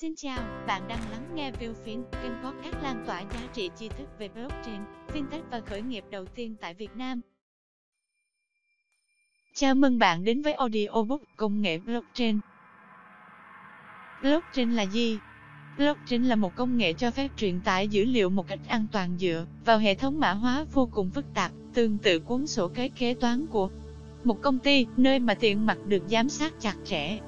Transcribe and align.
Xin 0.00 0.14
chào, 0.16 0.66
bạn 0.66 0.88
đang 0.88 1.10
lắng 1.10 1.34
nghe 1.34 1.52
Viewfin, 1.52 2.02
kênh 2.22 2.32
podcast 2.44 2.82
lan 2.82 3.04
tỏa 3.06 3.20
giá 3.20 3.40
trị 3.54 3.70
tri 3.76 3.88
thức 3.88 4.08
về 4.18 4.28
blockchain, 4.28 4.80
fintech 5.08 5.42
và 5.50 5.60
khởi 5.60 5.82
nghiệp 5.82 6.04
đầu 6.10 6.26
tiên 6.26 6.56
tại 6.60 6.74
Việt 6.74 6.96
Nam. 6.96 7.20
Chào 9.54 9.74
mừng 9.74 9.98
bạn 9.98 10.24
đến 10.24 10.42
với 10.42 10.52
audiobook 10.52 11.20
công 11.36 11.62
nghệ 11.62 11.78
blockchain. 11.78 12.38
Blockchain 14.22 14.72
là 14.72 14.82
gì? 14.82 15.18
Blockchain 15.76 16.24
là 16.24 16.36
một 16.36 16.56
công 16.56 16.76
nghệ 16.76 16.92
cho 16.92 17.10
phép 17.10 17.28
truyền 17.36 17.60
tải 17.60 17.88
dữ 17.88 18.04
liệu 18.04 18.30
một 18.30 18.48
cách 18.48 18.60
an 18.68 18.86
toàn 18.92 19.16
dựa 19.18 19.46
vào 19.64 19.78
hệ 19.78 19.94
thống 19.94 20.20
mã 20.20 20.32
hóa 20.32 20.64
vô 20.72 20.88
cùng 20.92 21.10
phức 21.10 21.24
tạp, 21.34 21.52
tương 21.74 21.98
tự 21.98 22.18
cuốn 22.18 22.46
sổ 22.46 22.68
cái 22.68 22.88
kế 22.88 23.14
toán 23.14 23.46
của 23.46 23.70
một 24.24 24.42
công 24.42 24.58
ty, 24.58 24.86
nơi 24.96 25.18
mà 25.18 25.34
tiền 25.34 25.66
mặt 25.66 25.78
được 25.86 26.02
giám 26.08 26.28
sát 26.28 26.52
chặt 26.60 26.74
chẽ. 26.84 27.18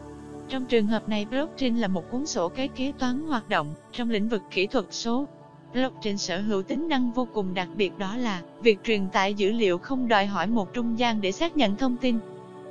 Trong 0.49 0.67
trường 0.67 0.87
hợp 0.87 1.09
này, 1.09 1.27
blockchain 1.30 1.77
là 1.77 1.89
một 1.89 2.11
cuốn 2.11 2.27
sổ 2.27 2.48
cái 2.48 2.69
kế 2.69 2.93
toán 2.98 3.23
hoạt 3.23 3.48
động 3.48 3.75
trong 3.93 4.11
lĩnh 4.11 4.29
vực 4.29 4.43
kỹ 4.51 4.66
thuật 4.66 4.87
số. 4.91 5.29
Blockchain 5.73 6.19
sở 6.19 6.41
hữu 6.41 6.62
tính 6.62 6.88
năng 6.88 7.12
vô 7.12 7.29
cùng 7.34 7.55
đặc 7.55 7.69
biệt 7.77 7.98
đó 7.98 8.16
là 8.16 8.43
việc 8.61 8.79
truyền 8.84 9.09
tải 9.09 9.34
dữ 9.34 9.52
liệu 9.52 9.79
không 9.79 10.09
đòi 10.09 10.27
hỏi 10.27 10.47
một 10.47 10.74
trung 10.74 10.98
gian 10.98 11.21
để 11.21 11.33
xác 11.33 11.57
nhận 11.57 11.77
thông 11.77 11.97
tin. 11.97 12.19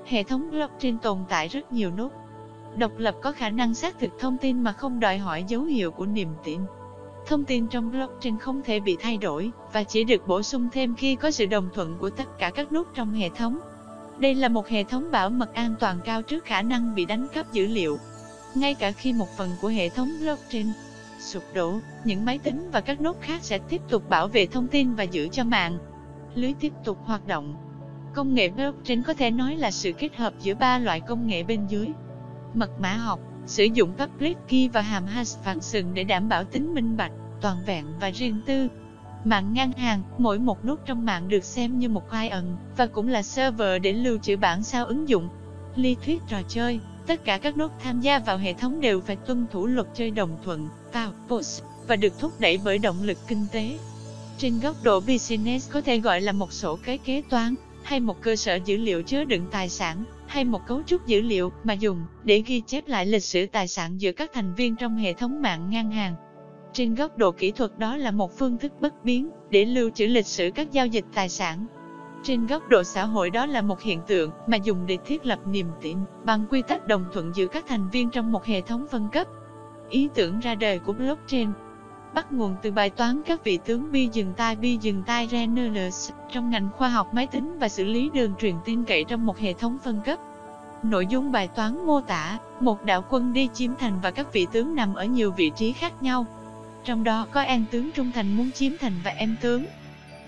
Hệ 0.05 0.23
thống 0.23 0.52
blockchain 0.52 0.98
tồn 0.98 1.20
tại 1.30 1.48
rất 1.48 1.72
nhiều 1.72 1.91
nút 1.98 2.13
độc 2.77 2.91
lập 2.98 3.16
có 3.22 3.31
khả 3.31 3.50
năng 3.50 3.73
xác 3.73 4.00
thực 4.00 4.20
thông 4.20 4.38
tin 4.38 4.64
mà 4.64 4.73
không 4.73 5.00
đòi 5.00 5.17
hỏi 5.17 5.44
dấu 5.48 5.64
hiệu 5.64 5.91
của 5.91 6.05
niềm 6.05 6.30
tin. 6.44 6.62
Thông 7.25 7.45
tin 7.45 7.67
trong 7.67 7.91
blockchain 7.91 8.38
không 8.38 8.62
thể 8.66 8.80
bị 8.80 8.98
thay 9.00 9.17
đổi 9.17 9.52
và 9.73 9.84
chỉ 9.84 10.03
được 10.03 10.28
bổ 10.28 10.41
sung 10.41 10.70
thêm 10.72 10.95
khi 10.95 11.16
có 11.16 11.31
sự 11.31 11.45
đồng 11.45 11.70
thuận 11.73 11.98
của 11.98 12.09
tất 12.09 12.39
cả 12.39 12.50
các 12.50 12.72
nút 12.72 12.88
trong 12.94 13.14
hệ 13.14 13.30
thống. 13.30 13.59
Đây 14.20 14.35
là 14.35 14.48
một 14.48 14.67
hệ 14.67 14.84
thống 14.84 15.12
bảo 15.12 15.30
mật 15.30 15.53
an 15.53 15.76
toàn 15.80 15.99
cao 16.05 16.21
trước 16.21 16.45
khả 16.45 16.62
năng 16.62 16.95
bị 16.95 17.05
đánh 17.05 17.27
cắp 17.34 17.53
dữ 17.53 17.67
liệu. 17.67 17.98
Ngay 18.55 18.73
cả 18.73 18.91
khi 18.91 19.13
một 19.13 19.38
phần 19.38 19.49
của 19.62 19.67
hệ 19.67 19.89
thống 19.89 20.09
blockchain 20.21 20.67
sụp 21.20 21.44
đổ, 21.53 21.80
những 22.03 22.25
máy 22.25 22.38
tính 22.38 22.70
và 22.72 22.81
các 22.81 23.02
nốt 23.02 23.22
khác 23.22 23.44
sẽ 23.44 23.58
tiếp 23.58 23.81
tục 23.89 24.09
bảo 24.09 24.27
vệ 24.27 24.45
thông 24.45 24.67
tin 24.67 24.94
và 24.94 25.03
giữ 25.03 25.27
cho 25.31 25.44
mạng 25.44 25.77
lưới 26.36 26.53
tiếp 26.59 26.73
tục 26.83 26.97
hoạt 27.05 27.27
động. 27.27 27.55
Công 28.14 28.33
nghệ 28.33 28.50
blockchain 28.50 29.03
có 29.03 29.14
thể 29.14 29.31
nói 29.31 29.55
là 29.58 29.72
sự 29.72 29.92
kết 29.92 30.16
hợp 30.16 30.33
giữa 30.39 30.55
ba 30.55 30.80
loại 30.80 30.99
công 30.99 31.27
nghệ 31.27 31.44
bên 31.44 31.67
dưới. 31.67 31.88
Mật 32.53 32.80
mã 32.80 32.94
học, 32.94 33.20
sử 33.45 33.64
dụng 33.64 33.94
public 33.97 34.38
key 34.47 34.67
và 34.67 34.81
hàm 34.81 35.05
hash 35.05 35.44
phản 35.44 35.61
xừng 35.61 35.94
để 35.94 36.03
đảm 36.03 36.30
bảo 36.30 36.44
tính 36.44 36.73
minh 36.73 36.97
bạch, 36.97 37.11
toàn 37.42 37.58
vẹn 37.66 37.86
và 37.99 38.09
riêng 38.09 38.42
tư. 38.45 38.67
Mạng 39.28 39.53
ngang 39.53 39.72
hàng, 39.72 40.03
mỗi 40.17 40.39
một 40.39 40.66
nút 40.66 40.80
trong 40.86 41.06
mạng 41.06 41.28
được 41.28 41.44
xem 41.44 41.80
như 41.80 41.89
một 41.89 42.09
client, 42.09 42.45
và 42.78 42.86
cũng 42.86 43.08
là 43.08 43.22
server 43.22 43.81
để 43.81 43.94
lưu 43.94 44.17
trữ 44.17 44.38
bản 44.38 44.64
sao 44.64 44.86
ứng 44.86 45.09
dụng. 45.09 45.30
Lý 45.75 45.95
thuyết 46.06 46.22
trò 46.28 46.42
chơi, 46.47 46.80
tất 47.08 47.25
cả 47.25 47.38
các 47.38 47.58
nút 47.58 47.72
tham 47.83 48.02
gia 48.02 48.20
vào 48.20 48.38
hệ 48.38 48.53
thống 48.53 48.81
đều 48.81 49.02
phải 49.02 49.16
tuân 49.16 49.45
thủ 49.52 49.67
luật 49.67 49.88
chơi 49.94 50.11
đồng 50.11 50.38
thuận, 50.44 50.67
vào, 50.94 51.11
post, 51.28 51.64
và 51.88 51.95
được 51.95 52.20
thúc 52.20 52.31
đẩy 52.39 52.59
bởi 52.64 52.78
động 52.78 53.03
lực 53.03 53.17
kinh 53.28 53.45
tế. 53.52 53.78
Trên 54.38 54.59
góc 54.59 54.75
độ 54.83 55.00
business 55.00 55.72
có 55.72 55.81
thể 55.81 56.00
gọi 56.00 56.22
là 56.22 56.31
một 56.31 56.53
sổ 56.53 56.75
cái 56.83 56.98
kế 56.98 57.22
toán, 57.30 57.55
hay 57.83 58.00
một 58.00 58.22
cơ 58.22 58.36
sở 58.36 58.55
dữ 58.55 58.78
liệu 58.78 59.03
chứa 59.03 59.23
đựng 59.23 59.45
tài 59.52 59.70
sản, 59.70 60.03
hay 60.28 60.44
một 60.44 60.67
cấu 60.67 60.83
trúc 60.83 61.08
dữ 61.08 61.22
liệu 61.22 61.52
mà 61.64 61.73
dùng 61.73 62.02
để 62.23 62.44
ghi 62.45 62.61
chép 62.61 62.88
lại 62.88 63.05
lịch 63.05 63.23
sử 63.23 63.45
tài 63.45 63.67
sản 63.67 64.02
giữa 64.02 64.11
các 64.11 64.31
thành 64.33 64.53
viên 64.53 64.75
trong 64.75 64.98
hệ 64.98 65.14
thống 65.14 65.42
mạng 65.42 65.70
ngang 65.70 65.92
hàng. 65.92 66.16
Trên 66.78 66.95
góc 66.95 67.17
độ 67.17 67.31
kỹ 67.31 67.52
thuật 67.52 67.80
đó 67.80 67.97
là 67.97 68.11
một 68.11 68.38
phương 68.38 68.58
thức 68.58 68.72
bất 68.81 69.03
biến 69.03 69.30
để 69.50 69.66
lưu 69.66 69.89
trữ 69.89 70.06
lịch 70.06 70.25
sử 70.25 70.52
các 70.56 70.72
giao 70.72 70.88
dịch 70.88 71.06
tài 71.14 71.30
sản. 71.30 71.66
Trên 72.23 72.47
góc 72.47 72.70
độ 72.70 72.83
xã 72.83 73.06
hội 73.06 73.30
đó 73.30 73.45
là 73.45 73.61
một 73.61 73.81
hiện 73.81 74.02
tượng 74.08 74.31
mà 74.47 74.58
dùng 74.58 74.86
để 74.86 74.98
thiết 75.05 75.25
lập 75.25 75.39
niềm 75.45 75.67
tin 75.81 75.98
bằng 76.23 76.45
quy 76.50 76.61
tắc 76.61 76.88
đồng 76.88 77.05
thuận 77.14 77.31
giữa 77.36 77.48
các 77.48 77.66
thành 77.67 77.89
viên 77.89 78.09
trong 78.09 78.31
một 78.31 78.45
hệ 78.45 78.61
thống 78.61 78.86
phân 78.92 79.08
cấp. 79.11 79.28
Ý 79.89 80.09
tưởng 80.16 80.39
ra 80.39 80.55
đời 80.55 80.80
của 80.80 80.94
blockchain 80.94 81.50
bắt 82.14 82.31
nguồn 82.31 82.55
từ 82.61 82.72
bài 82.72 82.89
toán 82.89 83.22
các 83.25 83.44
vị 83.44 83.59
tướng 83.66 83.92
bi 83.92 84.09
dừng 84.14 84.33
tai 84.38 84.55
bi 84.55 84.78
dừng 84.81 85.03
tai 85.03 85.28
Reynolds 85.28 86.11
trong 86.31 86.50
ngành 86.50 86.70
khoa 86.78 86.89
học 86.89 87.14
máy 87.14 87.28
tính 87.28 87.59
và 87.59 87.70
xử 87.70 87.83
lý 87.83 88.09
đường 88.14 88.33
truyền 88.39 88.55
tin 88.65 88.83
cậy 88.83 89.04
trong 89.04 89.26
một 89.26 89.38
hệ 89.38 89.54
thống 89.54 89.77
phân 89.83 90.02
cấp. 90.05 90.20
Nội 90.83 91.08
dung 91.08 91.32
bài 91.32 91.48
toán 91.48 91.86
mô 91.86 92.02
tả, 92.02 92.38
một 92.59 92.83
đạo 92.83 93.04
quân 93.09 93.33
đi 93.33 93.49
chiếm 93.54 93.76
thành 93.76 93.99
và 94.04 94.11
các 94.11 94.33
vị 94.33 94.48
tướng 94.52 94.76
nằm 94.76 94.95
ở 94.95 95.05
nhiều 95.05 95.32
vị 95.32 95.52
trí 95.55 95.71
khác 95.71 96.04
nhau. 96.04 96.26
Trong 96.87 97.03
đó 97.03 97.27
có 97.31 97.42
an 97.42 97.65
tướng 97.71 97.92
trung 97.92 98.11
thành 98.11 98.37
muốn 98.37 98.52
chiếm 98.52 98.71
thành 98.80 98.93
và 99.03 99.11
em 99.11 99.36
tướng. 99.42 99.65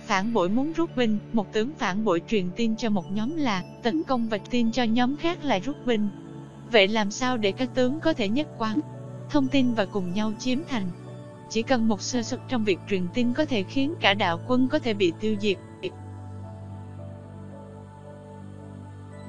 Phản 0.06 0.34
bội 0.34 0.50
muốn 0.50 0.74
rút 0.74 0.96
binh, 0.96 1.20
một 1.34 1.54
tướng 1.54 1.72
phản 1.78 2.06
bội 2.06 2.22
truyền 2.28 2.50
tin 2.56 2.76
cho 2.76 2.90
một 2.90 3.12
nhóm 3.12 3.38
là 3.38 3.64
tấn 3.84 4.04
công 4.04 4.30
và 4.30 4.38
tin 4.50 4.72
cho 4.72 4.84
nhóm 4.84 5.18
khác 5.18 5.44
là 5.44 5.60
rút 5.60 5.86
binh. 5.86 6.10
Vậy 6.72 6.88
làm 6.88 7.12
sao 7.12 7.38
để 7.38 7.52
các 7.52 7.70
tướng 7.74 8.00
có 8.00 8.14
thể 8.14 8.28
nhất 8.30 8.48
quán 8.58 8.80
thông 9.30 9.48
tin 9.48 9.74
và 9.74 9.86
cùng 9.86 10.14
nhau 10.14 10.34
chiếm 10.40 10.60
thành? 10.70 10.84
Chỉ 11.50 11.62
cần 11.62 11.88
một 11.88 12.02
sơ 12.02 12.24
suất 12.24 12.40
trong 12.48 12.64
việc 12.64 12.80
truyền 12.90 13.08
tin 13.14 13.34
có 13.34 13.46
thể 13.46 13.64
khiến 13.64 13.94
cả 14.02 14.14
đạo 14.14 14.40
quân 14.48 14.68
có 14.68 14.80
thể 14.80 14.94
bị 14.94 15.14
tiêu 15.20 15.36
diệt. 15.40 15.58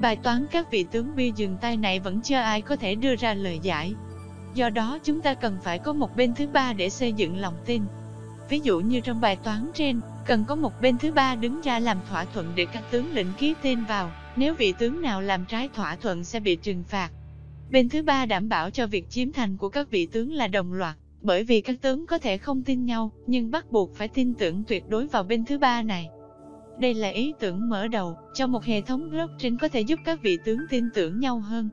Bài 0.00 0.16
toán 0.16 0.46
các 0.50 0.70
vị 0.70 0.86
tướng 0.90 1.16
bi 1.16 1.32
dừng 1.36 1.56
tay 1.60 1.76
này 1.76 2.00
vẫn 2.00 2.20
chưa 2.20 2.36
ai 2.36 2.62
có 2.62 2.76
thể 2.76 2.94
đưa 2.94 3.16
ra 3.16 3.34
lời 3.34 3.58
giải. 3.62 3.94
Do 4.55 4.71
đó 4.71 4.99
chúng 5.05 5.21
ta 5.21 5.34
cần 5.34 5.59
phải 5.62 5.78
có 5.78 5.93
một 5.93 6.16
bên 6.16 6.34
thứ 6.34 6.47
ba 6.47 6.72
để 6.72 6.91
xây 6.91 7.12
dựng 7.12 7.37
lòng 7.37 7.55
tin. 7.66 7.83
Ví 8.49 8.61
dụ 8.61 8.81
như 8.81 9.00
trong 9.00 9.21
bài 9.21 9.37
toán 9.37 9.71
trên, 9.75 10.00
cần 10.27 10.44
có 10.44 10.55
một 10.55 10.81
bên 10.81 10.99
thứ 10.99 11.12
ba 11.12 11.34
đứng 11.34 11.61
ra 11.61 11.78
làm 11.78 11.99
thỏa 12.09 12.25
thuận 12.25 12.53
để 12.55 12.66
các 12.66 12.83
tướng 12.91 13.12
lĩnh 13.12 13.33
ký 13.38 13.55
tên 13.62 13.84
vào, 13.84 14.11
nếu 14.37 14.55
vị 14.55 14.75
tướng 14.78 15.03
nào 15.03 15.22
làm 15.22 15.44
trái 15.44 15.69
thỏa 15.75 15.97
thuận 15.97 16.25
sẽ 16.25 16.41
bị 16.41 16.56
trừng 16.56 16.84
phạt. 16.88 17.11
Bên 17.71 17.88
thứ 17.88 18.03
ba 18.03 18.27
đảm 18.27 18.49
bảo 18.49 18.71
cho 18.71 18.87
việc 18.87 19.11
chiếm 19.11 19.33
thành 19.33 19.56
của 19.56 19.69
các 19.69 19.91
vị 19.91 20.06
tướng 20.06 20.33
là 20.33 20.47
đồng 20.47 20.72
loạt, 20.72 20.97
bởi 21.22 21.44
vì 21.44 21.61
các 21.61 21.77
tướng 21.81 22.06
có 22.06 22.19
thể 22.19 22.38
không 22.38 22.62
tin 22.62 22.84
nhau, 22.84 23.12
nhưng 23.27 23.50
bắt 23.50 23.71
buộc 23.71 23.94
phải 23.97 24.09
tin 24.09 24.34
tưởng 24.34 24.65
tuyệt 24.69 24.88
đối 24.88 25.06
vào 25.06 25.22
bên 25.22 25.44
thứ 25.44 25.59
ba 25.59 25.82
này. 25.82 26.09
Đây 26.78 26.94
là 26.94 27.09
ý 27.09 27.32
tưởng 27.41 27.69
mở 27.69 27.88
đầu 27.88 28.17
cho 28.34 28.47
một 28.47 28.65
hệ 28.65 28.81
thống 28.81 29.11
blockchain 29.11 29.59
có 29.59 29.69
thể 29.69 29.81
giúp 29.81 29.99
các 30.05 30.22
vị 30.22 30.38
tướng 30.44 30.59
tin 30.71 30.84
tưởng 30.94 31.21
nhau 31.21 31.41
hơn. 31.41 31.69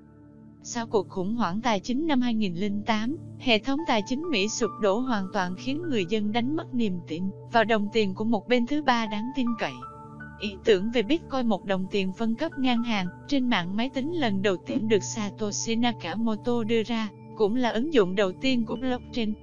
Sau 0.69 0.87
cuộc 0.87 1.09
khủng 1.09 1.35
hoảng 1.35 1.61
tài 1.61 1.79
chính 1.79 2.07
năm 2.07 2.21
2008, 2.21 3.17
hệ 3.39 3.59
thống 3.59 3.79
tài 3.87 4.01
chính 4.07 4.29
Mỹ 4.29 4.47
sụp 4.47 4.69
đổ 4.81 4.99
hoàn 4.99 5.27
toàn 5.33 5.55
khiến 5.57 5.81
người 5.89 6.05
dân 6.09 6.31
đánh 6.31 6.55
mất 6.55 6.73
niềm 6.73 6.99
tin 7.07 7.23
vào 7.51 7.63
đồng 7.63 7.87
tiền 7.93 8.13
của 8.13 8.23
một 8.23 8.47
bên 8.47 8.65
thứ 8.65 8.83
ba 8.83 9.05
đáng 9.05 9.31
tin 9.35 9.47
cậy. 9.59 9.71
Ý 10.39 10.55
tưởng 10.63 10.91
về 10.91 11.01
Bitcoin 11.01 11.47
một 11.47 11.65
đồng 11.65 11.85
tiền 11.91 12.13
phân 12.17 12.35
cấp 12.35 12.51
ngang 12.59 12.83
hàng 12.83 13.07
trên 13.27 13.49
mạng 13.49 13.77
máy 13.77 13.89
tính 13.89 14.13
lần 14.13 14.41
đầu 14.41 14.57
tiên 14.57 14.87
được 14.87 15.03
Satoshi 15.03 15.75
Nakamoto 15.75 16.63
đưa 16.63 16.83
ra, 16.83 17.09
cũng 17.37 17.55
là 17.55 17.69
ứng 17.69 17.93
dụng 17.93 18.15
đầu 18.15 18.31
tiên 18.31 18.65
của 18.65 18.75
blockchain. 18.75 19.33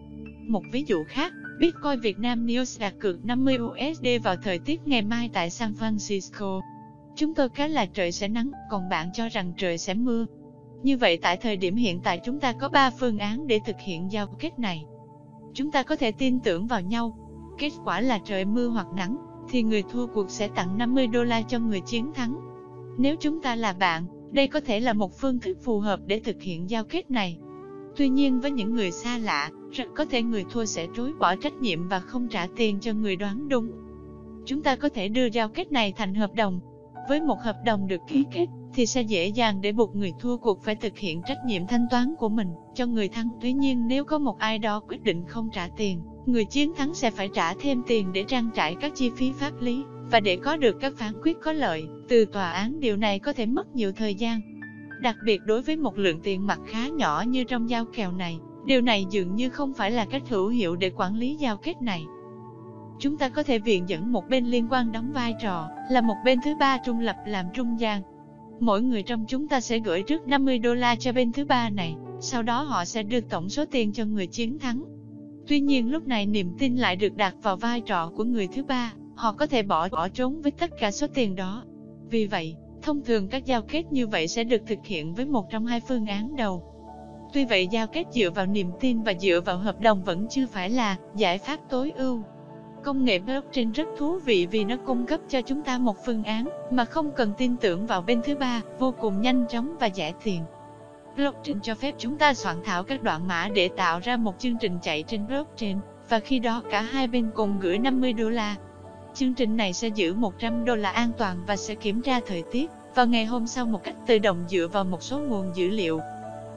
Một 0.49 0.63
ví 0.73 0.85
dụ 0.87 1.05
khác, 1.09 1.33
Bitcoin 1.61 2.01
Việt 2.01 2.19
Nam 2.19 2.47
News 2.47 2.81
đặt 2.81 2.95
cược 3.01 3.25
50 3.25 3.59
USD 3.59 4.07
vào 4.25 4.37
thời 4.37 4.59
tiết 4.59 4.81
ngày 4.87 5.03
mai 5.03 5.31
tại 5.33 5.51
San 5.51 5.73
Francisco. 5.73 6.61
Chúng 7.17 7.35
tôi 7.35 7.49
cá 7.49 7.69
là 7.69 7.87
trời 7.87 8.13
sẽ 8.13 8.29
nắng, 8.29 8.51
còn 8.71 8.89
bạn 8.89 9.09
cho 9.15 9.29
rằng 9.29 9.53
trời 9.57 9.79
sẽ 9.79 9.95
mưa. 9.95 10.27
Như 10.85 10.97
vậy 10.97 11.19
tại 11.23 11.37
thời 11.37 11.57
điểm 11.57 11.77
hiện 11.77 12.01
tại 12.01 12.21
chúng 12.25 12.41
ta 12.41 12.53
có 12.53 12.69
3 12.69 12.91
phương 12.91 13.19
án 13.19 13.47
để 13.47 13.61
thực 13.67 13.77
hiện 13.81 14.13
giao 14.13 14.27
kết 14.27 14.59
này. 14.59 14.85
Chúng 15.55 15.71
ta 15.71 15.83
có 15.83 15.97
thể 15.97 16.13
tin 16.13 16.41
tưởng 16.41 16.67
vào 16.67 16.81
nhau. 16.81 17.19
Kết 17.59 17.71
quả 17.85 18.01
là 18.01 18.19
trời 18.25 18.45
mưa 18.45 18.69
hoặc 18.69 18.87
nắng, 18.97 19.17
thì 19.51 19.63
người 19.63 19.83
thua 19.83 20.07
cuộc 20.07 20.31
sẽ 20.31 20.49
tặng 20.49 20.79
50 20.79 21.07
đô 21.07 21.25
la 21.25 21.43
cho 21.43 21.59
người 21.59 21.81
chiến 21.81 22.13
thắng. 22.15 22.41
Nếu 22.99 23.17
chúng 23.21 23.43
ta 23.43 23.57
là 23.57 23.73
bạn, 23.73 24.07
đây 24.33 24.49
có 24.49 24.61
thể 24.61 24.81
là 24.81 24.93
một 24.93 25.13
phương 25.21 25.39
thức 25.39 25.59
phù 25.63 25.79
hợp 25.79 26.01
để 26.07 26.21
thực 26.21 26.43
hiện 26.43 26.71
giao 26.71 26.85
kết 26.85 27.11
này. 27.11 27.39
Tuy 27.97 28.09
nhiên 28.09 28.41
với 28.41 28.51
những 28.51 28.75
người 28.75 28.91
xa 28.91 29.19
lạ, 29.19 29.51
rất 29.73 29.89
có 29.95 30.05
thể 30.05 30.23
người 30.23 30.45
thua 30.51 30.65
sẽ 30.65 30.87
trối 30.97 31.13
bỏ 31.13 31.37
trách 31.37 31.55
nhiệm 31.55 31.89
và 31.89 32.01
không 32.01 32.29
trả 32.29 32.47
tiền 32.57 32.81
cho 32.81 32.93
người 32.93 33.17
đoán 33.17 33.49
đúng. 33.49 33.71
Chúng 34.47 34.63
ta 34.63 34.77
có 34.77 34.89
thể 34.89 35.09
đưa 35.09 35.27
giao 35.27 35.49
kết 35.49 35.73
này 35.73 35.93
thành 35.97 36.15
hợp 36.15 36.35
đồng. 36.35 36.61
Với 37.09 37.21
một 37.21 37.39
hợp 37.45 37.57
đồng 37.65 37.89
được 37.89 38.01
ký 38.09 38.25
kết, 38.33 38.47
thì 38.75 38.87
sẽ 38.87 39.03
dễ 39.03 39.27
dàng 39.27 39.61
để 39.61 39.73
buộc 39.73 39.97
người 39.97 40.13
thua 40.21 40.37
cuộc 40.37 40.63
phải 40.63 40.75
thực 40.75 40.99
hiện 40.99 41.23
trách 41.27 41.39
nhiệm 41.47 41.67
thanh 41.67 41.87
toán 41.91 42.15
của 42.19 42.29
mình 42.29 42.49
cho 42.75 42.87
người 42.87 43.09
thắng. 43.09 43.29
Tuy 43.41 43.53
nhiên 43.53 43.89
nếu 43.89 44.05
có 44.05 44.19
một 44.19 44.39
ai 44.39 44.59
đó 44.59 44.81
quyết 44.89 45.03
định 45.03 45.25
không 45.29 45.49
trả 45.53 45.69
tiền, 45.77 46.03
người 46.27 46.45
chiến 46.45 46.75
thắng 46.75 46.95
sẽ 46.95 47.11
phải 47.11 47.29
trả 47.35 47.55
thêm 47.55 47.83
tiền 47.87 48.13
để 48.13 48.25
trang 48.29 48.51
trải 48.55 48.77
các 48.81 48.93
chi 48.95 49.11
phí 49.17 49.33
pháp 49.33 49.53
lý, 49.61 49.83
và 50.11 50.21
để 50.21 50.37
có 50.37 50.57
được 50.57 50.77
các 50.81 50.93
phán 50.97 51.13
quyết 51.23 51.37
có 51.43 51.53
lợi 51.53 51.85
từ 52.09 52.25
tòa 52.25 52.51
án 52.51 52.81
điều 52.81 52.97
này 52.97 53.19
có 53.19 53.33
thể 53.33 53.47
mất 53.47 53.75
nhiều 53.75 53.93
thời 53.93 54.15
gian. 54.15 54.41
Đặc 55.01 55.17
biệt 55.25 55.41
đối 55.47 55.63
với 55.63 55.77
một 55.77 55.99
lượng 55.99 56.21
tiền 56.23 56.47
mặt 56.47 56.61
khá 56.67 56.89
nhỏ 56.89 57.25
như 57.29 57.45
trong 57.45 57.71
giao 57.71 57.85
kèo 57.85 58.13
này, 58.13 58.39
điều 58.67 58.81
này 58.81 59.07
dường 59.11 59.35
như 59.35 59.51
không 59.51 59.75
phải 59.75 59.91
là 59.91 60.05
cách 60.05 60.23
hữu 60.29 60.49
hiệu 60.49 60.77
để 60.77 60.91
quản 60.97 61.17
lý 61.17 61.35
giao 61.35 61.57
kết 61.57 61.83
này. 61.83 62.05
Chúng 62.99 63.17
ta 63.17 63.29
có 63.29 63.43
thể 63.43 63.59
viện 63.59 63.89
dẫn 63.89 64.13
một 64.13 64.29
bên 64.29 64.47
liên 64.47 64.67
quan 64.71 64.93
đóng 64.93 65.13
vai 65.13 65.35
trò, 65.43 65.69
là 65.91 66.01
một 66.01 66.17
bên 66.25 66.39
thứ 66.45 66.55
ba 66.61 66.79
trung 66.87 67.01
lập 67.01 67.17
làm 67.27 67.47
trung 67.55 67.81
gian. 67.81 68.03
Mỗi 68.65 68.83
người 68.83 69.03
trong 69.03 69.25
chúng 69.29 69.49
ta 69.49 69.61
sẽ 69.61 69.79
gửi 69.79 70.03
trước 70.03 70.29
50 70.29 70.59
đô 70.59 70.75
la 70.75 70.97
cho 70.97 71.13
bên 71.13 71.33
thứ 71.33 71.45
ba 71.45 71.71
này, 71.71 71.97
sau 72.21 72.43
đó 72.43 72.63
họ 72.63 72.85
sẽ 72.85 73.03
được 73.03 73.25
tổng 73.31 73.49
số 73.49 73.65
tiền 73.65 73.93
cho 73.93 74.05
người 74.05 74.27
chiến 74.27 74.59
thắng. 74.59 74.85
Tuy 75.49 75.61
nhiên 75.61 75.91
lúc 75.91 76.07
này 76.07 76.27
niềm 76.27 76.53
tin 76.59 76.77
lại 76.77 76.97
được 76.97 77.17
đặt 77.17 77.35
vào 77.43 77.57
vai 77.57 77.81
trò 77.81 78.13
của 78.17 78.25
người 78.25 78.49
thứ 78.49 78.63
ba, 78.63 78.93
họ 79.15 79.33
có 79.33 79.47
thể 79.47 79.63
bỏ 79.63 79.89
bỏ 79.89 80.09
trốn 80.09 80.43
với 80.43 80.53
tất 80.53 80.71
cả 80.81 80.91
số 80.91 81.07
tiền 81.15 81.37
đó. 81.37 81.65
Vì 82.11 82.27
vậy, 82.27 82.57
Thông 82.85 83.03
thường 83.03 83.29
các 83.29 83.45
giao 83.45 83.63
kết 83.63 83.93
như 83.93 84.07
vậy 84.07 84.29
sẽ 84.29 84.45
được 84.45 84.63
thực 84.67 84.79
hiện 84.85 85.15
với 85.15 85.27
một 85.27 85.51
trong 85.51 85.67
hai 85.67 85.81
phương 85.81 86.07
án 86.07 86.37
đầu. 86.37 86.63
Tuy 87.33 87.45
vậy 87.45 87.67
giao 87.67 87.87
kết 87.87 88.05
dựa 88.13 88.31
vào 88.31 88.47
niềm 88.47 88.71
tin 88.81 89.03
và 89.03 89.15
dựa 89.21 89.41
vào 89.45 89.59
hợp 89.59 89.81
đồng 89.81 90.05
vẫn 90.05 90.27
chưa 90.31 90.47
phải 90.47 90.71
là 90.71 90.97
giải 91.17 91.39
pháp 91.39 91.61
tối 91.71 91.93
ưu. 91.97 92.23
Công 92.85 93.05
nghệ 93.05 93.19
blockchain 93.19 93.73
rất 93.73 93.89
thú 93.99 94.19
vị 94.19 94.47
vì 94.51 94.65
nó 94.65 94.77
cung 94.87 95.07
cấp 95.07 95.21
cho 95.29 95.41
chúng 95.43 95.63
ta 95.63 95.79
một 95.79 95.97
phương 96.05 96.25
án 96.25 96.49
mà 96.71 96.85
không 96.85 97.11
cần 97.17 97.33
tin 97.39 97.57
tưởng 97.57 97.87
vào 97.87 98.03
bên 98.03 98.21
thứ 98.25 98.37
ba, 98.37 98.61
vô 98.79 98.95
cùng 99.01 99.21
nhanh 99.21 99.45
chóng 99.49 99.77
và 99.81 99.91
rẻ 99.95 100.13
tiền. 100.25 100.43
Blockchain 101.17 101.61
cho 101.61 101.75
phép 101.75 101.95
chúng 101.99 102.19
ta 102.19 102.35
soạn 102.35 102.57
thảo 102.65 102.85
các 102.85 103.03
đoạn 103.03 103.29
mã 103.29 103.49
để 103.55 103.69
tạo 103.77 104.01
ra 104.03 104.17
một 104.17 104.39
chương 104.39 104.59
trình 104.61 104.79
chạy 104.83 105.03
trên 105.03 105.27
blockchain, 105.27 105.79
và 106.09 106.21
khi 106.21 106.39
đó 106.39 106.63
cả 106.71 106.81
hai 106.81 107.07
bên 107.07 107.31
cùng 107.35 107.59
gửi 107.61 107.79
50 107.79 108.13
đô 108.13 108.31
la. 108.31 108.57
Chương 109.15 109.35
trình 109.35 109.57
này 109.57 109.73
sẽ 109.73 109.89
giữ 109.89 110.15
100 110.15 110.65
đô 110.65 110.77
la 110.77 110.91
an 110.91 111.11
toàn 111.19 111.37
và 111.47 111.57
sẽ 111.57 111.75
kiểm 111.75 112.03
tra 112.03 112.21
thời 112.27 112.43
tiết 112.53 112.71
vào 112.95 113.07
ngày 113.07 113.25
hôm 113.25 113.47
sau 113.47 113.67
một 113.67 113.85
cách 113.85 113.97
tự 114.07 114.19
động 114.19 114.45
dựa 114.49 114.69
vào 114.73 114.85
một 114.85 115.03
số 115.03 115.19
nguồn 115.19 115.57
dữ 115.57 115.69
liệu. 115.69 116.01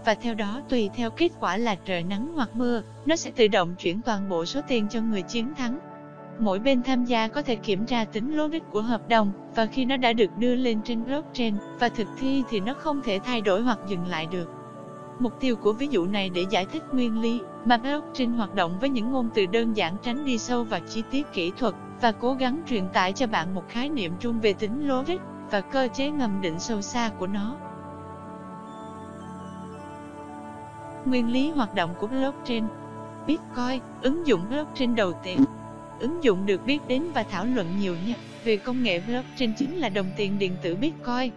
Và 0.06 0.14
theo 0.14 0.34
đó 0.34 0.62
tùy 0.70 0.90
theo 0.96 1.10
kết 1.10 1.32
quả 1.40 1.58
là 1.58 1.76
trời 1.86 2.04
nắng 2.04 2.32
hoặc 2.36 2.50
mưa, 2.54 2.82
nó 3.06 3.16
sẽ 3.16 3.32
tự 3.32 3.48
động 3.48 3.76
chuyển 3.80 4.02
toàn 4.02 4.30
bộ 4.30 4.46
số 4.46 4.62
tiền 4.68 4.88
cho 4.90 5.02
người 5.02 5.22
chiến 5.22 5.54
thắng. 5.56 5.80
Mỗi 6.40 6.60
bên 6.60 6.84
tham 6.84 7.06
gia 7.06 7.28
có 7.28 7.42
thể 7.42 7.56
kiểm 7.56 7.86
tra 7.86 8.06
tính 8.06 8.38
logic 8.38 8.72
của 8.72 8.82
hợp 8.82 9.10
đồng, 9.10 9.32
và 9.56 9.66
khi 9.66 9.86
nó 9.86 9.98
đã 9.98 10.14
được 10.14 10.38
đưa 10.38 10.56
lên 10.56 10.82
trên 10.84 11.06
blockchain 11.06 11.56
và 11.80 11.90
thực 11.90 12.08
thi 12.18 12.44
thì 12.50 12.60
nó 12.60 12.74
không 12.74 13.02
thể 13.02 13.20
thay 13.26 13.42
đổi 13.42 13.62
hoặc 13.62 13.80
dừng 13.88 14.08
lại 14.08 14.28
được. 14.32 14.52
Mục 15.20 15.40
tiêu 15.40 15.56
của 15.56 15.74
ví 15.74 15.88
dụ 15.88 16.06
này 16.06 16.30
để 16.30 16.46
giải 16.50 16.66
thích 16.66 16.84
nguyên 16.92 17.22
lý 17.22 17.42
mà 17.66 17.78
blockchain 17.78 18.32
hoạt 18.32 18.56
động 18.56 18.78
với 18.80 18.90
những 18.90 19.12
ngôn 19.12 19.30
từ 19.34 19.46
đơn 19.46 19.74
giản 19.74 19.96
tránh 20.02 20.26
đi 20.26 20.38
sâu 20.38 20.64
vào 20.64 20.80
chi 20.90 21.04
tiết 21.12 21.34
kỹ 21.34 21.52
thuật 21.58 21.74
và 22.02 22.12
cố 22.12 22.34
gắng 22.34 22.62
truyền 22.68 22.90
tải 22.94 23.14
cho 23.14 23.28
bạn 23.28 23.56
một 23.56 23.64
khái 23.70 23.90
niệm 23.90 24.12
chung 24.20 24.40
về 24.40 24.54
tính 24.54 24.88
logic 24.88 25.18
và 25.52 25.62
cơ 25.62 25.88
chế 25.94 26.10
ngầm 26.10 26.42
định 26.42 26.60
sâu 26.60 26.82
xa 26.82 27.12
của 27.20 27.28
nó. 27.28 27.56
Nguyên 31.06 31.32
lý 31.32 31.52
hoạt 31.52 31.76
động 31.76 31.96
của 32.00 32.08
blockchain 32.08 32.64
Bitcoin, 33.28 33.82
ứng 34.02 34.28
dụng 34.28 34.42
blockchain 34.50 34.96
đầu 34.96 35.14
tiên 35.24 35.40
Ứng 36.00 36.24
dụng 36.24 36.46
được 36.46 36.66
biết 36.66 36.80
đến 36.88 37.04
và 37.14 37.24
thảo 37.24 37.46
luận 37.46 37.68
nhiều 37.80 37.96
nhất 38.08 38.18
về 38.44 38.58
công 38.58 38.84
nghệ 38.84 39.02
blockchain 39.08 39.54
chính 39.58 39.78
là 39.78 39.90
đồng 39.90 40.12
tiền 40.18 40.40
điện 40.40 40.56
tử 40.62 40.76
Bitcoin. 40.76 41.32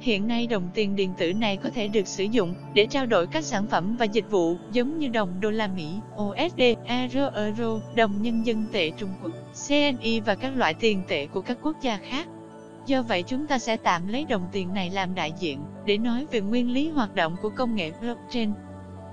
Hiện 0.00 0.28
nay 0.28 0.46
đồng 0.46 0.68
tiền 0.74 0.96
điện 0.96 1.12
tử 1.18 1.32
này 1.32 1.56
có 1.56 1.70
thể 1.70 1.88
được 1.88 2.06
sử 2.06 2.24
dụng 2.24 2.54
để 2.74 2.86
trao 2.86 3.06
đổi 3.06 3.26
các 3.26 3.44
sản 3.44 3.66
phẩm 3.66 3.96
và 3.96 4.04
dịch 4.04 4.30
vụ 4.30 4.56
giống 4.72 4.98
như 4.98 5.08
đồng 5.08 5.40
đô 5.40 5.50
la 5.50 5.66
Mỹ, 5.66 5.88
USD, 6.22 6.62
Euro, 6.84 7.30
Euro, 7.34 7.80
đồng 7.94 8.22
nhân 8.22 8.46
dân 8.46 8.64
tệ 8.72 8.90
Trung 8.90 9.08
Quốc, 9.22 9.32
CNY 9.68 10.20
và 10.20 10.34
các 10.34 10.56
loại 10.56 10.74
tiền 10.74 11.02
tệ 11.08 11.26
của 11.26 11.40
các 11.40 11.58
quốc 11.62 11.76
gia 11.82 11.96
khác. 11.96 12.26
Do 12.86 13.02
vậy 13.02 13.22
chúng 13.22 13.46
ta 13.46 13.58
sẽ 13.58 13.76
tạm 13.76 14.08
lấy 14.08 14.24
đồng 14.24 14.48
tiền 14.52 14.74
này 14.74 14.90
làm 14.90 15.14
đại 15.14 15.32
diện 15.38 15.60
để 15.86 15.98
nói 15.98 16.26
về 16.30 16.40
nguyên 16.40 16.72
lý 16.72 16.88
hoạt 16.88 17.14
động 17.14 17.36
của 17.42 17.50
công 17.50 17.74
nghệ 17.74 17.92
blockchain. 18.00 18.52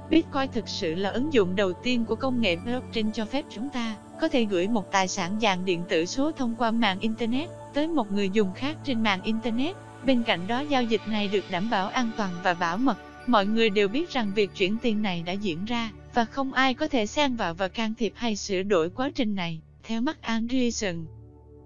Bitcoin 0.09 0.51
thực 0.53 0.67
sự 0.67 0.95
là 0.95 1.09
ứng 1.09 1.33
dụng 1.33 1.55
đầu 1.55 1.73
tiên 1.73 2.05
của 2.05 2.15
công 2.15 2.41
nghệ 2.41 2.55
blockchain 2.55 3.11
cho 3.11 3.25
phép 3.25 3.45
chúng 3.49 3.69
ta 3.69 3.95
có 4.21 4.27
thể 4.27 4.45
gửi 4.45 4.67
một 4.67 4.91
tài 4.91 5.07
sản 5.07 5.39
dạng 5.41 5.65
điện 5.65 5.83
tử 5.89 6.05
số 6.05 6.31
thông 6.31 6.55
qua 6.57 6.71
mạng 6.71 6.99
Internet 6.99 7.49
tới 7.73 7.87
một 7.87 8.11
người 8.11 8.29
dùng 8.29 8.53
khác 8.55 8.77
trên 8.83 9.03
mạng 9.03 9.21
Internet. 9.23 9.75
Bên 10.05 10.23
cạnh 10.23 10.47
đó 10.47 10.59
giao 10.59 10.83
dịch 10.83 11.01
này 11.07 11.27
được 11.27 11.43
đảm 11.51 11.69
bảo 11.69 11.87
an 11.87 12.11
toàn 12.17 12.31
và 12.43 12.53
bảo 12.53 12.77
mật. 12.77 12.97
Mọi 13.27 13.45
người 13.45 13.69
đều 13.69 13.87
biết 13.87 14.09
rằng 14.09 14.31
việc 14.35 14.49
chuyển 14.55 14.77
tiền 14.81 15.01
này 15.01 15.23
đã 15.25 15.33
diễn 15.33 15.65
ra, 15.65 15.91
và 16.13 16.25
không 16.25 16.53
ai 16.53 16.73
có 16.73 16.87
thể 16.87 17.05
xen 17.05 17.35
vào 17.35 17.53
và 17.53 17.67
can 17.67 17.93
thiệp 17.97 18.13
hay 18.15 18.35
sửa 18.35 18.63
đổi 18.63 18.89
quá 18.89 19.11
trình 19.15 19.35
này, 19.35 19.61
theo 19.83 20.01
mắt 20.01 20.21
Andreessen. 20.21 21.05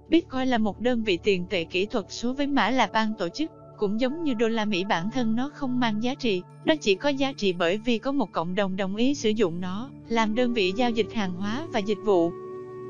Bitcoin 0.09 0.47
là 0.47 0.57
một 0.57 0.81
đơn 0.81 1.03
vị 1.03 1.17
tiền 1.23 1.45
tệ 1.49 1.63
kỹ 1.63 1.85
thuật 1.85 2.06
số 2.09 2.33
với 2.33 2.47
mã 2.47 2.69
là 2.69 2.89
ban 2.94 3.13
tổ 3.13 3.29
chức, 3.29 3.51
cũng 3.77 3.99
giống 3.99 4.23
như 4.23 4.33
đô 4.33 4.47
la 4.47 4.65
Mỹ 4.65 4.83
bản 4.83 5.09
thân 5.11 5.35
nó 5.35 5.49
không 5.56 5.79
mang 5.79 6.03
giá 6.03 6.15
trị, 6.15 6.41
nó 6.65 6.75
chỉ 6.75 6.95
có 6.95 7.09
giá 7.09 7.31
trị 7.31 7.53
bởi 7.53 7.77
vì 7.77 7.97
có 7.97 8.11
một 8.11 8.31
cộng 8.31 8.56
đồng 8.56 8.75
đồng 8.75 8.95
ý 8.95 9.15
sử 9.15 9.29
dụng 9.29 9.61
nó, 9.61 9.89
làm 10.09 10.35
đơn 10.35 10.53
vị 10.53 10.73
giao 10.75 10.91
dịch 10.91 11.13
hàng 11.13 11.33
hóa 11.33 11.67
và 11.73 11.79
dịch 11.79 11.97
vụ. 12.06 12.31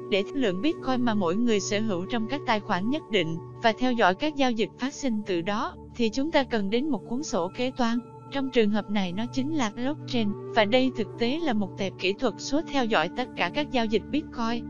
Để 0.09 0.23
lượng 0.33 0.61
Bitcoin 0.61 1.01
mà 1.01 1.13
mỗi 1.13 1.35
người 1.35 1.59
sở 1.59 1.79
hữu 1.79 2.05
trong 2.05 2.27
các 2.27 2.41
tài 2.45 2.59
khoản 2.59 2.89
nhất 2.89 3.03
định, 3.11 3.37
và 3.63 3.73
theo 3.79 3.93
dõi 3.93 4.15
các 4.15 4.35
giao 4.35 4.51
dịch 4.51 4.69
phát 4.79 4.93
sinh 4.93 5.21
từ 5.25 5.41
đó, 5.41 5.75
thì 5.95 6.09
chúng 6.09 6.31
ta 6.31 6.43
cần 6.43 6.69
đến 6.69 6.89
một 6.89 7.01
cuốn 7.09 7.23
sổ 7.23 7.51
kế 7.55 7.71
toán. 7.71 7.99
Trong 8.31 8.49
trường 8.49 8.69
hợp 8.69 8.89
này 8.89 9.11
nó 9.11 9.25
chính 9.25 9.55
là 9.55 9.71
blockchain, 9.75 10.29
và 10.55 10.65
đây 10.65 10.91
thực 10.97 11.07
tế 11.19 11.39
là 11.43 11.53
một 11.53 11.69
tệp 11.77 11.93
kỹ 11.99 12.13
thuật 12.13 12.33
số 12.37 12.61
theo 12.71 12.85
dõi 12.85 13.09
tất 13.17 13.29
cả 13.35 13.51
các 13.53 13.71
giao 13.71 13.85
dịch 13.85 14.03
Bitcoin. 14.11 14.65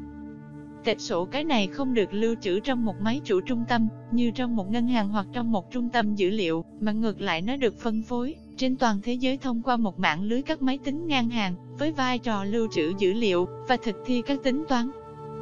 Tệp 0.84 1.00
sổ 1.00 1.26
cái 1.26 1.44
này 1.44 1.68
không 1.68 1.94
được 1.94 2.14
lưu 2.14 2.36
trữ 2.42 2.60
trong 2.60 2.86
một 2.86 2.96
máy 3.02 3.22
chủ 3.24 3.42
trung 3.42 3.64
tâm, 3.70 3.88
như 4.12 4.32
trong 4.32 4.56
một 4.56 4.72
ngân 4.72 4.88
hàng 4.88 5.10
hoặc 5.10 5.28
trong 5.34 5.52
một 5.52 5.72
trung 5.72 5.90
tâm 5.90 6.16
dữ 6.16 6.30
liệu, 6.30 6.66
mà 6.80 6.92
ngược 6.92 7.22
lại 7.22 7.42
nó 7.42 7.56
được 7.56 7.80
phân 7.80 8.02
phối 8.02 8.36
trên 8.58 8.76
toàn 8.76 9.00
thế 9.04 9.14
giới 9.14 9.38
thông 9.38 9.62
qua 9.62 9.78
một 9.78 10.00
mạng 10.00 10.24
lưới 10.24 10.42
các 10.42 10.62
máy 10.62 10.78
tính 10.78 11.08
ngang 11.08 11.30
hàng, 11.30 11.56
với 11.80 11.92
vai 11.92 12.20
trò 12.20 12.44
lưu 12.44 12.68
trữ 12.72 12.94
dữ 12.98 13.14
liệu 13.14 13.48
và 13.68 13.78
thực 13.84 13.96
thi 14.06 14.22
các 14.22 14.44
tính 14.44 14.64
toán. 14.70 14.90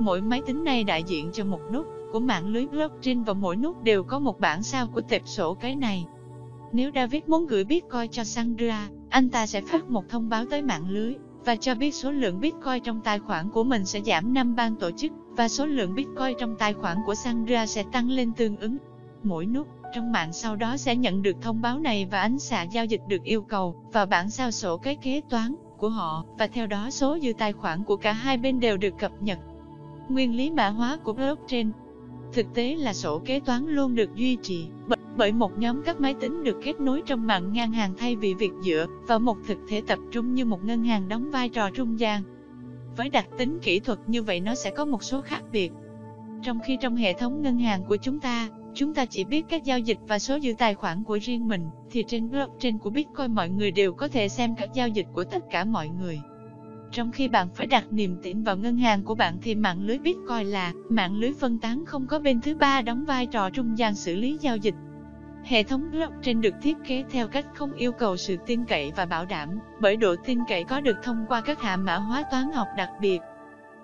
Mỗi 0.01 0.21
máy 0.21 0.42
tính 0.45 0.63
này 0.63 0.83
đại 0.83 1.03
diện 1.03 1.30
cho 1.33 1.45
một 1.45 1.59
nút 1.71 1.86
của 2.12 2.19
mạng 2.19 2.48
lưới 2.48 2.68
blockchain 2.68 3.24
và 3.24 3.33
mỗi 3.33 3.56
nút 3.56 3.83
đều 3.83 4.03
có 4.03 4.19
một 4.19 4.39
bản 4.39 4.63
sao 4.63 4.88
của 4.88 5.01
tệp 5.01 5.21
sổ 5.25 5.53
cái 5.53 5.75
này. 5.75 6.06
Nếu 6.71 6.92
David 6.95 7.24
muốn 7.27 7.48
gửi 7.48 7.63
Bitcoin 7.63 8.12
cho 8.12 8.24
Sandra, 8.24 8.89
anh 9.09 9.30
ta 9.30 9.48
sẽ 9.48 9.62
phát 9.62 9.89
một 9.89 10.09
thông 10.09 10.30
báo 10.30 10.45
tới 10.45 10.62
mạng 10.62 10.89
lưới 10.89 11.15
và 11.45 11.56
cho 11.56 11.75
biết 11.75 11.95
số 11.95 12.12
lượng 12.12 12.39
Bitcoin 12.39 12.83
trong 12.83 13.01
tài 13.01 13.19
khoản 13.19 13.50
của 13.50 13.63
mình 13.63 13.86
sẽ 13.86 14.01
giảm 14.01 14.33
5 14.33 14.56
ban 14.56 14.75
tổ 14.75 14.92
chức 14.92 15.12
và 15.30 15.48
số 15.48 15.65
lượng 15.65 15.95
Bitcoin 15.95 16.38
trong 16.39 16.56
tài 16.59 16.74
khoản 16.74 16.97
của 17.06 17.15
Sandra 17.15 17.65
sẽ 17.65 17.83
tăng 17.92 18.09
lên 18.09 18.31
tương 18.33 18.57
ứng. 18.57 18.77
Mỗi 19.24 19.45
nút 19.45 19.68
trong 19.95 20.12
mạng 20.12 20.33
sau 20.33 20.56
đó 20.56 20.77
sẽ 20.77 20.95
nhận 20.95 21.21
được 21.21 21.36
thông 21.42 21.62
báo 21.62 21.80
này 21.80 22.07
và 22.12 22.21
ánh 22.21 22.39
xạ 22.39 22.63
giao 22.63 22.86
dịch 22.86 23.01
được 23.07 23.24
yêu 23.24 23.42
cầu 23.42 23.75
vào 23.94 24.06
bản 24.06 24.30
sao 24.30 24.51
sổ 24.51 24.77
cái 24.77 24.95
kế 24.95 25.21
toán 25.30 25.56
của 25.77 25.89
họ 25.89 26.25
và 26.38 26.47
theo 26.47 26.68
đó 26.68 26.89
số 26.89 27.18
dư 27.21 27.33
tài 27.38 27.54
khoản 27.54 27.83
của 27.83 27.97
cả 27.97 28.13
hai 28.13 28.38
bên 28.38 28.59
đều 28.59 28.77
được 28.77 28.94
cập 29.00 29.12
nhật. 29.21 29.39
Nguyên 30.12 30.36
lý 30.36 30.52
mã 30.52 30.69
hóa 30.69 30.98
của 31.04 31.13
blockchain 31.13 31.72
Thực 32.34 32.54
tế 32.54 32.75
là 32.75 32.94
sổ 32.94 33.19
kế 33.25 33.40
toán 33.40 33.66
luôn 33.68 33.96
được 33.96 34.16
duy 34.16 34.36
trì 34.36 34.68
bởi 35.18 35.31
một 35.31 35.60
nhóm 35.60 35.81
các 35.86 36.02
máy 36.02 36.13
tính 36.13 36.44
được 36.44 36.58
kết 36.63 36.80
nối 36.80 37.02
trong 37.06 37.28
mạng 37.28 37.54
ngang 37.54 37.72
hàng 37.72 37.94
thay 37.98 38.16
vì 38.16 38.34
việc 38.34 38.52
dựa 38.63 38.86
vào 39.08 39.19
một 39.19 39.38
thực 39.48 39.58
thể 39.69 39.81
tập 39.88 40.00
trung 40.12 40.34
như 40.34 40.46
một 40.46 40.63
ngân 40.63 40.84
hàng 40.84 41.10
đóng 41.10 41.31
vai 41.31 41.50
trò 41.50 41.69
trung 41.69 42.00
gian. 42.00 42.22
Với 42.98 43.10
đặc 43.10 43.25
tính 43.38 43.60
kỹ 43.60 43.80
thuật 43.80 44.00
như 44.08 44.24
vậy 44.24 44.40
nó 44.40 44.56
sẽ 44.56 44.72
có 44.72 44.86
một 44.86 45.04
số 45.04 45.22
khác 45.22 45.44
biệt. 45.52 45.72
Trong 46.44 46.60
khi 46.66 46.78
trong 46.81 46.96
hệ 46.96 47.14
thống 47.14 47.42
ngân 47.42 47.60
hàng 47.60 47.84
của 47.84 47.98
chúng 47.98 48.19
ta, 48.19 48.50
chúng 48.74 48.94
ta 48.94 49.06
chỉ 49.06 49.24
biết 49.24 49.46
các 49.50 49.64
giao 49.64 49.80
dịch 49.80 49.98
và 50.07 50.19
số 50.19 50.40
dư 50.40 50.54
tài 50.57 50.75
khoản 50.75 51.04
của 51.04 51.19
riêng 51.22 51.48
mình, 51.48 51.66
thì 51.92 52.04
trên 52.07 52.30
blockchain 52.30 52.78
của 52.78 52.90
Bitcoin 52.90 53.36
mọi 53.36 53.50
người 53.50 53.72
đều 53.72 53.94
có 53.94 54.07
thể 54.07 54.30
xem 54.30 54.56
các 54.56 54.69
giao 54.74 54.88
dịch 54.88 55.07
của 55.14 55.24
tất 55.24 55.44
cả 55.52 55.66
mọi 55.66 55.88
người. 55.88 56.19
Trong 56.92 57.12
khi 57.12 57.28
bạn 57.28 57.48
phải 57.56 57.68
đặt 57.68 57.84
niềm 57.92 58.18
tin 58.24 58.44
vào 58.44 58.58
ngân 58.58 58.78
hàng 58.78 59.04
của 59.04 59.16
bạn 59.16 59.38
thì 59.42 59.56
mạng 59.56 59.86
lưới 59.86 59.98
Bitcoin 59.98 60.48
là 60.48 60.74
mạng 60.90 61.16
lưới 61.18 61.31
phân 61.40 61.60
tán 61.60 61.86
không 61.86 62.07
có 62.07 62.19
bên 62.19 62.42
thứ 62.42 62.56
ba 62.56 62.81
đóng 62.81 63.06
vai 63.06 63.26
trò 63.26 63.50
trung 63.50 63.78
gian 63.78 63.95
xử 63.95 64.16
lý 64.16 64.38
giao 64.42 64.57
dịch. 64.57 64.76
Hệ 65.44 65.64
thống 65.64 65.92
blockchain 65.92 66.42
được 66.42 66.54
thiết 66.62 66.78
kế 66.88 67.04
theo 67.10 67.28
cách 67.28 67.45
không 67.54 67.74
yêu 67.74 67.92
cầu 67.92 68.18
sự 68.18 68.38
tin 68.45 68.66
cậy 68.66 68.92
và 68.95 69.06
bảo 69.06 69.26
đảm, 69.26 69.50
bởi 69.80 69.98
độ 69.98 70.16
tin 70.26 70.40
cậy 70.48 70.64
có 70.64 70.81
được 70.81 70.98
thông 71.04 71.26
qua 71.28 71.42
các 71.42 71.62
hạ 71.62 71.78
mã 71.78 71.95
hóa 71.95 72.24
toán 72.31 72.52
học 72.52 72.68
đặc 72.78 72.90
biệt. 73.02 73.19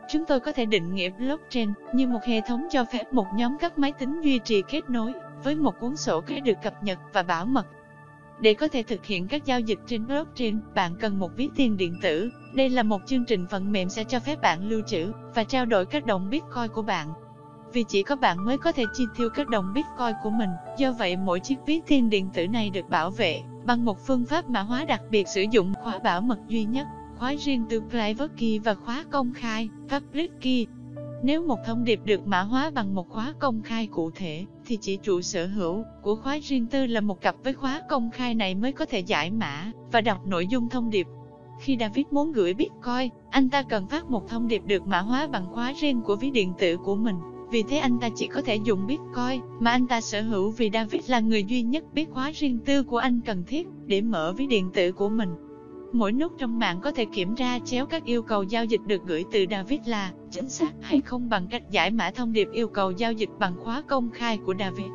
Chúng 0.09 0.25
tôi 0.25 0.39
có 0.39 0.51
thể 0.51 0.65
định 0.65 0.95
nghĩa 0.95 1.09
blockchain 1.09 1.73
như 1.93 2.07
một 2.07 2.23
hệ 2.25 2.41
thống 2.47 2.67
cho 2.71 2.85
phép 2.85 3.13
một 3.13 3.27
nhóm 3.35 3.57
các 3.57 3.79
máy 3.79 3.91
tính 3.91 4.21
duy 4.21 4.39
trì 4.39 4.63
kết 4.69 4.89
nối 4.89 5.13
với 5.43 5.55
một 5.55 5.79
cuốn 5.79 5.97
sổ 5.97 6.21
cái 6.21 6.41
được 6.41 6.57
cập 6.63 6.83
nhật 6.83 6.99
và 7.13 7.23
bảo 7.23 7.45
mật. 7.45 7.67
Để 8.39 8.53
có 8.53 8.67
thể 8.67 8.83
thực 8.83 9.05
hiện 9.05 9.27
các 9.27 9.45
giao 9.45 9.59
dịch 9.59 9.79
trên 9.87 10.07
blockchain, 10.07 10.59
bạn 10.75 10.95
cần 10.99 11.19
một 11.19 11.31
ví 11.35 11.49
tiền 11.55 11.77
điện 11.77 11.99
tử. 12.01 12.29
Đây 12.53 12.69
là 12.69 12.83
một 12.83 13.01
chương 13.05 13.25
trình 13.25 13.45
phần 13.49 13.71
mềm 13.71 13.89
sẽ 13.89 14.03
cho 14.03 14.19
phép 14.19 14.41
bạn 14.41 14.69
lưu 14.69 14.81
trữ 14.87 15.11
và 15.35 15.43
trao 15.43 15.65
đổi 15.65 15.85
các 15.85 16.05
đồng 16.05 16.29
Bitcoin 16.29 16.67
của 16.73 16.81
bạn 16.81 17.13
vì 17.73 17.83
chỉ 17.83 18.03
có 18.03 18.15
bạn 18.15 18.45
mới 18.45 18.57
có 18.57 18.71
thể 18.71 18.85
chi 18.93 19.05
tiêu 19.17 19.29
các 19.29 19.47
đồng 19.47 19.73
Bitcoin 19.73 20.15
của 20.23 20.29
mình. 20.29 20.49
Do 20.77 20.91
vậy 20.91 21.17
mỗi 21.17 21.39
chiếc 21.39 21.55
ví 21.65 21.81
tiền 21.87 22.09
điện 22.09 22.29
tử 22.33 22.47
này 22.47 22.69
được 22.69 22.89
bảo 22.89 23.11
vệ 23.11 23.41
bằng 23.65 23.85
một 23.85 24.05
phương 24.05 24.25
pháp 24.25 24.49
mã 24.49 24.61
hóa 24.61 24.85
đặc 24.85 25.01
biệt 25.09 25.27
sử 25.27 25.45
dụng 25.51 25.73
khóa 25.83 25.99
bảo 25.99 26.21
mật 26.21 26.37
duy 26.47 26.63
nhất, 26.63 26.87
khóa 27.17 27.33
riêng 27.39 27.65
từ 27.69 27.81
Private 27.89 28.33
Key 28.37 28.59
và 28.59 28.73
khóa 28.73 29.03
công 29.11 29.33
khai, 29.33 29.69
Public 29.89 30.31
Key. 30.41 30.67
Nếu 31.23 31.41
một 31.41 31.59
thông 31.65 31.83
điệp 31.83 31.99
được 32.05 32.27
mã 32.27 32.41
hóa 32.41 32.69
bằng 32.69 32.95
một 32.95 33.09
khóa 33.09 33.33
công 33.39 33.61
khai 33.61 33.87
cụ 33.87 34.11
thể, 34.15 34.45
thì 34.67 34.77
chỉ 34.81 34.97
chủ 34.97 35.21
sở 35.21 35.47
hữu 35.47 35.83
của 36.01 36.15
khóa 36.15 36.37
riêng 36.43 36.67
tư 36.67 36.85
là 36.85 37.01
một 37.01 37.21
cặp 37.21 37.35
với 37.43 37.53
khóa 37.53 37.81
công 37.89 38.11
khai 38.11 38.35
này 38.35 38.55
mới 38.55 38.71
có 38.71 38.85
thể 38.85 38.99
giải 38.99 39.31
mã 39.31 39.71
và 39.91 40.01
đọc 40.01 40.27
nội 40.27 40.47
dung 40.47 40.69
thông 40.69 40.89
điệp. 40.89 41.07
Khi 41.59 41.77
David 41.79 42.05
muốn 42.11 42.31
gửi 42.31 42.53
Bitcoin, 42.53 43.09
anh 43.29 43.49
ta 43.49 43.63
cần 43.63 43.87
phát 43.87 44.09
một 44.09 44.29
thông 44.29 44.47
điệp 44.47 44.61
được 44.65 44.87
mã 44.87 44.99
hóa 44.99 45.27
bằng 45.27 45.45
khóa 45.53 45.73
riêng 45.81 46.01
của 46.01 46.15
ví 46.15 46.29
điện 46.29 46.53
tử 46.57 46.77
của 46.77 46.95
mình. 46.95 47.15
Vì 47.51 47.63
thế 47.63 47.77
anh 47.77 47.99
ta 47.99 48.09
chỉ 48.15 48.27
có 48.27 48.41
thể 48.41 48.55
dùng 48.55 48.87
Bitcoin 48.87 49.41
mà 49.59 49.71
anh 49.71 49.87
ta 49.87 50.01
sở 50.01 50.21
hữu 50.21 50.51
vì 50.51 50.69
David 50.73 51.09
là 51.09 51.19
người 51.19 51.43
duy 51.43 51.61
nhất 51.61 51.83
biết 51.93 52.09
khóa 52.11 52.31
riêng 52.35 52.59
tư 52.65 52.83
của 52.83 52.97
anh 52.97 53.19
cần 53.25 53.43
thiết 53.47 53.67
để 53.85 54.01
mở 54.01 54.33
ví 54.37 54.47
điện 54.47 54.69
tử 54.73 54.91
của 54.91 55.09
mình. 55.09 55.29
Mỗi 55.91 56.11
nút 56.11 56.31
trong 56.37 56.59
mạng 56.59 56.79
có 56.81 56.91
thể 56.91 57.05
kiểm 57.05 57.35
tra 57.35 57.59
chéo 57.59 57.85
các 57.85 58.05
yêu 58.05 58.23
cầu 58.23 58.43
giao 58.43 58.65
dịch 58.65 58.81
được 58.87 59.01
gửi 59.05 59.25
từ 59.31 59.45
David 59.51 59.79
là 59.85 60.11
chính 60.31 60.49
xác 60.49 60.73
hay 60.81 61.01
không 61.01 61.29
bằng 61.29 61.47
cách 61.47 61.71
giải 61.71 61.91
mã 61.91 62.11
thông 62.11 62.33
điệp 62.33 62.47
yêu 62.51 62.67
cầu 62.67 62.91
giao 62.91 63.11
dịch 63.11 63.29
bằng 63.39 63.53
khóa 63.63 63.83
công 63.87 64.09
khai 64.11 64.37
của 64.45 64.53
David. 64.59 64.87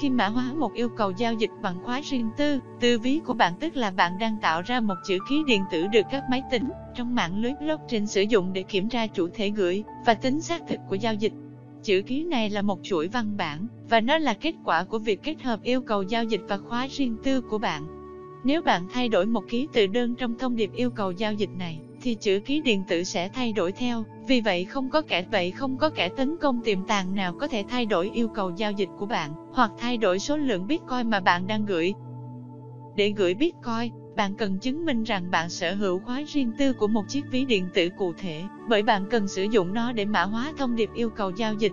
Khi 0.00 0.10
mã 0.10 0.28
hóa 0.28 0.52
một 0.56 0.74
yêu 0.74 0.88
cầu 0.88 1.12
giao 1.16 1.34
dịch 1.34 1.50
bằng 1.62 1.76
khóa 1.84 2.00
riêng 2.10 2.30
tư, 2.36 2.58
tư 2.80 2.98
ví 2.98 3.20
của 3.26 3.34
bạn 3.34 3.52
tức 3.60 3.76
là 3.76 3.90
bạn 3.90 4.18
đang 4.18 4.36
tạo 4.42 4.62
ra 4.62 4.80
một 4.80 4.94
chữ 5.08 5.18
ký 5.28 5.42
điện 5.46 5.62
tử 5.72 5.86
được 5.86 6.06
các 6.10 6.22
máy 6.30 6.42
tính 6.50 6.64
trong 6.94 7.14
mạng 7.14 7.38
lưới 7.42 7.52
blockchain 7.60 8.06
sử 8.06 8.22
dụng 8.22 8.52
để 8.52 8.62
kiểm 8.62 8.88
tra 8.88 9.06
chủ 9.06 9.28
thể 9.34 9.50
gửi 9.50 9.84
và 10.06 10.14
tính 10.14 10.40
xác 10.40 10.62
thực 10.68 10.78
của 10.88 10.94
giao 10.94 11.14
dịch. 11.14 11.32
Chữ 11.82 12.02
ký 12.06 12.24
này 12.24 12.50
là 12.50 12.62
một 12.62 12.78
chuỗi 12.82 13.08
văn 13.08 13.36
bản, 13.36 13.66
và 13.88 14.00
nó 14.00 14.18
là 14.18 14.34
kết 14.34 14.54
quả 14.64 14.84
của 14.84 14.98
việc 14.98 15.22
kết 15.22 15.42
hợp 15.42 15.62
yêu 15.62 15.80
cầu 15.80 16.02
giao 16.02 16.24
dịch 16.24 16.40
và 16.48 16.58
khóa 16.58 16.86
riêng 16.90 17.16
tư 17.24 17.40
của 17.40 17.58
bạn. 17.58 18.01
Nếu 18.44 18.62
bạn 18.62 18.86
thay 18.92 19.08
đổi 19.08 19.26
một 19.26 19.44
ký 19.48 19.68
tự 19.72 19.86
đơn 19.86 20.14
trong 20.14 20.38
thông 20.38 20.56
điệp 20.56 20.70
yêu 20.72 20.90
cầu 20.90 21.12
giao 21.12 21.32
dịch 21.32 21.50
này, 21.58 21.80
thì 22.02 22.14
chữ 22.14 22.40
ký 22.44 22.60
điện 22.60 22.82
tử 22.88 23.02
sẽ 23.02 23.28
thay 23.28 23.52
đổi 23.52 23.72
theo. 23.72 24.04
Vì 24.28 24.40
vậy 24.40 24.64
không 24.64 24.90
có 24.90 25.02
kẻ 25.02 25.24
vậy 25.30 25.50
không 25.50 25.76
có 25.76 25.90
kẻ 25.90 26.08
tấn 26.08 26.36
công 26.36 26.60
tiềm 26.64 26.84
tàng 26.86 27.14
nào 27.14 27.34
có 27.40 27.48
thể 27.48 27.64
thay 27.68 27.86
đổi 27.86 28.10
yêu 28.14 28.28
cầu 28.28 28.52
giao 28.56 28.72
dịch 28.72 28.88
của 28.98 29.06
bạn, 29.06 29.32
hoặc 29.52 29.70
thay 29.78 29.96
đổi 29.96 30.18
số 30.18 30.36
lượng 30.36 30.66
Bitcoin 30.66 31.10
mà 31.10 31.20
bạn 31.20 31.46
đang 31.46 31.66
gửi. 31.66 31.94
Để 32.96 33.12
gửi 33.16 33.34
Bitcoin, 33.34 33.92
bạn 34.16 34.34
cần 34.34 34.58
chứng 34.58 34.84
minh 34.84 35.02
rằng 35.02 35.30
bạn 35.30 35.50
sở 35.50 35.74
hữu 35.74 35.98
khóa 35.98 36.22
riêng 36.26 36.52
tư 36.58 36.72
của 36.72 36.88
một 36.88 37.04
chiếc 37.08 37.24
ví 37.30 37.44
điện 37.44 37.68
tử 37.74 37.88
cụ 37.98 38.12
thể, 38.18 38.42
bởi 38.68 38.82
bạn 38.82 39.04
cần 39.10 39.28
sử 39.28 39.42
dụng 39.42 39.74
nó 39.74 39.92
để 39.92 40.04
mã 40.04 40.22
hóa 40.22 40.52
thông 40.58 40.76
điệp 40.76 40.90
yêu 40.94 41.10
cầu 41.10 41.30
giao 41.30 41.54
dịch. 41.54 41.72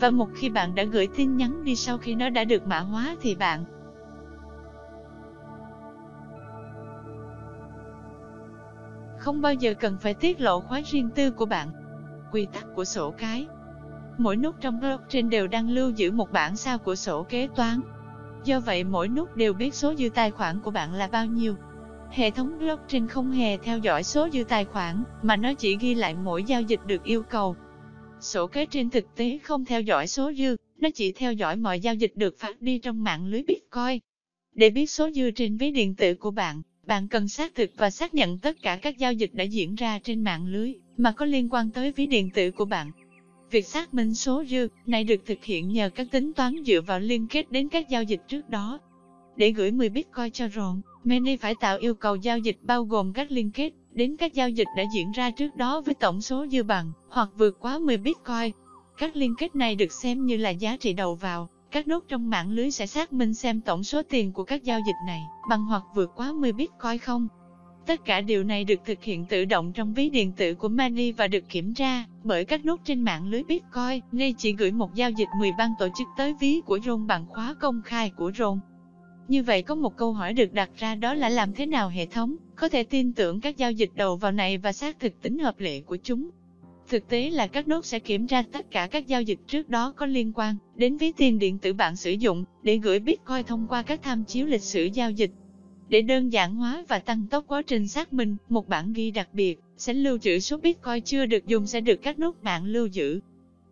Và 0.00 0.10
một 0.10 0.28
khi 0.34 0.48
bạn 0.48 0.74
đã 0.74 0.84
gửi 0.84 1.08
tin 1.16 1.36
nhắn 1.36 1.64
đi 1.64 1.76
sau 1.76 1.98
khi 1.98 2.14
nó 2.14 2.30
đã 2.30 2.44
được 2.44 2.66
mã 2.66 2.78
hóa 2.78 3.16
thì 3.22 3.34
bạn 3.34 3.64
không 9.18 9.40
bao 9.40 9.54
giờ 9.54 9.74
cần 9.74 9.96
phải 10.00 10.14
tiết 10.14 10.40
lộ 10.40 10.60
khóa 10.60 10.80
riêng 10.86 11.10
tư 11.14 11.30
của 11.30 11.46
bạn. 11.46 11.68
Quy 12.32 12.46
tắc 12.52 12.66
của 12.74 12.84
sổ 12.84 13.10
cái 13.10 13.46
Mỗi 14.18 14.36
nút 14.36 14.54
trong 14.60 14.80
blockchain 14.80 15.30
đều 15.30 15.46
đang 15.46 15.70
lưu 15.70 15.90
giữ 15.90 16.10
một 16.12 16.32
bản 16.32 16.56
sao 16.56 16.78
của 16.78 16.94
sổ 16.94 17.22
kế 17.22 17.48
toán. 17.56 17.80
Do 18.44 18.60
vậy 18.60 18.84
mỗi 18.84 19.08
nút 19.08 19.36
đều 19.36 19.52
biết 19.52 19.74
số 19.74 19.94
dư 19.94 20.08
tài 20.08 20.30
khoản 20.30 20.60
của 20.60 20.70
bạn 20.70 20.92
là 20.92 21.08
bao 21.08 21.26
nhiêu. 21.26 21.54
Hệ 22.10 22.30
thống 22.30 22.58
blockchain 22.58 23.08
không 23.08 23.30
hề 23.30 23.56
theo 23.56 23.78
dõi 23.78 24.02
số 24.02 24.28
dư 24.32 24.44
tài 24.44 24.64
khoản, 24.64 25.04
mà 25.22 25.36
nó 25.36 25.54
chỉ 25.54 25.76
ghi 25.76 25.94
lại 25.94 26.14
mỗi 26.14 26.44
giao 26.44 26.62
dịch 26.62 26.80
được 26.86 27.04
yêu 27.04 27.22
cầu. 27.22 27.56
Sổ 28.20 28.46
kế 28.46 28.66
trên 28.66 28.90
thực 28.90 29.04
tế 29.16 29.38
không 29.42 29.64
theo 29.64 29.80
dõi 29.80 30.06
số 30.06 30.32
dư, 30.32 30.56
nó 30.78 30.88
chỉ 30.94 31.12
theo 31.12 31.32
dõi 31.32 31.56
mọi 31.56 31.80
giao 31.80 31.94
dịch 31.94 32.12
được 32.16 32.38
phát 32.38 32.62
đi 32.62 32.78
trong 32.78 33.04
mạng 33.04 33.26
lưới 33.26 33.42
Bitcoin. 33.42 33.98
Để 34.54 34.70
biết 34.70 34.90
số 34.90 35.10
dư 35.10 35.30
trên 35.30 35.56
ví 35.56 35.70
điện 35.70 35.94
tử 35.94 36.14
của 36.14 36.30
bạn, 36.30 36.62
bạn 36.88 37.08
cần 37.08 37.28
xác 37.28 37.54
thực 37.54 37.70
và 37.76 37.90
xác 37.90 38.14
nhận 38.14 38.38
tất 38.38 38.62
cả 38.62 38.78
các 38.82 38.98
giao 38.98 39.12
dịch 39.12 39.34
đã 39.34 39.44
diễn 39.44 39.74
ra 39.74 39.98
trên 39.98 40.24
mạng 40.24 40.46
lưới, 40.46 40.74
mà 40.96 41.12
có 41.12 41.24
liên 41.24 41.48
quan 41.52 41.70
tới 41.70 41.92
ví 41.92 42.06
điện 42.06 42.30
tử 42.30 42.50
của 42.50 42.64
bạn. 42.64 42.90
Việc 43.50 43.66
xác 43.66 43.94
minh 43.94 44.14
số 44.14 44.44
dư 44.44 44.68
này 44.86 45.04
được 45.04 45.26
thực 45.26 45.44
hiện 45.44 45.68
nhờ 45.68 45.90
các 45.90 46.06
tính 46.10 46.32
toán 46.32 46.64
dựa 46.66 46.80
vào 46.80 47.00
liên 47.00 47.26
kết 47.26 47.52
đến 47.52 47.68
các 47.68 47.88
giao 47.88 48.02
dịch 48.02 48.20
trước 48.28 48.48
đó. 48.48 48.78
Để 49.36 49.50
gửi 49.50 49.70
10 49.70 49.88
Bitcoin 49.88 50.30
cho 50.30 50.48
Ron, 50.48 50.80
Manny 51.04 51.36
phải 51.36 51.54
tạo 51.60 51.78
yêu 51.78 51.94
cầu 51.94 52.16
giao 52.16 52.38
dịch 52.38 52.56
bao 52.62 52.84
gồm 52.84 53.12
các 53.12 53.30
liên 53.30 53.50
kết 53.50 53.72
đến 53.92 54.16
các 54.16 54.34
giao 54.34 54.50
dịch 54.50 54.68
đã 54.76 54.84
diễn 54.94 55.12
ra 55.12 55.30
trước 55.30 55.56
đó 55.56 55.80
với 55.80 55.94
tổng 55.94 56.20
số 56.20 56.46
dư 56.46 56.62
bằng 56.62 56.92
hoặc 57.08 57.28
vượt 57.36 57.60
quá 57.60 57.78
10 57.78 57.96
Bitcoin. 57.96 58.52
Các 58.98 59.16
liên 59.16 59.34
kết 59.38 59.56
này 59.56 59.74
được 59.74 59.92
xem 59.92 60.26
như 60.26 60.36
là 60.36 60.50
giá 60.50 60.76
trị 60.76 60.92
đầu 60.92 61.14
vào, 61.14 61.48
các 61.70 61.88
nốt 61.88 62.04
trong 62.08 62.30
mạng 62.30 62.50
lưới 62.50 62.70
sẽ 62.70 62.86
xác 62.86 63.12
minh 63.12 63.34
xem 63.34 63.60
tổng 63.60 63.84
số 63.84 64.02
tiền 64.02 64.32
của 64.32 64.44
các 64.44 64.64
giao 64.64 64.80
dịch 64.86 64.96
này 65.06 65.20
bằng 65.48 65.64
hoặc 65.64 65.82
vượt 65.94 66.12
quá 66.16 66.32
10 66.32 66.52
Bitcoin 66.52 66.98
không. 66.98 67.28
Tất 67.86 68.04
cả 68.04 68.20
điều 68.20 68.44
này 68.44 68.64
được 68.64 68.80
thực 68.84 69.04
hiện 69.04 69.24
tự 69.26 69.44
động 69.44 69.72
trong 69.72 69.94
ví 69.94 70.10
điện 70.10 70.32
tử 70.32 70.54
của 70.54 70.68
Mani 70.68 71.12
và 71.12 71.28
được 71.28 71.48
kiểm 71.48 71.74
tra 71.74 72.04
bởi 72.24 72.44
các 72.44 72.64
nút 72.64 72.80
trên 72.84 73.00
mạng 73.00 73.28
lưới 73.28 73.42
Bitcoin. 73.42 74.00
Nay 74.12 74.34
chỉ 74.38 74.52
gửi 74.52 74.72
một 74.72 74.94
giao 74.94 75.10
dịch 75.10 75.28
10 75.38 75.52
ban 75.58 75.74
tổ 75.78 75.88
chức 75.98 76.08
tới 76.16 76.34
ví 76.40 76.60
của 76.60 76.78
Ron 76.86 77.06
bằng 77.06 77.26
khóa 77.28 77.54
công 77.60 77.82
khai 77.84 78.10
của 78.10 78.32
Ron. 78.38 78.60
Như 79.28 79.42
vậy 79.42 79.62
có 79.62 79.74
một 79.74 79.96
câu 79.96 80.12
hỏi 80.12 80.32
được 80.32 80.52
đặt 80.52 80.70
ra 80.76 80.94
đó 80.94 81.14
là 81.14 81.28
làm 81.28 81.52
thế 81.52 81.66
nào 81.66 81.88
hệ 81.88 82.06
thống 82.06 82.36
có 82.56 82.68
thể 82.68 82.82
tin 82.82 83.12
tưởng 83.12 83.40
các 83.40 83.56
giao 83.56 83.72
dịch 83.72 83.90
đầu 83.94 84.16
vào 84.16 84.32
này 84.32 84.58
và 84.58 84.72
xác 84.72 85.00
thực 85.00 85.22
tính 85.22 85.38
hợp 85.38 85.60
lệ 85.60 85.80
của 85.80 85.96
chúng. 85.96 86.30
Thực 86.88 87.08
tế 87.08 87.30
là 87.30 87.46
các 87.46 87.68
nốt 87.68 87.84
sẽ 87.84 87.98
kiểm 87.98 88.26
tra 88.26 88.42
tất 88.52 88.70
cả 88.70 88.88
các 88.90 89.06
giao 89.06 89.22
dịch 89.22 89.38
trước 89.46 89.68
đó 89.68 89.92
có 89.96 90.06
liên 90.06 90.32
quan 90.34 90.56
đến 90.76 90.96
ví 90.96 91.12
tiền 91.12 91.38
điện 91.38 91.58
tử 91.58 91.72
bạn 91.72 91.96
sử 91.96 92.10
dụng 92.10 92.44
để 92.62 92.76
gửi 92.76 92.98
Bitcoin 92.98 93.44
thông 93.46 93.66
qua 93.68 93.82
các 93.82 94.02
tham 94.02 94.24
chiếu 94.24 94.46
lịch 94.46 94.62
sử 94.62 94.84
giao 94.84 95.10
dịch. 95.10 95.30
Để 95.88 96.02
đơn 96.02 96.32
giản 96.32 96.54
hóa 96.54 96.84
và 96.88 96.98
tăng 96.98 97.26
tốc 97.30 97.44
quá 97.48 97.62
trình 97.62 97.88
xác 97.88 98.12
minh, 98.12 98.36
một 98.48 98.68
bản 98.68 98.92
ghi 98.92 99.10
đặc 99.10 99.28
biệt 99.32 99.60
sẽ 99.76 99.94
lưu 99.94 100.18
trữ 100.18 100.38
số 100.38 100.56
Bitcoin 100.56 101.02
chưa 101.04 101.26
được 101.26 101.46
dùng 101.46 101.66
sẽ 101.66 101.80
được 101.80 102.02
các 102.02 102.18
nốt 102.18 102.34
mạng 102.42 102.64
lưu 102.64 102.86
giữ. 102.86 103.20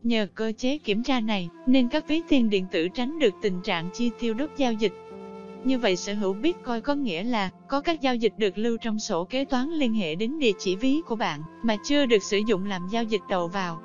Nhờ 0.03 0.27
cơ 0.35 0.53
chế 0.59 0.79
kiểm 0.79 1.03
tra 1.03 1.21
này, 1.21 1.49
nên 1.67 1.89
các 1.89 2.09
ví 2.09 2.21
tiền 2.29 2.51
điện 2.51 2.67
tử 2.73 2.89
tránh 2.95 3.19
được 3.19 3.35
tình 3.43 3.61
trạng 3.65 3.89
chi 3.95 4.11
tiêu 4.21 4.35
đốt 4.35 4.51
giao 4.57 4.73
dịch 4.73 4.93
như 5.67 5.79
vậy 5.79 5.97
sở 5.97 6.15
hữu 6.15 6.33
Bitcoin 6.33 6.81
có 6.81 6.95
nghĩa 6.95 7.23
là 7.23 7.51
có 7.69 7.81
các 7.81 8.01
giao 8.01 8.17
dịch 8.17 8.33
được 8.39 8.59
lưu 8.59 8.77
trong 8.77 8.99
sổ 8.99 9.25
kế 9.25 9.45
toán 9.45 9.71
liên 9.71 9.95
hệ 9.95 10.15
đến 10.15 10.39
địa 10.39 10.53
chỉ 10.59 10.77
ví 10.77 11.01
của 11.07 11.17
bạn 11.17 11.41
mà 11.63 11.77
chưa 11.85 12.07
được 12.07 12.23
sử 12.23 12.39
dụng 12.39 12.65
làm 12.65 12.89
giao 12.91 13.05
dịch 13.05 13.21
đầu 13.29 13.49
vào. 13.49 13.81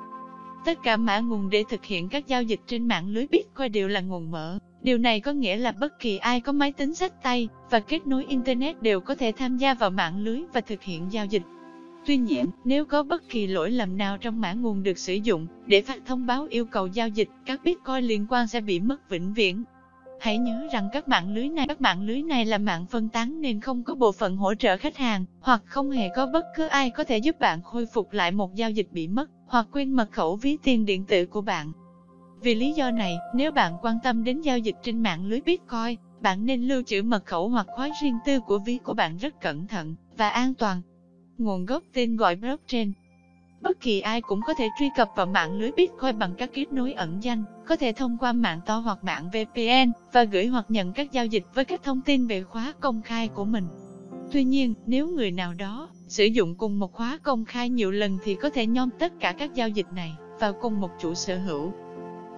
Tất 0.64 0.78
cả 0.82 0.96
mã 0.96 1.18
nguồn 1.18 1.50
để 1.50 1.64
thực 1.68 1.84
hiện 1.84 2.08
các 2.08 2.26
giao 2.26 2.42
dịch 2.42 2.60
trên 2.66 2.88
mạng 2.88 3.08
lưới 3.08 3.26
Bitcoin 3.30 3.72
đều 3.72 3.88
là 3.88 4.00
nguồn 4.00 4.30
mở. 4.30 4.58
Điều 4.82 4.98
này 4.98 5.20
có 5.20 5.32
nghĩa 5.32 5.56
là 5.56 5.72
bất 5.72 6.00
kỳ 6.00 6.18
ai 6.18 6.40
có 6.40 6.52
máy 6.52 6.72
tính 6.72 6.94
sách 6.94 7.22
tay 7.22 7.48
và 7.70 7.80
kết 7.80 8.06
nối 8.06 8.24
Internet 8.24 8.82
đều 8.82 9.00
có 9.00 9.14
thể 9.14 9.32
tham 9.32 9.56
gia 9.56 9.74
vào 9.74 9.90
mạng 9.90 10.18
lưới 10.24 10.40
và 10.52 10.60
thực 10.60 10.82
hiện 10.82 11.12
giao 11.12 11.26
dịch. 11.26 11.42
Tuy 12.06 12.16
nhiên, 12.16 12.46
nếu 12.64 12.84
có 12.84 13.02
bất 13.02 13.28
kỳ 13.28 13.46
lỗi 13.46 13.70
lầm 13.70 13.98
nào 13.98 14.18
trong 14.18 14.40
mã 14.40 14.52
nguồn 14.52 14.82
được 14.82 14.98
sử 14.98 15.14
dụng 15.14 15.46
để 15.66 15.82
phát 15.82 15.98
thông 16.06 16.26
báo 16.26 16.46
yêu 16.50 16.64
cầu 16.64 16.86
giao 16.86 17.08
dịch, 17.08 17.28
các 17.46 17.64
Bitcoin 17.64 18.04
liên 18.04 18.26
quan 18.28 18.46
sẽ 18.46 18.60
bị 18.60 18.80
mất 18.80 19.10
vĩnh 19.10 19.34
viễn. 19.34 19.64
Hãy 20.22 20.38
nhớ 20.38 20.68
rằng 20.72 20.88
các 20.92 21.08
mạng 21.08 21.34
lưới 21.34 21.48
này 21.48 21.66
các 21.68 21.80
mạng 21.80 22.02
lưới 22.02 22.22
này 22.22 22.44
là 22.44 22.58
mạng 22.58 22.86
phân 22.86 23.08
tán 23.08 23.40
nên 23.40 23.60
không 23.60 23.84
có 23.84 23.94
bộ 23.94 24.12
phận 24.12 24.36
hỗ 24.36 24.54
trợ 24.54 24.76
khách 24.76 24.96
hàng, 24.96 25.24
hoặc 25.40 25.62
không 25.66 25.90
hề 25.90 26.08
có 26.16 26.26
bất 26.26 26.44
cứ 26.56 26.66
ai 26.66 26.90
có 26.90 27.04
thể 27.04 27.18
giúp 27.18 27.40
bạn 27.40 27.62
khôi 27.62 27.86
phục 27.86 28.12
lại 28.12 28.32
một 28.32 28.54
giao 28.54 28.70
dịch 28.70 28.88
bị 28.92 29.08
mất, 29.08 29.30
hoặc 29.46 29.66
quên 29.72 29.92
mật 29.92 30.10
khẩu 30.12 30.36
ví 30.36 30.56
tiền 30.62 30.84
điện 30.84 31.04
tử 31.04 31.26
của 31.26 31.40
bạn. 31.40 31.72
Vì 32.42 32.54
lý 32.54 32.72
do 32.72 32.90
này, 32.90 33.16
nếu 33.34 33.52
bạn 33.52 33.76
quan 33.82 33.98
tâm 34.02 34.24
đến 34.24 34.40
giao 34.40 34.58
dịch 34.58 34.76
trên 34.82 35.02
mạng 35.02 35.26
lưới 35.26 35.40
Bitcoin, 35.40 35.98
bạn 36.20 36.46
nên 36.46 36.68
lưu 36.68 36.82
trữ 36.86 37.02
mật 37.02 37.26
khẩu 37.26 37.48
hoặc 37.48 37.66
khóa 37.68 37.90
riêng 38.02 38.18
tư 38.26 38.40
của 38.40 38.58
ví 38.58 38.78
của 38.78 38.94
bạn 38.94 39.16
rất 39.16 39.40
cẩn 39.40 39.66
thận 39.66 39.94
và 40.16 40.28
an 40.28 40.54
toàn. 40.54 40.82
Nguồn 41.38 41.66
gốc 41.66 41.82
tên 41.92 42.16
gọi 42.16 42.36
blockchain 42.36 42.92
Bất 43.62 43.80
kỳ 43.80 44.00
ai 44.00 44.20
cũng 44.20 44.40
có 44.46 44.54
thể 44.54 44.68
truy 44.78 44.90
cập 44.96 45.10
vào 45.16 45.26
mạng 45.26 45.58
lưới 45.58 45.70
Bitcoin 45.76 46.18
bằng 46.18 46.34
các 46.38 46.50
kết 46.52 46.72
nối 46.72 46.92
ẩn 46.92 47.22
danh, 47.22 47.44
có 47.66 47.76
thể 47.76 47.92
thông 47.92 48.18
qua 48.18 48.32
mạng 48.32 48.60
to 48.66 48.76
hoặc 48.76 49.04
mạng 49.04 49.30
VPN, 49.32 49.92
và 50.12 50.24
gửi 50.24 50.46
hoặc 50.46 50.64
nhận 50.68 50.92
các 50.92 51.12
giao 51.12 51.26
dịch 51.26 51.44
với 51.54 51.64
các 51.64 51.82
thông 51.82 52.00
tin 52.00 52.26
về 52.26 52.42
khóa 52.42 52.72
công 52.80 53.02
khai 53.02 53.28
của 53.28 53.44
mình. 53.44 53.64
Tuy 54.32 54.44
nhiên, 54.44 54.74
nếu 54.86 55.08
người 55.08 55.30
nào 55.30 55.54
đó 55.54 55.88
sử 56.08 56.24
dụng 56.24 56.54
cùng 56.54 56.78
một 56.78 56.92
khóa 56.92 57.18
công 57.22 57.44
khai 57.44 57.70
nhiều 57.70 57.90
lần 57.90 58.18
thì 58.24 58.34
có 58.34 58.50
thể 58.50 58.66
nhóm 58.66 58.88
tất 58.98 59.12
cả 59.20 59.32
các 59.32 59.54
giao 59.54 59.68
dịch 59.68 59.86
này 59.94 60.12
vào 60.40 60.52
cùng 60.52 60.80
một 60.80 60.90
chủ 61.00 61.14
sở 61.14 61.38
hữu. 61.38 61.72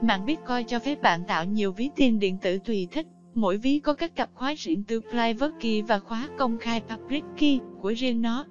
Mạng 0.02 0.26
Bitcoin 0.26 0.66
cho 0.66 0.78
phép 0.78 1.02
bạn 1.02 1.20
tạo 1.28 1.44
nhiều 1.44 1.72
ví 1.72 1.90
tiền 1.96 2.18
điện 2.18 2.38
tử 2.42 2.58
tùy 2.64 2.88
thích. 2.90 3.06
Mỗi 3.34 3.56
ví 3.56 3.78
có 3.78 3.94
các 3.94 4.16
cặp 4.16 4.30
khóa 4.34 4.54
riêng 4.58 4.84
tư 4.84 5.00
private 5.00 5.54
key 5.60 5.82
và 5.82 5.98
khóa 5.98 6.28
công 6.38 6.58
khai 6.58 6.80
public 6.80 7.24
key 7.38 7.60
của 7.80 7.94
riêng 7.96 8.22
nó. 8.22 8.44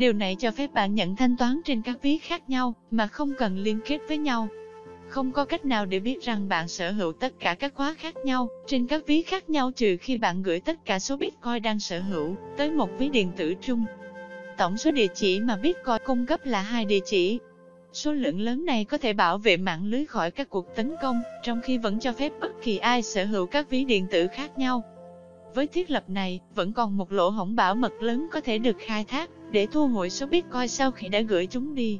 Điều 0.00 0.12
này 0.12 0.36
cho 0.38 0.50
phép 0.50 0.72
bạn 0.74 0.94
nhận 0.94 1.16
thanh 1.16 1.36
toán 1.36 1.60
trên 1.64 1.82
các 1.82 2.02
ví 2.02 2.18
khác 2.18 2.50
nhau, 2.50 2.74
mà 2.90 3.06
không 3.06 3.32
cần 3.38 3.58
liên 3.58 3.80
kết 3.84 3.98
với 4.08 4.18
nhau. 4.18 4.48
Không 5.08 5.32
có 5.32 5.44
cách 5.44 5.64
nào 5.64 5.86
để 5.86 6.00
biết 6.00 6.22
rằng 6.22 6.48
bạn 6.48 6.68
sở 6.68 6.90
hữu 6.90 7.12
tất 7.12 7.32
cả 7.40 7.54
các 7.54 7.74
khóa 7.74 7.94
khác 7.98 8.14
nhau, 8.24 8.48
trên 8.66 8.86
các 8.86 9.06
ví 9.06 9.22
khác 9.22 9.50
nhau 9.50 9.70
trừ 9.76 9.96
khi 10.00 10.18
bạn 10.18 10.42
gửi 10.42 10.60
tất 10.60 10.84
cả 10.84 10.98
số 10.98 11.16
Bitcoin 11.16 11.62
đang 11.62 11.80
sở 11.80 12.00
hữu, 12.00 12.36
tới 12.56 12.70
một 12.70 12.90
ví 12.98 13.08
điện 13.08 13.32
tử 13.36 13.54
chung. 13.60 13.84
Tổng 14.58 14.78
số 14.78 14.90
địa 14.90 15.06
chỉ 15.14 15.40
mà 15.40 15.56
Bitcoin 15.56 15.98
cung 16.06 16.26
cấp 16.26 16.40
là 16.44 16.62
hai 16.62 16.84
địa 16.84 17.00
chỉ. 17.04 17.38
Số 17.92 18.12
lượng 18.12 18.40
lớn 18.40 18.64
này 18.64 18.84
có 18.84 18.98
thể 18.98 19.12
bảo 19.12 19.38
vệ 19.38 19.56
mạng 19.56 19.84
lưới 19.84 20.06
khỏi 20.06 20.30
các 20.30 20.50
cuộc 20.50 20.76
tấn 20.76 20.94
công, 21.02 21.22
trong 21.42 21.60
khi 21.64 21.78
vẫn 21.78 22.00
cho 22.00 22.12
phép 22.12 22.32
bất 22.40 22.62
kỳ 22.62 22.78
ai 22.78 23.02
sở 23.02 23.24
hữu 23.24 23.46
các 23.46 23.70
ví 23.70 23.84
điện 23.84 24.06
tử 24.10 24.26
khác 24.26 24.58
nhau. 24.58 24.82
Với 25.54 25.66
thiết 25.66 25.90
lập 25.90 26.04
này, 26.08 26.40
vẫn 26.54 26.72
còn 26.72 26.96
một 26.96 27.12
lỗ 27.12 27.28
hổng 27.28 27.56
bảo 27.56 27.74
mật 27.74 27.92
lớn 28.02 28.28
có 28.32 28.40
thể 28.40 28.58
được 28.58 28.76
khai 28.78 29.04
thác, 29.04 29.30
để 29.52 29.66
thu 29.72 29.86
hồi 29.86 30.10
số 30.10 30.26
Bitcoin 30.26 30.68
sau 30.68 30.90
khi 30.90 31.08
đã 31.08 31.20
gửi 31.20 31.46
chúng 31.46 31.74
đi. 31.74 31.98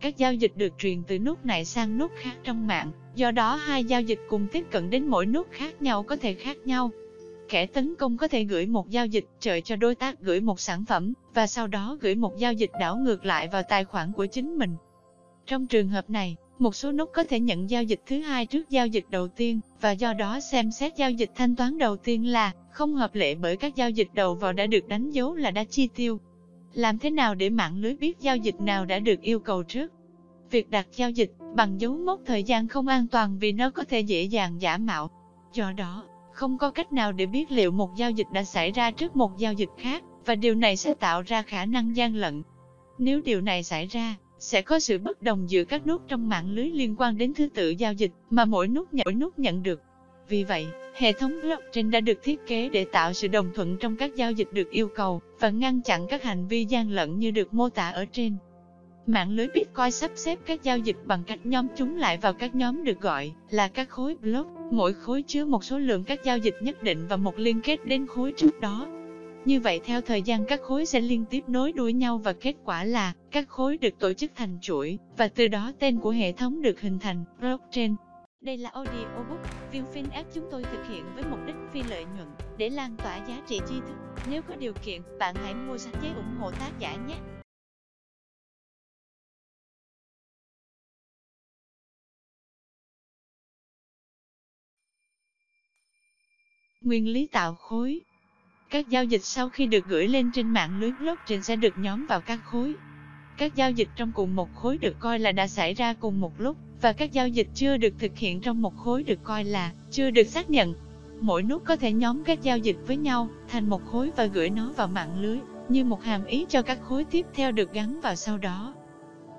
Các 0.00 0.16
giao 0.16 0.34
dịch 0.34 0.52
được 0.56 0.72
truyền 0.78 1.02
từ 1.02 1.18
nút 1.18 1.46
này 1.46 1.64
sang 1.64 1.98
nút 1.98 2.12
khác 2.16 2.34
trong 2.44 2.66
mạng, 2.66 2.92
do 3.14 3.30
đó 3.30 3.54
hai 3.54 3.84
giao 3.84 4.00
dịch 4.00 4.20
cùng 4.28 4.46
tiếp 4.52 4.64
cận 4.70 4.90
đến 4.90 5.06
mỗi 5.06 5.26
nút 5.26 5.46
khác 5.50 5.82
nhau 5.82 6.02
có 6.02 6.16
thể 6.16 6.34
khác 6.34 6.56
nhau. 6.64 6.90
Kẻ 7.48 7.66
tấn 7.66 7.94
công 7.94 8.16
có 8.16 8.28
thể 8.28 8.44
gửi 8.44 8.66
một 8.66 8.90
giao 8.90 9.06
dịch 9.06 9.24
chờ 9.40 9.60
cho 9.64 9.76
đối 9.76 9.94
tác 9.94 10.20
gửi 10.20 10.40
một 10.40 10.60
sản 10.60 10.84
phẩm, 10.84 11.12
và 11.34 11.46
sau 11.46 11.66
đó 11.66 11.98
gửi 12.00 12.14
một 12.14 12.38
giao 12.38 12.52
dịch 12.52 12.70
đảo 12.80 12.96
ngược 12.96 13.24
lại 13.24 13.48
vào 13.48 13.62
tài 13.68 13.84
khoản 13.84 14.12
của 14.12 14.26
chính 14.26 14.58
mình. 14.58 14.76
Trong 15.46 15.66
trường 15.66 15.88
hợp 15.88 16.10
này, 16.10 16.36
một 16.58 16.74
số 16.74 16.92
nút 16.92 17.10
có 17.12 17.24
thể 17.24 17.40
nhận 17.40 17.70
giao 17.70 17.82
dịch 17.82 18.00
thứ 18.06 18.20
hai 18.20 18.46
trước 18.46 18.70
giao 18.70 18.86
dịch 18.86 19.04
đầu 19.10 19.28
tiên, 19.28 19.60
và 19.80 19.90
do 19.90 20.12
đó 20.12 20.40
xem 20.40 20.70
xét 20.70 20.96
giao 20.96 21.10
dịch 21.10 21.30
thanh 21.34 21.56
toán 21.56 21.78
đầu 21.78 21.96
tiên 21.96 22.26
là 22.26 22.52
không 22.70 22.94
hợp 22.94 23.14
lệ 23.14 23.34
bởi 23.34 23.56
các 23.56 23.76
giao 23.76 23.90
dịch 23.90 24.08
đầu 24.14 24.34
vào 24.34 24.52
đã 24.52 24.66
được 24.66 24.88
đánh 24.88 25.10
dấu 25.10 25.34
là 25.34 25.50
đã 25.50 25.64
chi 25.64 25.88
tiêu. 25.94 26.20
Làm 26.74 26.98
thế 26.98 27.10
nào 27.10 27.34
để 27.34 27.50
mạng 27.50 27.76
lưới 27.76 27.94
biết 27.94 28.20
giao 28.20 28.36
dịch 28.36 28.60
nào 28.60 28.84
đã 28.84 28.98
được 28.98 29.20
yêu 29.20 29.38
cầu 29.38 29.62
trước? 29.62 29.92
Việc 30.50 30.70
đặt 30.70 30.86
giao 30.96 31.10
dịch 31.10 31.32
bằng 31.54 31.80
dấu 31.80 31.96
mốc 31.96 32.20
thời 32.26 32.42
gian 32.42 32.68
không 32.68 32.88
an 32.88 33.06
toàn 33.06 33.38
vì 33.38 33.52
nó 33.52 33.70
có 33.70 33.84
thể 33.84 34.00
dễ 34.00 34.22
dàng 34.22 34.60
giả 34.60 34.78
mạo. 34.78 35.10
Do 35.52 35.72
đó, 35.72 36.04
không 36.32 36.58
có 36.58 36.70
cách 36.70 36.92
nào 36.92 37.12
để 37.12 37.26
biết 37.26 37.50
liệu 37.50 37.70
một 37.70 37.96
giao 37.96 38.10
dịch 38.10 38.26
đã 38.32 38.44
xảy 38.44 38.72
ra 38.72 38.90
trước 38.90 39.16
một 39.16 39.38
giao 39.38 39.52
dịch 39.52 39.68
khác, 39.78 40.02
và 40.24 40.34
điều 40.34 40.54
này 40.54 40.76
sẽ 40.76 40.94
tạo 40.94 41.22
ra 41.22 41.42
khả 41.42 41.66
năng 41.66 41.96
gian 41.96 42.14
lận. 42.14 42.42
Nếu 42.98 43.20
điều 43.20 43.40
này 43.40 43.62
xảy 43.62 43.86
ra, 43.86 44.14
sẽ 44.38 44.62
có 44.62 44.80
sự 44.80 44.98
bất 44.98 45.22
đồng 45.22 45.50
giữa 45.50 45.64
các 45.64 45.86
nút 45.86 46.02
trong 46.08 46.28
mạng 46.28 46.50
lưới 46.50 46.70
liên 46.70 46.94
quan 46.98 47.18
đến 47.18 47.34
thứ 47.34 47.48
tự 47.54 47.70
giao 47.70 47.92
dịch 47.92 48.12
mà 48.30 48.44
mỗi 48.44 48.68
nút 48.68 48.94
nhận, 48.94 49.04
mỗi 49.04 49.14
nút 49.14 49.38
nhận 49.38 49.62
được. 49.62 49.82
Vì 50.28 50.44
vậy, 50.44 50.66
hệ 50.94 51.12
thống 51.12 51.40
blockchain 51.42 51.90
đã 51.90 52.00
được 52.00 52.22
thiết 52.22 52.46
kế 52.46 52.68
để 52.68 52.84
tạo 52.84 53.12
sự 53.12 53.28
đồng 53.28 53.50
thuận 53.54 53.76
trong 53.76 53.96
các 53.96 54.14
giao 54.16 54.32
dịch 54.32 54.48
được 54.52 54.70
yêu 54.70 54.88
cầu 54.88 55.20
và 55.40 55.50
ngăn 55.50 55.82
chặn 55.82 56.06
các 56.08 56.22
hành 56.22 56.48
vi 56.48 56.64
gian 56.64 56.90
lận 56.90 57.18
như 57.18 57.30
được 57.30 57.54
mô 57.54 57.68
tả 57.68 57.90
ở 57.90 58.04
trên. 58.12 58.36
Mạng 59.06 59.30
lưới 59.30 59.48
Bitcoin 59.54 59.90
sắp 59.90 60.10
xếp 60.14 60.38
các 60.46 60.62
giao 60.62 60.78
dịch 60.78 60.96
bằng 61.04 61.22
cách 61.26 61.38
nhóm 61.44 61.66
chúng 61.76 61.96
lại 61.96 62.18
vào 62.18 62.32
các 62.32 62.54
nhóm 62.54 62.84
được 62.84 63.00
gọi 63.00 63.32
là 63.50 63.68
các 63.68 63.88
khối 63.88 64.16
block, 64.22 64.48
mỗi 64.70 64.92
khối 64.92 65.22
chứa 65.22 65.44
một 65.44 65.64
số 65.64 65.78
lượng 65.78 66.04
các 66.04 66.24
giao 66.24 66.38
dịch 66.38 66.54
nhất 66.60 66.82
định 66.82 67.06
và 67.08 67.16
một 67.16 67.38
liên 67.38 67.60
kết 67.60 67.86
đến 67.86 68.06
khối 68.06 68.32
trước 68.36 68.60
đó. 68.60 68.88
Như 69.44 69.60
vậy 69.60 69.80
theo 69.84 70.00
thời 70.00 70.22
gian 70.22 70.44
các 70.44 70.60
khối 70.62 70.86
sẽ 70.86 71.00
liên 71.00 71.24
tiếp 71.30 71.40
nối 71.46 71.72
đuôi 71.72 71.92
nhau 71.92 72.18
và 72.18 72.32
kết 72.32 72.54
quả 72.64 72.84
là 72.84 73.12
các 73.30 73.48
khối 73.48 73.78
được 73.78 73.98
tổ 73.98 74.12
chức 74.12 74.30
thành 74.34 74.58
chuỗi 74.60 74.98
và 75.16 75.28
từ 75.28 75.48
đó 75.48 75.72
tên 75.78 76.00
của 76.00 76.10
hệ 76.10 76.32
thống 76.32 76.62
được 76.62 76.80
hình 76.80 76.98
thành 76.98 77.24
blockchain. 77.40 77.94
Đây 78.44 78.58
là 78.58 78.70
audiobook, 78.70 79.40
VinFin 79.72 80.04
app 80.12 80.34
chúng 80.34 80.48
tôi 80.50 80.62
thực 80.64 80.88
hiện 80.88 81.14
với 81.14 81.24
mục 81.30 81.38
đích 81.46 81.56
phi 81.72 81.82
lợi 81.82 82.04
nhuận 82.04 82.28
để 82.56 82.70
lan 82.70 82.96
tỏa 82.96 83.16
giá 83.16 83.42
trị 83.46 83.60
tri 83.68 83.74
thức. 83.74 83.94
Nếu 84.30 84.42
có 84.42 84.56
điều 84.56 84.72
kiện, 84.84 85.02
bạn 85.18 85.34
hãy 85.34 85.54
mua 85.54 85.78
sách 85.78 85.94
giấy 86.02 86.12
ủng 86.16 86.36
hộ 86.38 86.50
tác 86.50 86.70
giả 86.78 86.96
nhé. 86.96 87.14
Nguyên 96.80 97.08
lý 97.08 97.28
tạo 97.32 97.54
khối 97.54 98.00
Các 98.70 98.88
giao 98.88 99.04
dịch 99.04 99.24
sau 99.24 99.48
khi 99.48 99.66
được 99.66 99.84
gửi 99.86 100.08
lên 100.08 100.30
trên 100.34 100.48
mạng 100.48 100.80
lưới 100.80 100.92
blockchain 100.92 101.42
sẽ 101.42 101.56
được 101.56 101.74
nhóm 101.76 102.06
vào 102.06 102.20
các 102.20 102.40
khối. 102.44 102.74
Các 103.38 103.54
giao 103.54 103.70
dịch 103.70 103.88
trong 103.96 104.12
cùng 104.12 104.36
một 104.36 104.54
khối 104.54 104.78
được 104.78 104.96
coi 105.00 105.18
là 105.18 105.32
đã 105.32 105.46
xảy 105.46 105.74
ra 105.74 105.94
cùng 105.94 106.20
một 106.20 106.40
lúc, 106.40 106.56
và 106.84 106.92
các 106.92 107.12
giao 107.12 107.28
dịch 107.28 107.48
chưa 107.54 107.76
được 107.76 107.94
thực 107.98 108.18
hiện 108.18 108.40
trong 108.40 108.62
một 108.62 108.76
khối 108.76 109.02
được 109.02 109.18
coi 109.24 109.44
là 109.44 109.72
chưa 109.90 110.10
được 110.10 110.26
xác 110.26 110.50
nhận. 110.50 110.74
Mỗi 111.20 111.42
nút 111.42 111.62
có 111.64 111.76
thể 111.76 111.92
nhóm 111.92 112.24
các 112.24 112.42
giao 112.42 112.58
dịch 112.58 112.76
với 112.86 112.96
nhau 112.96 113.28
thành 113.48 113.68
một 113.68 113.84
khối 113.84 114.10
và 114.16 114.24
gửi 114.24 114.50
nó 114.50 114.72
vào 114.76 114.88
mạng 114.88 115.20
lưới, 115.20 115.38
như 115.68 115.84
một 115.84 116.02
hàm 116.02 116.24
ý 116.24 116.46
cho 116.48 116.62
các 116.62 116.78
khối 116.82 117.04
tiếp 117.04 117.26
theo 117.34 117.52
được 117.52 117.72
gắn 117.72 118.00
vào 118.00 118.14
sau 118.14 118.38
đó. 118.38 118.74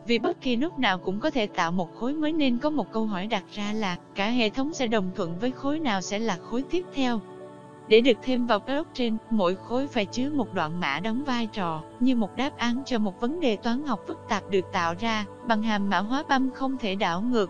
Vì 0.07 0.19
bất 0.19 0.41
kỳ 0.41 0.55
nút 0.55 0.79
nào 0.79 0.97
cũng 0.97 1.19
có 1.19 1.29
thể 1.29 1.47
tạo 1.47 1.71
một 1.71 1.95
khối 1.95 2.13
mới 2.13 2.33
nên 2.33 2.57
có 2.57 2.69
một 2.69 2.91
câu 2.91 3.05
hỏi 3.05 3.27
đặt 3.27 3.43
ra 3.53 3.73
là 3.73 3.97
cả 4.15 4.29
hệ 4.29 4.49
thống 4.49 4.73
sẽ 4.73 4.87
đồng 4.87 5.11
thuận 5.15 5.39
với 5.39 5.51
khối 5.51 5.79
nào 5.79 6.01
sẽ 6.01 6.19
là 6.19 6.37
khối 6.37 6.63
tiếp 6.71 6.85
theo. 6.93 7.19
Để 7.87 8.01
được 8.01 8.17
thêm 8.23 8.47
vào 8.47 8.59
blockchain, 8.59 9.17
mỗi 9.29 9.55
khối 9.55 9.87
phải 9.87 10.05
chứa 10.05 10.29
một 10.29 10.53
đoạn 10.53 10.79
mã 10.79 10.99
đóng 10.99 11.23
vai 11.23 11.47
trò 11.47 11.81
như 11.99 12.15
một 12.15 12.35
đáp 12.35 12.57
án 12.57 12.83
cho 12.85 12.99
một 12.99 13.21
vấn 13.21 13.39
đề 13.39 13.55
toán 13.55 13.83
học 13.83 13.99
phức 14.07 14.17
tạp 14.29 14.49
được 14.49 14.65
tạo 14.73 14.95
ra 14.99 15.25
bằng 15.47 15.63
hàm 15.63 15.89
mã 15.89 15.99
hóa 15.99 16.23
băm 16.29 16.51
không 16.51 16.77
thể 16.77 16.95
đảo 16.95 17.21
ngược. 17.21 17.49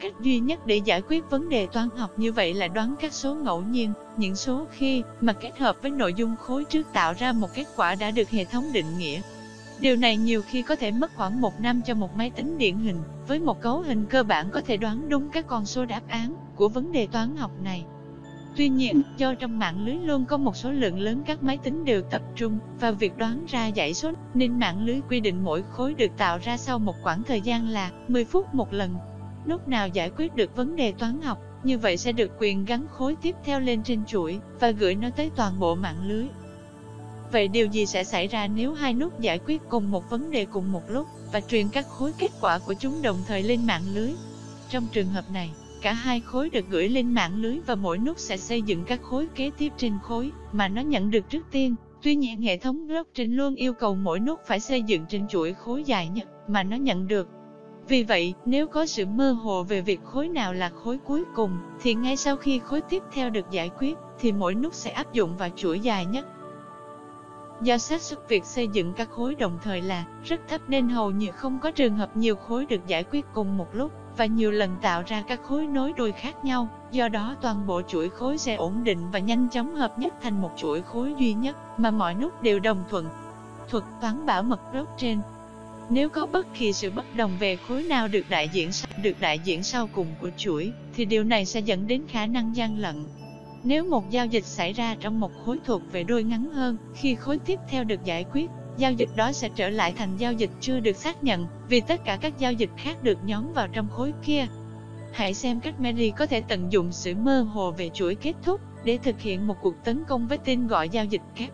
Cách 0.00 0.12
duy 0.20 0.38
nhất 0.38 0.66
để 0.66 0.76
giải 0.76 1.02
quyết 1.08 1.30
vấn 1.30 1.48
đề 1.48 1.66
toán 1.66 1.88
học 1.96 2.10
như 2.16 2.32
vậy 2.32 2.54
là 2.54 2.68
đoán 2.68 2.94
các 3.00 3.12
số 3.12 3.34
ngẫu 3.34 3.62
nhiên, 3.62 3.92
những 4.16 4.36
số 4.36 4.66
khi 4.70 5.02
mà 5.20 5.32
kết 5.32 5.58
hợp 5.58 5.76
với 5.82 5.90
nội 5.90 6.14
dung 6.14 6.36
khối 6.36 6.64
trước 6.64 6.92
tạo 6.92 7.12
ra 7.18 7.32
một 7.32 7.48
kết 7.54 7.64
quả 7.76 7.94
đã 7.94 8.10
được 8.10 8.30
hệ 8.30 8.44
thống 8.44 8.64
định 8.72 8.98
nghĩa. 8.98 9.20
Điều 9.80 9.96
này 9.96 10.16
nhiều 10.16 10.42
khi 10.46 10.62
có 10.62 10.76
thể 10.76 10.90
mất 10.90 11.16
khoảng 11.16 11.40
một 11.40 11.60
năm 11.60 11.80
cho 11.86 11.94
một 11.94 12.16
máy 12.16 12.30
tính 12.30 12.58
điển 12.58 12.78
hình, 12.78 12.98
với 13.28 13.40
một 13.40 13.60
cấu 13.60 13.80
hình 13.80 14.06
cơ 14.06 14.22
bản 14.22 14.50
có 14.50 14.60
thể 14.60 14.76
đoán 14.76 15.08
đúng 15.08 15.28
các 15.28 15.46
con 15.46 15.66
số 15.66 15.84
đáp 15.84 16.02
án 16.08 16.34
của 16.54 16.68
vấn 16.68 16.92
đề 16.92 17.06
toán 17.06 17.36
học 17.36 17.50
này. 17.62 17.84
Tuy 18.56 18.68
nhiên, 18.68 19.02
do 19.16 19.34
trong 19.34 19.58
mạng 19.58 19.86
lưới 19.86 19.94
luôn 19.94 20.24
có 20.24 20.36
một 20.36 20.56
số 20.56 20.70
lượng 20.70 21.00
lớn 21.00 21.22
các 21.26 21.42
máy 21.42 21.58
tính 21.58 21.84
đều 21.84 22.02
tập 22.02 22.22
trung 22.36 22.58
vào 22.80 22.92
việc 22.92 23.16
đoán 23.16 23.46
ra 23.48 23.70
dãy 23.76 23.94
số, 23.94 24.12
nên 24.34 24.58
mạng 24.58 24.84
lưới 24.86 25.00
quy 25.08 25.20
định 25.20 25.44
mỗi 25.44 25.62
khối 25.70 25.94
được 25.94 26.10
tạo 26.16 26.38
ra 26.42 26.56
sau 26.56 26.78
một 26.78 26.94
khoảng 27.02 27.22
thời 27.22 27.40
gian 27.40 27.68
là 27.68 27.90
10 28.08 28.24
phút 28.24 28.54
một 28.54 28.72
lần. 28.72 28.94
Lúc 29.44 29.68
nào 29.68 29.88
giải 29.88 30.10
quyết 30.16 30.34
được 30.34 30.56
vấn 30.56 30.76
đề 30.76 30.92
toán 30.92 31.20
học, 31.22 31.38
như 31.62 31.78
vậy 31.78 31.96
sẽ 31.96 32.12
được 32.12 32.30
quyền 32.38 32.64
gắn 32.64 32.86
khối 32.90 33.16
tiếp 33.22 33.36
theo 33.44 33.60
lên 33.60 33.82
trên 33.82 34.04
chuỗi 34.06 34.40
và 34.60 34.70
gửi 34.70 34.94
nó 34.94 35.10
tới 35.10 35.30
toàn 35.36 35.60
bộ 35.60 35.74
mạng 35.74 36.08
lưới. 36.08 36.26
Vậy 37.32 37.48
điều 37.48 37.66
gì 37.66 37.86
sẽ 37.86 38.04
xảy 38.04 38.26
ra 38.26 38.46
nếu 38.46 38.74
hai 38.74 38.94
nút 38.94 39.20
giải 39.20 39.40
quyết 39.46 39.62
cùng 39.68 39.90
một 39.90 40.10
vấn 40.10 40.30
đề 40.30 40.44
cùng 40.44 40.72
một 40.72 40.82
lúc 40.90 41.06
và 41.32 41.40
truyền 41.40 41.68
các 41.68 41.86
khối 41.88 42.12
kết 42.18 42.30
quả 42.40 42.58
của 42.58 42.74
chúng 42.74 43.02
đồng 43.02 43.16
thời 43.28 43.42
lên 43.42 43.66
mạng 43.66 43.82
lưới? 43.94 44.10
Trong 44.70 44.86
trường 44.92 45.08
hợp 45.08 45.24
này, 45.32 45.50
Cả 45.82 45.92
hai 45.92 46.20
khối 46.20 46.50
được 46.50 46.64
gửi 46.70 46.88
lên 46.88 47.14
mạng 47.14 47.42
lưới 47.42 47.60
và 47.66 47.74
mỗi 47.74 47.98
nút 47.98 48.18
sẽ 48.18 48.36
xây 48.36 48.62
dựng 48.62 48.84
các 48.84 49.02
khối 49.02 49.28
kế 49.34 49.50
tiếp 49.58 49.72
trên 49.76 49.92
khối 50.02 50.32
mà 50.52 50.68
nó 50.68 50.82
nhận 50.82 51.10
được 51.10 51.30
trước 51.30 51.46
tiên. 51.50 51.74
Tuy 52.02 52.14
nhiên 52.14 52.42
hệ 52.42 52.56
thống 52.56 52.86
blockchain 52.86 53.32
luôn 53.32 53.54
yêu 53.54 53.72
cầu 53.72 53.94
mỗi 53.94 54.20
nút 54.20 54.40
phải 54.46 54.60
xây 54.60 54.82
dựng 54.82 55.04
trên 55.08 55.28
chuỗi 55.28 55.54
khối 55.54 55.84
dài 55.84 56.08
nhất 56.08 56.28
mà 56.48 56.62
nó 56.62 56.76
nhận 56.76 57.06
được. 57.06 57.28
Vì 57.88 58.02
vậy, 58.02 58.34
nếu 58.44 58.66
có 58.66 58.86
sự 58.86 59.06
mơ 59.06 59.32
hồ 59.32 59.62
về 59.62 59.80
việc 59.80 60.00
khối 60.04 60.28
nào 60.28 60.54
là 60.54 60.68
khối 60.68 60.98
cuối 60.98 61.24
cùng, 61.34 61.58
thì 61.80 61.94
ngay 61.94 62.16
sau 62.16 62.36
khi 62.36 62.58
khối 62.58 62.80
tiếp 62.80 63.02
theo 63.12 63.30
được 63.30 63.50
giải 63.50 63.70
quyết, 63.78 63.94
thì 64.18 64.32
mỗi 64.32 64.54
nút 64.54 64.74
sẽ 64.74 64.90
áp 64.90 65.12
dụng 65.12 65.36
vào 65.36 65.48
chuỗi 65.56 65.80
dài 65.80 66.06
nhất. 66.06 66.26
Do 67.62 67.78
xác 67.78 68.02
suất 68.02 68.28
việc 68.28 68.44
xây 68.44 68.68
dựng 68.72 68.92
các 68.92 69.10
khối 69.10 69.34
đồng 69.34 69.58
thời 69.62 69.82
là 69.82 70.04
rất 70.24 70.40
thấp 70.48 70.60
nên 70.68 70.88
hầu 70.88 71.10
như 71.10 71.30
không 71.32 71.58
có 71.62 71.70
trường 71.70 71.96
hợp 71.96 72.16
nhiều 72.16 72.36
khối 72.36 72.66
được 72.66 72.86
giải 72.86 73.04
quyết 73.10 73.24
cùng 73.34 73.56
một 73.56 73.74
lúc 73.74 73.92
và 74.16 74.26
nhiều 74.26 74.50
lần 74.50 74.76
tạo 74.82 75.02
ra 75.06 75.22
các 75.28 75.40
khối 75.42 75.66
nối 75.66 75.92
đuôi 75.92 76.12
khác 76.12 76.44
nhau, 76.44 76.68
do 76.90 77.08
đó 77.08 77.36
toàn 77.42 77.66
bộ 77.66 77.82
chuỗi 77.88 78.08
khối 78.08 78.38
sẽ 78.38 78.54
ổn 78.54 78.84
định 78.84 79.10
và 79.12 79.18
nhanh 79.18 79.48
chóng 79.48 79.74
hợp 79.74 79.98
nhất 79.98 80.14
thành 80.22 80.42
một 80.42 80.50
chuỗi 80.56 80.82
khối 80.82 81.14
duy 81.18 81.34
nhất 81.34 81.56
mà 81.78 81.90
mọi 81.90 82.14
nút 82.14 82.42
đều 82.42 82.58
đồng 82.58 82.84
thuận. 82.90 83.08
Thuật 83.70 83.84
toán 84.00 84.26
bảo 84.26 84.42
mật 84.42 84.60
blockchain 84.72 85.18
Nếu 85.88 86.08
có 86.08 86.26
bất 86.26 86.46
kỳ 86.54 86.72
sự 86.72 86.90
bất 86.90 87.16
đồng 87.16 87.36
về 87.38 87.56
khối 87.56 87.82
nào 87.82 88.08
được 88.08 88.24
đại 88.28 88.48
diện 88.48 88.72
sau, 88.72 88.90
được 89.02 89.20
đại 89.20 89.38
diện 89.38 89.62
sau 89.62 89.88
cùng 89.92 90.06
của 90.20 90.30
chuỗi, 90.36 90.72
thì 90.94 91.04
điều 91.04 91.24
này 91.24 91.44
sẽ 91.44 91.60
dẫn 91.60 91.86
đến 91.86 92.02
khả 92.08 92.26
năng 92.26 92.56
gian 92.56 92.78
lận. 92.78 93.04
Nếu 93.64 93.84
một 93.84 94.10
giao 94.10 94.26
dịch 94.26 94.44
xảy 94.44 94.72
ra 94.72 94.96
trong 95.00 95.20
một 95.20 95.32
khối 95.44 95.58
thuộc 95.64 95.82
về 95.92 96.04
đôi 96.04 96.22
ngắn 96.22 96.50
hơn, 96.50 96.76
khi 96.94 97.14
khối 97.14 97.38
tiếp 97.38 97.58
theo 97.68 97.84
được 97.84 98.04
giải 98.04 98.24
quyết, 98.32 98.50
giao 98.78 98.92
dịch 98.92 99.08
đó 99.16 99.32
sẽ 99.32 99.48
trở 99.48 99.68
lại 99.68 99.92
thành 99.96 100.16
giao 100.16 100.32
dịch 100.32 100.50
chưa 100.60 100.80
được 100.80 100.96
xác 100.96 101.24
nhận, 101.24 101.46
vì 101.68 101.80
tất 101.80 102.04
cả 102.04 102.18
các 102.20 102.38
giao 102.38 102.52
dịch 102.52 102.70
khác 102.76 103.02
được 103.02 103.18
nhóm 103.24 103.52
vào 103.52 103.68
trong 103.68 103.88
khối 103.88 104.12
kia. 104.24 104.46
Hãy 105.12 105.34
xem 105.34 105.60
cách 105.60 105.80
Mary 105.80 106.10
có 106.10 106.26
thể 106.26 106.40
tận 106.40 106.72
dụng 106.72 106.92
sự 106.92 107.14
mơ 107.14 107.40
hồ 107.40 107.70
về 107.70 107.90
chuỗi 107.94 108.14
kết 108.14 108.32
thúc 108.42 108.60
để 108.84 108.98
thực 109.02 109.20
hiện 109.20 109.46
một 109.46 109.56
cuộc 109.62 109.84
tấn 109.84 110.04
công 110.08 110.28
với 110.28 110.38
tên 110.38 110.66
gọi 110.66 110.88
giao 110.88 111.04
dịch 111.04 111.22
kép. 111.34 111.50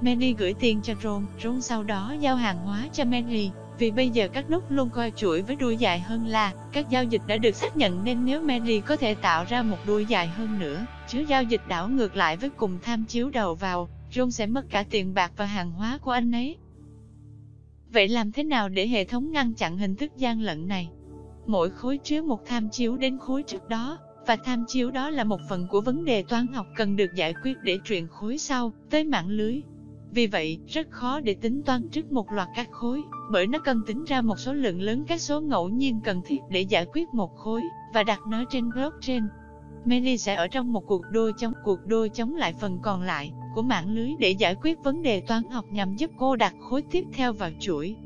Mary 0.00 0.34
gửi 0.38 0.54
tiền 0.60 0.80
cho 0.82 0.94
Ron, 1.02 1.26
Ron 1.42 1.60
sau 1.60 1.82
đó 1.82 2.14
giao 2.20 2.36
hàng 2.36 2.58
hóa 2.58 2.88
cho 2.92 3.04
Mary. 3.04 3.50
Vì 3.78 3.90
bây 3.90 4.10
giờ 4.10 4.28
các 4.28 4.50
nút 4.50 4.70
luôn 4.70 4.90
coi 4.90 5.12
chuỗi 5.16 5.42
với 5.42 5.56
đuôi 5.56 5.76
dài 5.76 6.00
hơn 6.00 6.26
là 6.26 6.52
các 6.72 6.90
giao 6.90 7.04
dịch 7.04 7.22
đã 7.26 7.36
được 7.36 7.54
xác 7.54 7.76
nhận 7.76 8.04
nên 8.04 8.24
nếu 8.24 8.40
Mary 8.40 8.80
có 8.80 8.96
thể 8.96 9.14
tạo 9.14 9.44
ra 9.48 9.62
một 9.62 9.76
đuôi 9.86 10.06
dài 10.06 10.26
hơn 10.26 10.58
nữa, 10.58 10.86
chứa 11.08 11.20
giao 11.20 11.42
dịch 11.42 11.60
đảo 11.68 11.88
ngược 11.88 12.16
lại 12.16 12.36
với 12.36 12.50
cùng 12.50 12.78
tham 12.82 13.04
chiếu 13.04 13.30
đầu 13.30 13.54
vào, 13.54 13.88
John 14.12 14.30
sẽ 14.30 14.46
mất 14.46 14.70
cả 14.70 14.84
tiền 14.90 15.14
bạc 15.14 15.32
và 15.36 15.44
hàng 15.44 15.70
hóa 15.70 15.98
của 15.98 16.10
anh 16.10 16.32
ấy. 16.32 16.56
Vậy 17.92 18.08
làm 18.08 18.32
thế 18.32 18.44
nào 18.44 18.68
để 18.68 18.88
hệ 18.88 19.04
thống 19.04 19.32
ngăn 19.32 19.54
chặn 19.54 19.78
hình 19.78 19.96
thức 19.96 20.16
gian 20.16 20.40
lận 20.40 20.68
này? 20.68 20.90
Mỗi 21.46 21.70
khối 21.70 21.98
chứa 21.98 22.22
một 22.22 22.46
tham 22.46 22.68
chiếu 22.68 22.96
đến 22.96 23.18
khối 23.18 23.42
trước 23.42 23.68
đó, 23.68 23.98
và 24.26 24.36
tham 24.36 24.64
chiếu 24.68 24.90
đó 24.90 25.10
là 25.10 25.24
một 25.24 25.40
phần 25.48 25.66
của 25.70 25.80
vấn 25.80 26.04
đề 26.04 26.22
toán 26.22 26.46
học 26.46 26.66
cần 26.76 26.96
được 26.96 27.14
giải 27.14 27.34
quyết 27.44 27.56
để 27.62 27.78
truyền 27.84 28.06
khối 28.06 28.38
sau, 28.38 28.72
tới 28.90 29.04
mạng 29.04 29.28
lưới. 29.28 29.60
Vì 30.10 30.26
vậy, 30.26 30.58
rất 30.68 30.90
khó 30.90 31.20
để 31.20 31.34
tính 31.34 31.62
toán 31.62 31.88
trước 31.88 32.12
một 32.12 32.32
loạt 32.32 32.48
các 32.56 32.68
khối, 32.70 33.02
bởi 33.30 33.46
nó 33.46 33.58
cần 33.58 33.80
tính 33.86 34.04
ra 34.04 34.20
một 34.20 34.38
số 34.38 34.52
lượng 34.52 34.80
lớn 34.80 35.04
các 35.08 35.20
số 35.20 35.40
ngẫu 35.40 35.68
nhiên 35.68 36.00
cần 36.04 36.20
thiết 36.26 36.38
để 36.50 36.60
giải 36.60 36.86
quyết 36.92 37.08
một 37.14 37.36
khối, 37.36 37.62
và 37.94 38.02
đặt 38.02 38.20
nó 38.28 38.44
trên 38.50 38.70
blockchain. 38.70 39.22
Mary 39.84 40.18
sẽ 40.18 40.34
ở 40.34 40.48
trong 40.48 40.72
một 40.72 40.86
cuộc 40.86 41.02
đua 41.10 41.30
chống 41.38 41.52
cuộc 41.64 41.86
đua 41.86 42.08
chống 42.08 42.36
lại 42.36 42.54
phần 42.60 42.78
còn 42.82 43.02
lại 43.02 43.32
của 43.54 43.62
mạng 43.62 43.94
lưới 43.94 44.10
để 44.18 44.30
giải 44.30 44.54
quyết 44.62 44.78
vấn 44.84 45.02
đề 45.02 45.20
toán 45.20 45.42
học 45.50 45.64
nhằm 45.70 45.96
giúp 45.96 46.10
cô 46.18 46.36
đặt 46.36 46.54
khối 46.60 46.82
tiếp 46.90 47.04
theo 47.12 47.32
vào 47.32 47.50
chuỗi. 47.60 47.96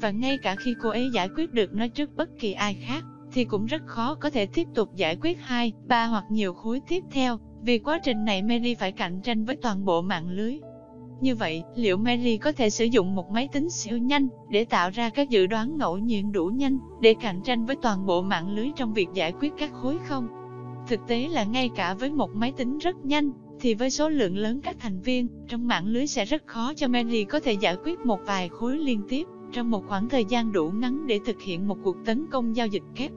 Và 0.00 0.10
ngay 0.10 0.38
cả 0.42 0.56
khi 0.56 0.74
cô 0.82 0.88
ấy 0.88 1.10
giải 1.14 1.28
quyết 1.36 1.52
được 1.52 1.74
nó 1.74 1.86
trước 1.88 2.16
bất 2.16 2.28
kỳ 2.40 2.52
ai 2.52 2.74
khác, 2.74 3.04
thì 3.32 3.44
cũng 3.44 3.66
rất 3.66 3.82
khó 3.86 4.14
có 4.14 4.30
thể 4.30 4.46
tiếp 4.46 4.68
tục 4.74 4.94
giải 4.96 5.16
quyết 5.22 5.38
hai, 5.40 5.72
ba 5.88 6.06
hoặc 6.06 6.24
nhiều 6.30 6.54
khối 6.54 6.80
tiếp 6.88 7.04
theo, 7.10 7.38
vì 7.62 7.78
quá 7.78 8.00
trình 8.04 8.24
này 8.24 8.42
Mary 8.42 8.74
phải 8.74 8.92
cạnh 8.92 9.20
tranh 9.20 9.44
với 9.44 9.56
toàn 9.56 9.84
bộ 9.84 10.02
mạng 10.02 10.30
lưới. 10.30 10.58
Như 11.20 11.34
vậy, 11.34 11.62
liệu 11.74 11.96
Mary 11.96 12.36
có 12.36 12.52
thể 12.52 12.70
sử 12.70 12.84
dụng 12.84 13.14
một 13.14 13.30
máy 13.30 13.48
tính 13.52 13.70
siêu 13.70 13.98
nhanh 13.98 14.28
để 14.50 14.64
tạo 14.64 14.90
ra 14.90 15.10
các 15.10 15.30
dự 15.30 15.46
đoán 15.46 15.78
ngẫu 15.78 15.98
nhiên 15.98 16.32
đủ 16.32 16.46
nhanh 16.46 16.78
để 17.00 17.14
cạnh 17.20 17.40
tranh 17.44 17.66
với 17.66 17.76
toàn 17.82 18.06
bộ 18.06 18.22
mạng 18.22 18.56
lưới 18.56 18.68
trong 18.76 18.94
việc 18.94 19.08
giải 19.14 19.32
quyết 19.40 19.52
các 19.58 19.72
khối 19.72 19.98
không? 20.08 20.28
Thực 20.88 21.00
tế 21.06 21.28
là 21.28 21.44
ngay 21.44 21.70
cả 21.76 21.94
với 21.94 22.10
một 22.10 22.30
máy 22.34 22.52
tính 22.56 22.78
rất 22.78 22.96
nhanh, 23.04 23.30
thì 23.60 23.74
với 23.74 23.90
số 23.90 24.08
lượng 24.08 24.36
lớn 24.36 24.60
các 24.60 24.76
thành 24.78 25.00
viên, 25.00 25.28
trong 25.48 25.66
mạng 25.66 25.86
lưới 25.86 26.06
sẽ 26.06 26.24
rất 26.24 26.46
khó 26.46 26.72
cho 26.74 26.88
Mary 26.88 27.24
có 27.24 27.40
thể 27.40 27.52
giải 27.52 27.76
quyết 27.84 27.98
một 27.98 28.20
vài 28.26 28.48
khối 28.48 28.78
liên 28.78 29.02
tiếp, 29.08 29.26
trong 29.52 29.70
một 29.70 29.84
khoảng 29.88 30.08
thời 30.08 30.24
gian 30.24 30.52
đủ 30.52 30.70
ngắn 30.70 31.06
để 31.06 31.20
thực 31.26 31.42
hiện 31.42 31.68
một 31.68 31.78
cuộc 31.84 31.96
tấn 32.04 32.26
công 32.30 32.56
giao 32.56 32.66
dịch 32.66 32.82
kép. 32.94 33.10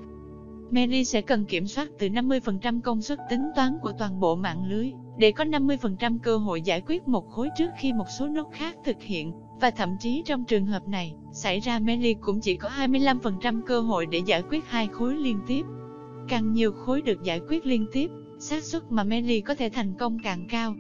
Mary 0.72 1.06
sẽ 1.06 1.22
cần 1.22 1.46
kiểm 1.46 1.68
soát 1.68 1.90
từ 2.00 2.08
50% 2.08 2.82
công 2.82 3.02
suất 3.02 3.20
tính 3.30 3.44
toán 3.56 3.78
của 3.82 3.92
toàn 4.00 4.20
bộ 4.20 4.36
mạng 4.36 4.66
lưới, 4.70 4.92
để 5.18 5.32
có 5.32 5.44
50% 5.44 6.20
cơ 6.24 6.38
hội 6.38 6.62
giải 6.62 6.82
quyết 6.88 7.08
một 7.08 7.30
khối 7.30 7.50
trước 7.58 7.70
khi 7.80 7.94
một 7.94 8.06
số 8.20 8.28
nốt 8.28 8.50
khác 8.52 8.76
thực 8.86 9.02
hiện, 9.02 9.32
và 9.62 9.72
thậm 9.72 9.90
chí 10.00 10.24
trong 10.26 10.46
trường 10.46 10.66
hợp 10.66 10.88
này, 10.88 11.14
xảy 11.34 11.60
ra 11.60 11.80
Mary 11.80 12.14
cũng 12.14 12.40
chỉ 12.42 12.56
có 12.56 12.70
25% 12.78 13.62
cơ 13.62 13.82
hội 13.82 14.06
để 14.06 14.22
giải 14.26 14.44
quyết 14.50 14.66
hai 14.68 14.88
khối 14.88 15.16
liên 15.16 15.40
tiếp. 15.48 15.66
Càng 16.30 16.54
nhiều 16.54 16.72
khối 16.72 17.02
được 17.02 17.24
giải 17.24 17.42
quyết 17.48 17.66
liên 17.66 17.86
tiếp, 17.92 18.10
xác 18.40 18.64
suất 18.64 18.92
mà 18.92 19.04
Mary 19.04 19.42
có 19.42 19.56
thể 19.56 19.70
thành 19.70 19.94
công 20.00 20.18
càng 20.24 20.48
cao. 20.50 20.76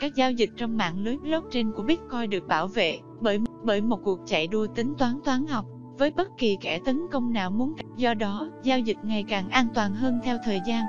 Các 0.00 0.14
giao 0.14 0.32
dịch 0.32 0.50
trong 0.56 0.76
mạng 0.76 0.98
lưới 0.98 1.16
blockchain 1.16 1.72
của 1.72 1.82
Bitcoin 1.82 2.30
được 2.30 2.46
bảo 2.46 2.66
vệ 2.66 2.98
bởi 3.20 3.38
bởi 3.64 3.80
một 3.80 4.00
cuộc 4.04 4.20
chạy 4.26 4.46
đua 4.46 4.66
tính 4.66 4.94
toán 4.98 5.20
toán 5.24 5.46
học 5.46 5.66
với 5.98 6.10
bất 6.10 6.28
kỳ 6.38 6.56
kẻ 6.60 6.80
tấn 6.84 7.00
công 7.12 7.32
nào 7.32 7.50
muốn. 7.50 7.74
Do 7.96 8.14
đó, 8.14 8.50
giao 8.62 8.78
dịch 8.78 8.96
ngày 9.02 9.24
càng 9.28 9.48
an 9.48 9.66
toàn 9.74 9.94
hơn 9.94 10.20
theo 10.24 10.38
thời 10.44 10.60
gian. 10.66 10.84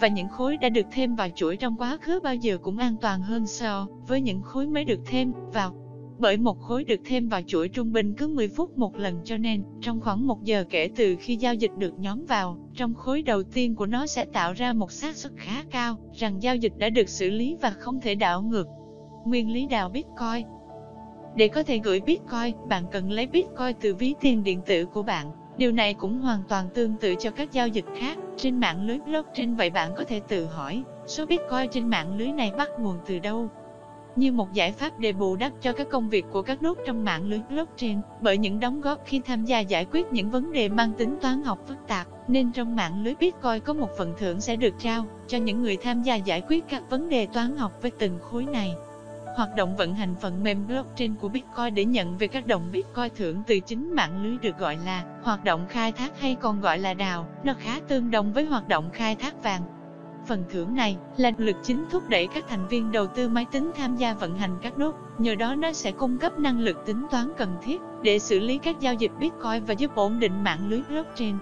Và 0.00 0.08
những 0.08 0.28
khối 0.28 0.56
đã 0.56 0.68
được 0.68 0.86
thêm 0.92 1.14
vào 1.14 1.28
chuỗi 1.34 1.56
trong 1.56 1.76
quá 1.76 1.98
khứ 2.02 2.20
bao 2.22 2.34
giờ 2.34 2.58
cũng 2.62 2.78
an 2.78 2.96
toàn 3.00 3.22
hơn 3.22 3.46
so 3.46 3.86
với 4.08 4.20
những 4.20 4.42
khối 4.42 4.66
mới 4.66 4.84
được 4.84 5.00
thêm 5.06 5.32
vào. 5.52 5.85
Bởi 6.18 6.36
một 6.36 6.60
khối 6.60 6.84
được 6.84 7.00
thêm 7.04 7.28
vào 7.28 7.40
chuỗi 7.46 7.68
trung 7.68 7.92
bình 7.92 8.14
cứ 8.14 8.28
10 8.28 8.48
phút 8.48 8.78
một 8.78 8.96
lần 8.96 9.20
cho 9.24 9.36
nên, 9.36 9.64
trong 9.80 10.00
khoảng 10.00 10.26
một 10.26 10.44
giờ 10.44 10.64
kể 10.70 10.90
từ 10.96 11.16
khi 11.20 11.36
giao 11.36 11.54
dịch 11.54 11.70
được 11.78 11.98
nhóm 11.98 12.24
vào, 12.26 12.58
trong 12.74 12.94
khối 12.94 13.22
đầu 13.22 13.42
tiên 13.42 13.74
của 13.74 13.86
nó 13.86 14.06
sẽ 14.06 14.24
tạo 14.24 14.52
ra 14.52 14.72
một 14.72 14.92
xác 14.92 15.16
suất 15.16 15.32
khá 15.36 15.64
cao 15.70 15.96
rằng 16.14 16.42
giao 16.42 16.56
dịch 16.56 16.72
đã 16.78 16.88
được 16.88 17.08
xử 17.08 17.30
lý 17.30 17.56
và 17.60 17.70
không 17.70 18.00
thể 18.00 18.14
đảo 18.14 18.42
ngược. 18.42 18.66
Nguyên 19.24 19.52
lý 19.52 19.66
đào 19.66 19.88
Bitcoin 19.88 20.46
để 21.36 21.48
có 21.48 21.62
thể 21.62 21.80
gửi 21.84 22.00
Bitcoin, 22.00 22.56
bạn 22.68 22.84
cần 22.92 23.10
lấy 23.10 23.26
Bitcoin 23.26 23.76
từ 23.80 23.94
ví 23.94 24.14
tiền 24.20 24.44
điện 24.44 24.60
tử 24.66 24.84
của 24.84 25.02
bạn. 25.02 25.30
Điều 25.58 25.72
này 25.72 25.94
cũng 25.94 26.20
hoàn 26.20 26.40
toàn 26.48 26.68
tương 26.74 26.96
tự 26.96 27.14
cho 27.18 27.30
các 27.30 27.52
giao 27.52 27.68
dịch 27.68 27.84
khác 27.98 28.18
trên 28.36 28.60
mạng 28.60 28.86
lưới 28.86 28.98
blockchain 28.98 29.54
vậy 29.54 29.70
bạn 29.70 29.92
có 29.96 30.04
thể 30.04 30.20
tự 30.28 30.44
hỏi, 30.44 30.82
số 31.06 31.26
Bitcoin 31.26 31.70
trên 31.70 31.88
mạng 31.88 32.16
lưới 32.16 32.32
này 32.32 32.52
bắt 32.58 32.68
nguồn 32.78 32.96
từ 33.06 33.18
đâu? 33.18 33.48
Như 34.16 34.32
một 34.32 34.52
giải 34.52 34.72
pháp 34.72 34.98
để 34.98 35.12
bù 35.12 35.36
đắp 35.36 35.52
cho 35.62 35.72
các 35.72 35.88
công 35.90 36.08
việc 36.08 36.26
của 36.32 36.42
các 36.42 36.62
nút 36.62 36.78
trong 36.86 37.04
mạng 37.04 37.28
lưới 37.28 37.40
blockchain, 37.48 38.00
bởi 38.20 38.38
những 38.38 38.60
đóng 38.60 38.80
góp 38.80 39.02
khi 39.04 39.20
tham 39.20 39.44
gia 39.44 39.60
giải 39.60 39.86
quyết 39.92 40.06
những 40.12 40.30
vấn 40.30 40.52
đề 40.52 40.68
mang 40.68 40.92
tính 40.92 41.16
toán 41.22 41.42
học 41.42 41.58
phức 41.68 41.76
tạp, 41.88 42.06
nên 42.28 42.52
trong 42.52 42.76
mạng 42.76 43.04
lưới 43.04 43.14
Bitcoin 43.20 43.60
có 43.64 43.74
một 43.74 43.88
phần 43.98 44.14
thưởng 44.18 44.40
sẽ 44.40 44.56
được 44.56 44.74
trao 44.78 45.04
cho 45.26 45.38
những 45.38 45.62
người 45.62 45.76
tham 45.76 46.02
gia 46.02 46.14
giải 46.14 46.42
quyết 46.48 46.64
các 46.68 46.90
vấn 46.90 47.08
đề 47.08 47.26
toán 47.26 47.56
học 47.56 47.72
với 47.82 47.90
từng 47.90 48.18
khối 48.22 48.44
này. 48.44 48.74
Hoạt 49.36 49.56
động 49.56 49.76
vận 49.76 49.94
hành 49.94 50.14
phần 50.20 50.42
mềm 50.42 50.66
blockchain 50.66 51.14
của 51.14 51.28
Bitcoin 51.28 51.74
để 51.74 51.84
nhận 51.84 52.18
về 52.18 52.28
các 52.28 52.46
đồng 52.46 52.68
Bitcoin 52.72 53.08
thưởng 53.16 53.42
từ 53.46 53.60
chính 53.60 53.94
mạng 53.94 54.22
lưới 54.22 54.38
được 54.42 54.58
gọi 54.58 54.78
là 54.84 55.04
hoạt 55.22 55.44
động 55.44 55.66
khai 55.68 55.92
thác 55.92 56.20
hay 56.20 56.34
còn 56.34 56.60
gọi 56.60 56.78
là 56.78 56.94
đào, 56.94 57.26
nó 57.44 57.54
khá 57.58 57.80
tương 57.88 58.10
đồng 58.10 58.32
với 58.32 58.44
hoạt 58.44 58.68
động 58.68 58.90
khai 58.92 59.14
thác 59.14 59.42
vàng. 59.42 59.62
Phần 60.26 60.44
thưởng 60.50 60.74
này 60.74 60.96
là 61.16 61.32
lực 61.38 61.56
chính 61.62 61.84
thúc 61.90 62.02
đẩy 62.08 62.26
các 62.26 62.44
thành 62.48 62.68
viên 62.68 62.92
đầu 62.92 63.06
tư 63.06 63.28
máy 63.28 63.44
tính 63.44 63.70
tham 63.76 63.96
gia 63.96 64.14
vận 64.14 64.38
hành 64.38 64.58
các 64.62 64.78
nút, 64.78 64.94
nhờ 65.18 65.34
đó 65.34 65.54
nó 65.54 65.72
sẽ 65.72 65.92
cung 65.92 66.18
cấp 66.18 66.38
năng 66.38 66.60
lực 66.60 66.86
tính 66.86 67.06
toán 67.10 67.32
cần 67.36 67.56
thiết 67.62 67.80
để 68.02 68.18
xử 68.18 68.40
lý 68.40 68.58
các 68.58 68.80
giao 68.80 68.94
dịch 68.94 69.12
Bitcoin 69.20 69.64
và 69.66 69.74
giúp 69.74 69.94
ổn 69.94 70.18
định 70.20 70.44
mạng 70.44 70.68
lưới 70.68 70.82
blockchain 70.88 71.36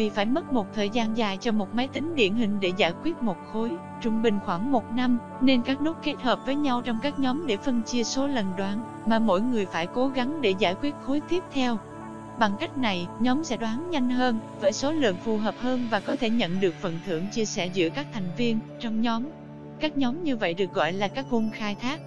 vì 0.00 0.10
phải 0.10 0.26
mất 0.26 0.52
một 0.52 0.66
thời 0.74 0.90
gian 0.90 1.16
dài 1.16 1.38
cho 1.40 1.52
một 1.52 1.74
máy 1.74 1.88
tính 1.88 2.14
điển 2.14 2.34
hình 2.34 2.60
để 2.60 2.72
giải 2.76 2.92
quyết 3.02 3.22
một 3.22 3.36
khối, 3.52 3.70
trung 4.00 4.22
bình 4.22 4.38
khoảng 4.44 4.72
một 4.72 4.92
năm, 4.92 5.18
nên 5.40 5.62
các 5.62 5.82
nút 5.82 5.96
kết 6.02 6.14
hợp 6.22 6.38
với 6.46 6.54
nhau 6.54 6.82
trong 6.82 6.98
các 7.02 7.18
nhóm 7.18 7.46
để 7.46 7.56
phân 7.56 7.82
chia 7.82 8.04
số 8.04 8.26
lần 8.26 8.46
đoán, 8.56 8.80
mà 9.06 9.18
mỗi 9.18 9.40
người 9.40 9.66
phải 9.66 9.86
cố 9.86 10.08
gắng 10.08 10.40
để 10.40 10.54
giải 10.58 10.74
quyết 10.74 10.94
khối 11.06 11.20
tiếp 11.20 11.42
theo. 11.52 11.78
Bằng 12.40 12.56
cách 12.60 12.78
này, 12.78 13.06
nhóm 13.20 13.44
sẽ 13.44 13.56
đoán 13.56 13.90
nhanh 13.90 14.10
hơn, 14.10 14.38
với 14.60 14.72
số 14.72 14.92
lượng 14.92 15.16
phù 15.24 15.36
hợp 15.36 15.54
hơn 15.58 15.88
và 15.90 16.00
có 16.00 16.16
thể 16.16 16.30
nhận 16.30 16.60
được 16.60 16.74
phần 16.80 16.98
thưởng 17.06 17.26
chia 17.32 17.44
sẻ 17.44 17.66
giữa 17.66 17.88
các 17.88 18.06
thành 18.12 18.28
viên 18.36 18.58
trong 18.80 19.00
nhóm. 19.00 19.24
Các 19.80 19.96
nhóm 19.96 20.24
như 20.24 20.36
vậy 20.36 20.54
được 20.54 20.74
gọi 20.74 20.92
là 20.92 21.08
các 21.08 21.26
pool 21.30 21.44
khai 21.52 21.74
thác. 21.74 22.00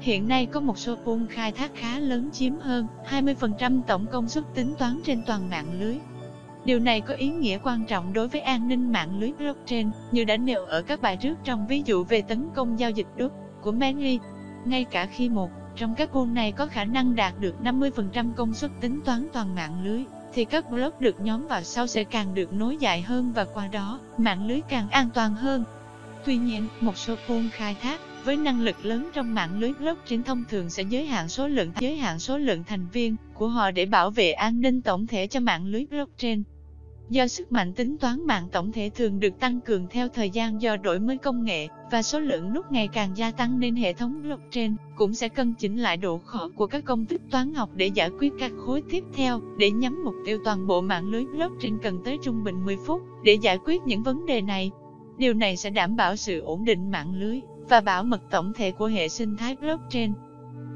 Hiện 0.00 0.28
nay 0.28 0.46
có 0.46 0.60
một 0.60 0.78
số 0.78 0.96
pool 1.04 1.18
khai 1.30 1.52
thác 1.52 1.70
khá 1.74 1.98
lớn 1.98 2.30
chiếm 2.32 2.58
hơn 2.58 2.86
20% 3.10 3.82
tổng 3.86 4.06
công 4.12 4.28
suất 4.28 4.44
tính 4.54 4.74
toán 4.78 5.00
trên 5.04 5.22
toàn 5.26 5.50
mạng 5.50 5.80
lưới. 5.80 5.96
Điều 6.64 6.78
này 6.78 7.00
có 7.00 7.14
ý 7.14 7.28
nghĩa 7.28 7.58
quan 7.58 7.84
trọng 7.86 8.12
đối 8.12 8.28
với 8.28 8.40
an 8.40 8.68
ninh 8.68 8.92
mạng 8.92 9.20
lưới 9.20 9.32
blockchain, 9.38 9.90
như 10.10 10.24
đã 10.24 10.36
nêu 10.36 10.64
ở 10.64 10.82
các 10.82 11.02
bài 11.02 11.16
trước 11.16 11.34
trong 11.44 11.66
ví 11.66 11.82
dụ 11.86 12.04
về 12.04 12.22
tấn 12.22 12.48
công 12.54 12.78
giao 12.78 12.90
dịch 12.90 13.06
đúc 13.16 13.32
của 13.62 13.72
Mary. 13.72 14.18
Ngay 14.64 14.84
cả 14.84 15.06
khi 15.06 15.28
một 15.28 15.50
trong 15.76 15.94
các 15.94 16.10
pool 16.12 16.28
này 16.28 16.52
có 16.52 16.66
khả 16.66 16.84
năng 16.84 17.16
đạt 17.16 17.34
được 17.40 17.54
50% 17.62 18.32
công 18.32 18.54
suất 18.54 18.70
tính 18.80 19.00
toán 19.04 19.28
toàn 19.32 19.54
mạng 19.54 19.84
lưới, 19.84 20.02
thì 20.34 20.44
các 20.44 20.70
block 20.70 21.00
được 21.00 21.20
nhóm 21.20 21.46
vào 21.46 21.62
sau 21.62 21.86
sẽ 21.86 22.04
càng 22.04 22.34
được 22.34 22.52
nối 22.52 22.76
dài 22.76 23.02
hơn 23.02 23.32
và 23.32 23.44
qua 23.44 23.68
đó, 23.68 24.00
mạng 24.18 24.46
lưới 24.46 24.60
càng 24.68 24.88
an 24.90 25.08
toàn 25.14 25.34
hơn. 25.34 25.64
Tuy 26.24 26.36
nhiên, 26.36 26.68
một 26.80 26.96
số 26.96 27.16
pool 27.28 27.46
khai 27.52 27.76
thác 27.82 28.00
với 28.24 28.36
năng 28.36 28.60
lực 28.60 28.84
lớn 28.84 29.10
trong 29.14 29.34
mạng 29.34 29.60
lưới 29.60 29.72
blockchain 29.72 30.22
thông 30.22 30.44
thường 30.48 30.70
sẽ 30.70 30.82
giới 30.82 31.06
hạn 31.06 31.28
số 31.28 31.48
lượng 31.48 31.72
giới 31.78 31.96
hạn 31.96 32.18
số 32.18 32.38
lượng 32.38 32.64
thành 32.64 32.86
viên 32.92 33.16
của 33.34 33.48
họ 33.48 33.70
để 33.70 33.86
bảo 33.86 34.10
vệ 34.10 34.32
an 34.32 34.60
ninh 34.60 34.82
tổng 34.82 35.06
thể 35.06 35.26
cho 35.26 35.40
mạng 35.40 35.66
lưới 35.66 35.86
blockchain. 35.90 36.42
Do 37.12 37.26
sức 37.26 37.52
mạnh 37.52 37.72
tính 37.72 37.98
toán 37.98 38.26
mạng 38.26 38.48
tổng 38.52 38.72
thể 38.72 38.90
thường 38.94 39.20
được 39.20 39.40
tăng 39.40 39.60
cường 39.60 39.86
theo 39.90 40.08
thời 40.08 40.30
gian 40.30 40.62
do 40.62 40.76
đổi 40.76 41.00
mới 41.00 41.16
công 41.16 41.44
nghệ, 41.44 41.68
và 41.90 42.02
số 42.02 42.20
lượng 42.20 42.52
nút 42.54 42.72
ngày 42.72 42.88
càng 42.88 43.16
gia 43.16 43.30
tăng 43.30 43.60
nên 43.60 43.76
hệ 43.76 43.92
thống 43.92 44.22
blockchain 44.22 44.76
cũng 44.96 45.14
sẽ 45.14 45.28
cân 45.28 45.54
chỉnh 45.54 45.76
lại 45.76 45.96
độ 45.96 46.18
khó 46.18 46.48
của 46.56 46.66
các 46.66 46.84
công 46.84 47.06
thức 47.06 47.22
toán 47.30 47.54
học 47.54 47.70
để 47.74 47.86
giải 47.86 48.10
quyết 48.18 48.32
các 48.38 48.52
khối 48.66 48.82
tiếp 48.90 49.04
theo, 49.14 49.40
để 49.58 49.70
nhắm 49.70 50.04
mục 50.04 50.14
tiêu 50.26 50.38
toàn 50.44 50.66
bộ 50.66 50.80
mạng 50.80 51.08
lưới 51.08 51.24
blockchain 51.24 51.78
cần 51.82 51.98
tới 52.04 52.18
trung 52.22 52.44
bình 52.44 52.64
10 52.64 52.76
phút 52.86 53.02
để 53.24 53.38
giải 53.42 53.58
quyết 53.64 53.82
những 53.86 54.02
vấn 54.02 54.26
đề 54.26 54.40
này. 54.40 54.70
Điều 55.18 55.34
này 55.34 55.56
sẽ 55.56 55.70
đảm 55.70 55.96
bảo 55.96 56.16
sự 56.16 56.40
ổn 56.40 56.64
định 56.64 56.90
mạng 56.90 57.14
lưới 57.14 57.40
và 57.68 57.80
bảo 57.80 58.04
mật 58.04 58.20
tổng 58.30 58.52
thể 58.52 58.70
của 58.70 58.86
hệ 58.86 59.08
sinh 59.08 59.36
thái 59.36 59.56
blockchain. 59.56 60.12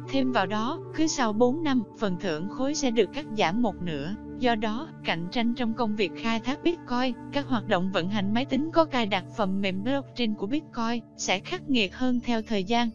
Thêm 0.09 0.33
vào 0.33 0.47
đó, 0.47 0.81
cứ 0.95 1.07
sau 1.07 1.33
4 1.33 1.63
năm, 1.63 1.83
phần 1.99 2.17
thưởng 2.21 2.49
khối 2.49 2.75
sẽ 2.75 2.91
được 2.91 3.13
cắt 3.13 3.27
giảm 3.37 3.63
một 3.63 3.75
nửa. 3.83 4.15
Do 4.39 4.55
đó, 4.55 4.89
cạnh 5.05 5.29
tranh 5.33 5.55
trong 5.55 5.75
công 5.75 5.97
việc 5.97 6.13
khai 6.17 6.41
thác 6.41 6.63
Bitcoin, 6.63 7.15
các 7.33 7.47
hoạt 7.49 7.69
động 7.69 7.91
vận 7.93 8.09
hành 8.09 8.35
máy 8.35 8.45
tính 8.45 8.71
có 8.73 8.85
cài 8.85 9.07
đặt 9.07 9.25
phần 9.37 9.61
mềm 9.61 9.85
blockchain 9.85 10.35
của 10.35 10.47
Bitcoin 10.47 11.03
sẽ 11.17 11.39
khắc 11.39 11.71
nghiệt 11.71 11.95
hơn 11.95 12.21
theo 12.25 12.43
thời 12.43 12.65
gian. 12.65 12.91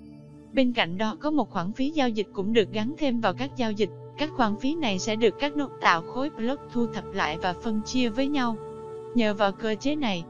Bên 0.53 0.73
cạnh 0.73 0.97
đó 0.97 1.15
có 1.19 1.31
một 1.31 1.49
khoản 1.49 1.73
phí 1.73 1.89
giao 1.89 2.09
dịch 2.09 2.27
cũng 2.33 2.53
được 2.53 2.71
gắn 2.73 2.93
thêm 2.97 3.19
vào 3.19 3.33
các 3.33 3.51
giao 3.57 3.71
dịch. 3.71 3.89
Các 4.17 4.29
khoản 4.29 4.55
phí 4.59 4.75
này 4.75 4.99
sẽ 4.99 5.15
được 5.15 5.35
các 5.39 5.57
nốt 5.57 5.69
tạo 5.81 6.01
khối 6.01 6.29
block 6.29 6.61
thu 6.73 6.87
thập 6.87 7.05
lại 7.13 7.37
và 7.41 7.53
phân 7.63 7.81
chia 7.85 8.09
với 8.09 8.27
nhau. 8.27 8.57
Nhờ 9.15 9.33
vào 9.33 9.51
cơ 9.51 9.75
chế 9.79 9.95
này, 9.95 10.23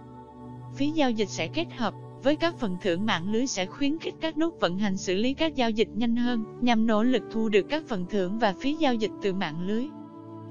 phí 0.75 0.89
giao 0.89 1.11
dịch 1.11 1.29
sẽ 1.29 1.47
kết 1.47 1.67
hợp 1.77 1.93
với 2.23 2.35
các 2.35 2.55
phần 2.59 2.77
thưởng 2.81 3.05
mạng 3.05 3.31
lưới 3.31 3.47
sẽ 3.47 3.65
khuyến 3.65 3.97
khích 3.99 4.15
các 4.21 4.37
nút 4.37 4.59
vận 4.59 4.77
hành 4.77 4.97
xử 4.97 5.15
lý 5.15 5.33
các 5.33 5.55
giao 5.55 5.69
dịch 5.69 5.89
nhanh 5.93 6.15
hơn, 6.15 6.43
nhằm 6.61 6.87
nỗ 6.87 7.03
lực 7.03 7.23
thu 7.31 7.49
được 7.49 7.65
các 7.69 7.83
phần 7.87 8.05
thưởng 8.09 8.39
và 8.39 8.53
phí 8.59 8.73
giao 8.73 8.95
dịch 8.95 9.11
từ 9.21 9.33
mạng 9.33 9.67
lưới. 9.67 9.87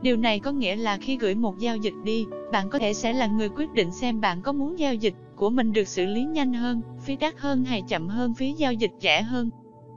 Điều 0.02 0.16
này 0.16 0.40
có 0.40 0.52
nghĩa 0.52 0.76
là 0.76 0.96
khi 0.96 1.16
gửi 1.16 1.34
một 1.34 1.58
giao 1.58 1.76
dịch 1.76 1.94
đi, 2.04 2.26
bạn 2.52 2.70
có 2.70 2.78
thể 2.78 2.94
sẽ 2.94 3.12
là 3.12 3.26
người 3.26 3.48
quyết 3.48 3.72
định 3.72 3.90
xem 3.90 4.20
bạn 4.20 4.42
có 4.42 4.52
muốn 4.52 4.78
giao 4.78 4.94
dịch 4.94 5.14
của 5.36 5.50
mình 5.50 5.72
được 5.72 5.88
xử 5.88 6.06
lý 6.06 6.24
nhanh 6.24 6.52
hơn, 6.52 6.80
phí 7.00 7.16
đắt 7.16 7.38
hơn 7.38 7.64
hay 7.64 7.82
chậm 7.88 8.08
hơn 8.08 8.34
phí 8.34 8.52
giao 8.52 8.72
dịch 8.72 8.92
rẻ 9.00 9.22
hơn. 9.22 9.50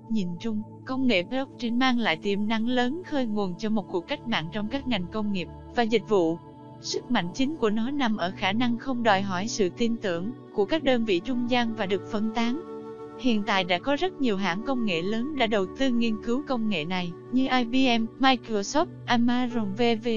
Nhìn 0.10 0.28
chung, 0.40 0.62
công 0.86 1.08
nghệ 1.08 1.24
blockchain 1.24 1.80
mang 1.80 2.00
lại 2.00 2.18
tiềm 2.18 2.48
năng 2.48 2.68
lớn 2.68 3.02
khơi 3.06 3.26
nguồn 3.26 3.56
cho 3.58 3.70
một 3.70 3.86
cuộc 3.92 4.08
cách 4.08 4.28
mạng 4.28 4.50
trong 4.52 4.68
các 4.68 4.88
ngành 4.88 5.06
công 5.12 5.32
nghiệp 5.32 5.48
và 5.76 5.84
dịch 5.84 6.10
vụ. 6.10 6.38
Sức 6.82 7.12
mạnh 7.12 7.28
chính 7.34 7.56
của 7.56 7.70
nó 7.70 7.92
nằm 7.92 8.18
ở 8.18 8.32
khả 8.38 8.52
năng 8.52 8.78
không 8.78 9.04
đòi 9.04 9.22
hỏi 9.22 9.48
sự 9.48 9.70
tin 9.70 9.96
tưởng 9.98 10.32
của 10.54 10.66
các 10.66 10.84
đơn 10.84 11.06
vị 11.06 11.22
trung 11.26 11.50
gian 11.50 11.76
và 11.76 11.86
được 11.86 12.12
phân 12.12 12.32
tán. 12.36 12.73
Hiện 13.20 13.44
tại 13.44 13.64
đã 13.64 13.80
có 13.80 13.96
rất 13.96 14.14
nhiều 14.14 14.38
hãng 14.38 14.64
công 14.64 14.86
nghệ 14.86 15.02
lớn 15.02 15.36
đã 15.36 15.48
đầu 15.48 15.66
tư 15.78 15.90
nghiên 15.90 16.24
cứu 16.24 16.44
công 16.48 16.70
nghệ 16.70 16.86
này, 16.86 17.12
như 17.32 17.48
IBM, 17.48 18.06
Microsoft, 18.20 18.86
Amazon 19.08 19.74
VV. 19.74 20.08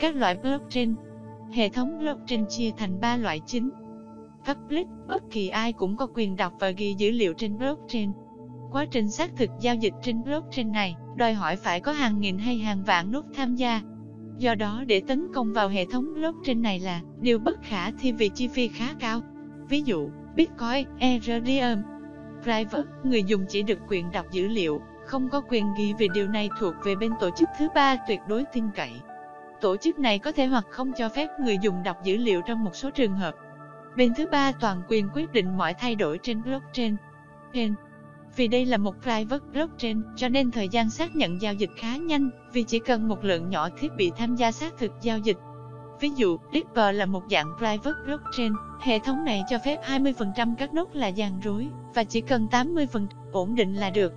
Các 0.00 0.16
loại 0.16 0.36
blockchain 0.42 0.94
Hệ 1.52 1.68
thống 1.68 1.98
blockchain 1.98 2.44
chia 2.48 2.70
thành 2.76 3.00
3 3.00 3.16
loại 3.16 3.40
chính. 3.46 3.70
Public, 4.46 4.86
bất 5.08 5.22
kỳ 5.30 5.48
ai 5.48 5.72
cũng 5.72 5.96
có 5.96 6.06
quyền 6.14 6.36
đọc 6.36 6.52
và 6.60 6.70
ghi 6.70 6.94
dữ 6.98 7.10
liệu 7.10 7.34
trên 7.34 7.58
blockchain. 7.58 8.10
Quá 8.72 8.84
trình 8.90 9.10
xác 9.10 9.36
thực 9.36 9.50
giao 9.60 9.74
dịch 9.74 9.94
trên 10.02 10.22
blockchain 10.22 10.72
này, 10.72 10.96
đòi 11.16 11.34
hỏi 11.34 11.56
phải 11.56 11.80
có 11.80 11.92
hàng 11.92 12.20
nghìn 12.20 12.38
hay 12.38 12.58
hàng 12.58 12.82
vạn 12.84 13.12
nút 13.12 13.24
tham 13.34 13.54
gia, 13.54 13.82
Do 14.38 14.54
đó 14.54 14.84
để 14.86 15.02
tấn 15.08 15.32
công 15.34 15.52
vào 15.52 15.68
hệ 15.68 15.84
thống 15.84 16.14
blockchain 16.14 16.62
này 16.62 16.80
là 16.80 17.00
điều 17.20 17.38
bất 17.38 17.62
khả 17.62 17.90
thi 17.90 18.12
vì 18.12 18.28
chi 18.28 18.48
phí 18.48 18.68
khá 18.68 18.94
cao. 18.98 19.20
Ví 19.68 19.82
dụ, 19.82 20.10
Bitcoin, 20.36 20.86
Ethereum, 20.98 21.82
Private, 22.46 22.88
người 23.04 23.22
dùng 23.22 23.46
chỉ 23.48 23.62
được 23.62 23.78
quyền 23.88 24.12
đọc 24.12 24.26
dữ 24.30 24.48
liệu, 24.48 24.80
không 25.06 25.28
có 25.28 25.42
quyền 25.48 25.74
ghi 25.78 25.92
về 25.98 26.08
điều 26.14 26.28
này 26.28 26.50
thuộc 26.60 26.74
về 26.84 26.96
bên 26.96 27.12
tổ 27.20 27.30
chức 27.30 27.48
thứ 27.58 27.68
ba 27.74 27.96
tuyệt 28.08 28.20
đối 28.28 28.44
tin 28.52 28.64
cậy. 28.74 28.92
Tổ 29.60 29.76
chức 29.76 29.98
này 29.98 30.18
có 30.18 30.32
thể 30.32 30.46
hoặc 30.46 30.64
không 30.70 30.92
cho 30.92 31.08
phép 31.08 31.28
người 31.40 31.58
dùng 31.62 31.82
đọc 31.82 31.96
dữ 32.04 32.16
liệu 32.16 32.40
trong 32.46 32.64
một 32.64 32.76
số 32.76 32.90
trường 32.90 33.12
hợp. 33.12 33.34
Bên 33.96 34.12
thứ 34.16 34.26
ba 34.26 34.52
toàn 34.52 34.82
quyền 34.88 35.08
quyết 35.14 35.32
định 35.32 35.56
mọi 35.56 35.74
thay 35.74 35.94
đổi 35.94 36.18
trên 36.22 36.42
blockchain. 36.42 36.96
Pen. 37.54 37.74
vì 38.36 38.48
đây 38.48 38.66
là 38.66 38.76
một 38.76 38.94
private 39.02 39.44
blockchain, 39.52 40.02
cho 40.16 40.28
nên 40.28 40.50
thời 40.50 40.68
gian 40.68 40.90
xác 40.90 41.16
nhận 41.16 41.42
giao 41.42 41.54
dịch 41.54 41.70
khá 41.76 41.96
nhanh, 41.96 42.30
vì 42.52 42.62
chỉ 42.62 42.78
cần 42.78 43.08
một 43.08 43.24
lượng 43.24 43.50
nhỏ 43.50 43.68
thiết 43.78 43.88
bị 43.96 44.10
tham 44.16 44.36
gia 44.36 44.52
xác 44.52 44.78
thực 44.78 44.92
giao 45.02 45.18
dịch. 45.18 45.36
Ví 46.00 46.10
dụ, 46.16 46.38
Dipper 46.52 46.96
là 46.96 47.06
một 47.06 47.22
dạng 47.30 47.52
private 47.58 48.00
blockchain, 48.06 48.52
hệ 48.80 48.98
thống 48.98 49.24
này 49.24 49.42
cho 49.50 49.58
phép 49.58 49.80
20% 49.84 50.54
các 50.58 50.74
nốt 50.74 50.96
là 50.96 51.08
gian 51.08 51.40
rối, 51.40 51.68
và 51.94 52.04
chỉ 52.04 52.20
cần 52.20 52.46
80% 52.50 53.06
ổn 53.32 53.54
định 53.54 53.74
là 53.74 53.90
được. 53.90 54.12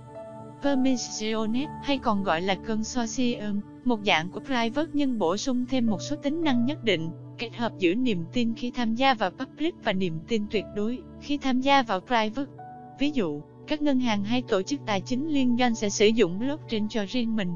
Permissionet 0.62 1.68
hay 1.82 1.98
còn 1.98 2.22
gọi 2.22 2.40
là 2.40 2.54
consortium, 2.54 3.60
một 3.84 4.00
dạng 4.06 4.30
của 4.30 4.40
private 4.40 4.90
nhưng 4.92 5.18
bổ 5.18 5.36
sung 5.36 5.66
thêm 5.66 5.86
một 5.86 6.02
số 6.02 6.16
tính 6.16 6.44
năng 6.44 6.64
nhất 6.64 6.84
định, 6.84 7.10
kết 7.38 7.56
hợp 7.56 7.72
giữa 7.78 7.94
niềm 7.94 8.24
tin 8.32 8.54
khi 8.54 8.70
tham 8.70 8.94
gia 8.94 9.14
vào 9.14 9.30
public 9.30 9.74
và 9.84 9.92
niềm 9.92 10.18
tin 10.28 10.46
tuyệt 10.50 10.64
đối 10.76 10.98
khi 11.20 11.38
tham 11.38 11.60
gia 11.60 11.82
vào 11.82 12.00
private. 12.00 12.50
Ví 12.98 13.10
dụ, 13.10 13.42
các 13.66 13.82
ngân 13.82 14.00
hàng 14.00 14.24
hay 14.24 14.42
tổ 14.42 14.62
chức 14.62 14.80
tài 14.86 15.00
chính 15.00 15.28
liên 15.28 15.56
doanh 15.58 15.74
sẽ 15.74 15.88
sử 15.88 16.06
dụng 16.06 16.38
blockchain 16.38 16.88
cho 16.88 17.04
riêng 17.08 17.36
mình. 17.36 17.54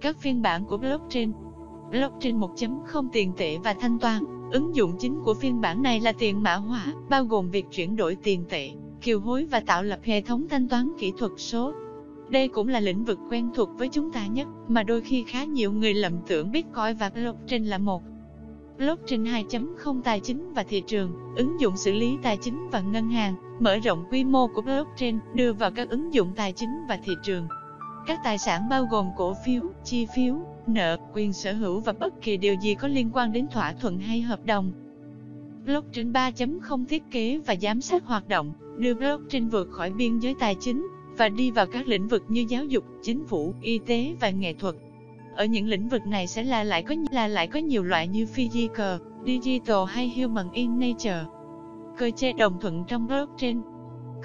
Các 0.00 0.16
phiên 0.20 0.42
bản 0.42 0.64
của 0.64 0.76
blockchain 0.76 1.32
Blockchain 1.90 2.40
1.0 2.40 3.08
tiền 3.12 3.32
tệ 3.36 3.58
và 3.58 3.74
thanh 3.74 3.98
toán 3.98 4.24
Ứng 4.50 4.74
dụng 4.74 4.96
chính 4.98 5.20
của 5.24 5.34
phiên 5.34 5.60
bản 5.60 5.82
này 5.82 6.00
là 6.00 6.12
tiền 6.12 6.42
mã 6.42 6.54
hóa, 6.54 6.84
bao 7.08 7.24
gồm 7.24 7.50
việc 7.50 7.66
chuyển 7.70 7.96
đổi 7.96 8.16
tiền 8.22 8.44
tệ, 8.48 8.70
kiều 9.02 9.20
hối 9.20 9.44
và 9.44 9.60
tạo 9.60 9.82
lập 9.82 10.00
hệ 10.02 10.20
thống 10.20 10.48
thanh 10.48 10.68
toán 10.68 10.92
kỹ 10.98 11.12
thuật 11.18 11.32
số. 11.36 11.72
Đây 12.28 12.48
cũng 12.48 12.68
là 12.68 12.80
lĩnh 12.80 13.04
vực 13.04 13.18
quen 13.30 13.50
thuộc 13.54 13.68
với 13.78 13.88
chúng 13.88 14.12
ta 14.12 14.26
nhất, 14.26 14.48
mà 14.68 14.82
đôi 14.82 15.00
khi 15.00 15.24
khá 15.28 15.44
nhiều 15.44 15.72
người 15.72 15.94
lầm 15.94 16.12
tưởng 16.26 16.52
Bitcoin 16.52 16.96
và 16.96 17.10
blockchain 17.10 17.64
là 17.64 17.78
một. 17.78 18.02
Blockchain 18.78 19.24
2.0 19.24 20.02
tài 20.02 20.20
chính 20.20 20.52
và 20.54 20.62
thị 20.62 20.82
trường, 20.86 21.12
ứng 21.36 21.60
dụng 21.60 21.76
xử 21.76 21.92
lý 21.92 22.16
tài 22.22 22.36
chính 22.36 22.68
và 22.72 22.80
ngân 22.80 23.10
hàng, 23.10 23.34
mở 23.60 23.76
rộng 23.76 24.04
quy 24.10 24.24
mô 24.24 24.46
của 24.46 24.62
blockchain, 24.62 25.18
đưa 25.34 25.52
vào 25.52 25.70
các 25.70 25.90
ứng 25.90 26.14
dụng 26.14 26.32
tài 26.36 26.52
chính 26.52 26.70
và 26.88 26.98
thị 27.04 27.12
trường. 27.22 27.48
Các 28.06 28.20
tài 28.24 28.38
sản 28.38 28.68
bao 28.70 28.86
gồm 28.90 29.06
cổ 29.16 29.34
phiếu, 29.46 29.62
chi 29.84 30.06
phiếu, 30.16 30.34
nợ, 30.68 30.96
quyền 31.14 31.32
sở 31.32 31.52
hữu 31.52 31.80
và 31.80 31.92
bất 31.92 32.22
kỳ 32.22 32.36
điều 32.36 32.54
gì 32.54 32.74
có 32.74 32.88
liên 32.88 33.10
quan 33.12 33.32
đến 33.32 33.46
thỏa 33.48 33.72
thuận 33.72 33.98
hay 33.98 34.20
hợp 34.20 34.44
đồng. 34.44 34.72
Blockchain 35.64 36.12
3.0 36.12 36.84
thiết 36.86 37.02
kế 37.10 37.40
và 37.46 37.54
giám 37.62 37.80
sát 37.80 38.04
hoạt 38.04 38.28
động, 38.28 38.52
đưa 38.78 38.94
blockchain 38.94 39.48
vượt 39.48 39.68
khỏi 39.70 39.90
biên 39.90 40.18
giới 40.18 40.34
tài 40.40 40.56
chính 40.60 40.86
và 41.16 41.28
đi 41.28 41.50
vào 41.50 41.66
các 41.66 41.88
lĩnh 41.88 42.08
vực 42.08 42.24
như 42.28 42.44
giáo 42.48 42.64
dục, 42.64 42.84
chính 43.02 43.26
phủ, 43.26 43.54
y 43.62 43.78
tế 43.86 44.14
và 44.20 44.30
nghệ 44.30 44.52
thuật. 44.52 44.74
Ở 45.36 45.44
những 45.44 45.66
lĩnh 45.66 45.88
vực 45.88 46.06
này 46.06 46.26
sẽ 46.26 46.42
là 46.42 46.64
lại 46.64 46.82
có 46.82 46.94
là 47.10 47.28
lại 47.28 47.46
có 47.46 47.60
nhiều 47.60 47.82
loại 47.82 48.08
như 48.08 48.26
physical, 48.26 48.96
digital 49.26 49.84
hay 49.88 50.14
human 50.16 50.52
in 50.52 50.80
nature. 50.80 51.24
Cơ 51.98 52.10
chế 52.16 52.32
đồng 52.32 52.60
thuận 52.60 52.84
trong 52.88 53.06
blockchain 53.06 53.60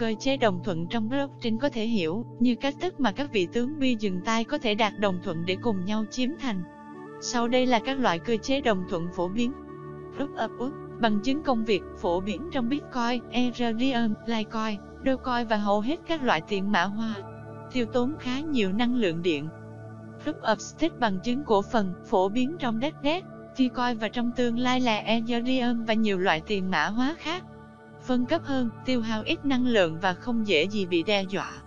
Cơ 0.01 0.13
chế 0.19 0.37
đồng 0.37 0.63
thuận 0.63 0.87
trong 0.87 1.09
blockchain 1.09 1.57
có 1.57 1.69
thể 1.69 1.85
hiểu 1.85 2.25
như 2.39 2.55
cách 2.55 2.75
thức 2.81 2.99
mà 2.99 3.11
các 3.11 3.31
vị 3.31 3.47
tướng 3.53 3.79
bi 3.79 3.95
dừng 3.99 4.21
tay 4.25 4.43
có 4.43 4.57
thể 4.57 4.75
đạt 4.75 4.99
đồng 4.99 5.19
thuận 5.23 5.45
để 5.45 5.57
cùng 5.61 5.85
nhau 5.85 6.05
chiếm 6.11 6.29
thành. 6.39 6.63
Sau 7.21 7.47
đây 7.47 7.65
là 7.65 7.79
các 7.79 7.99
loại 7.99 8.19
cơ 8.19 8.37
chế 8.37 8.61
đồng 8.61 8.83
thuận 8.89 9.07
phổ 9.15 9.27
biến. 9.27 9.53
Proof 10.17 10.35
of 10.35 10.57
work, 10.57 10.99
bằng 11.01 11.19
chứng 11.23 11.43
công 11.43 11.65
việc 11.65 11.81
phổ 11.97 12.19
biến 12.19 12.49
trong 12.51 12.69
Bitcoin, 12.69 13.23
Ethereum, 13.31 14.13
Litecoin, 14.25 14.79
Dogecoin 15.05 15.47
và 15.47 15.57
hầu 15.57 15.81
hết 15.81 15.99
các 16.07 16.23
loại 16.23 16.41
tiền 16.47 16.71
mã 16.71 16.83
hóa. 16.83 17.15
Tiêu 17.73 17.85
tốn 17.85 18.15
khá 18.19 18.39
nhiều 18.39 18.71
năng 18.71 18.95
lượng 18.95 19.21
điện. 19.21 19.47
Proof 20.25 20.41
of 20.41 20.55
stake 20.55 20.95
bằng 20.99 21.19
chứng 21.23 21.43
cổ 21.43 21.61
phần 21.61 21.93
phổ 22.05 22.29
biến 22.29 22.55
trong 22.59 22.79
Dogecoin, 22.81 23.23
Bitcoin 23.57 23.97
và 23.97 24.07
trong 24.07 24.31
tương 24.35 24.59
lai 24.59 24.79
là 24.79 24.97
Ethereum 24.97 25.85
và 25.85 25.93
nhiều 25.93 26.17
loại 26.17 26.41
tiền 26.47 26.71
mã 26.71 26.85
hóa 26.85 27.15
khác 27.19 27.43
phân 28.03 28.25
cấp 28.25 28.41
hơn, 28.43 28.69
tiêu 28.85 29.01
hao 29.01 29.23
ít 29.23 29.45
năng 29.45 29.67
lượng 29.67 29.97
và 30.01 30.13
không 30.13 30.47
dễ 30.47 30.67
gì 30.67 30.85
bị 30.85 31.03
đe 31.03 31.23
dọa. 31.29 31.61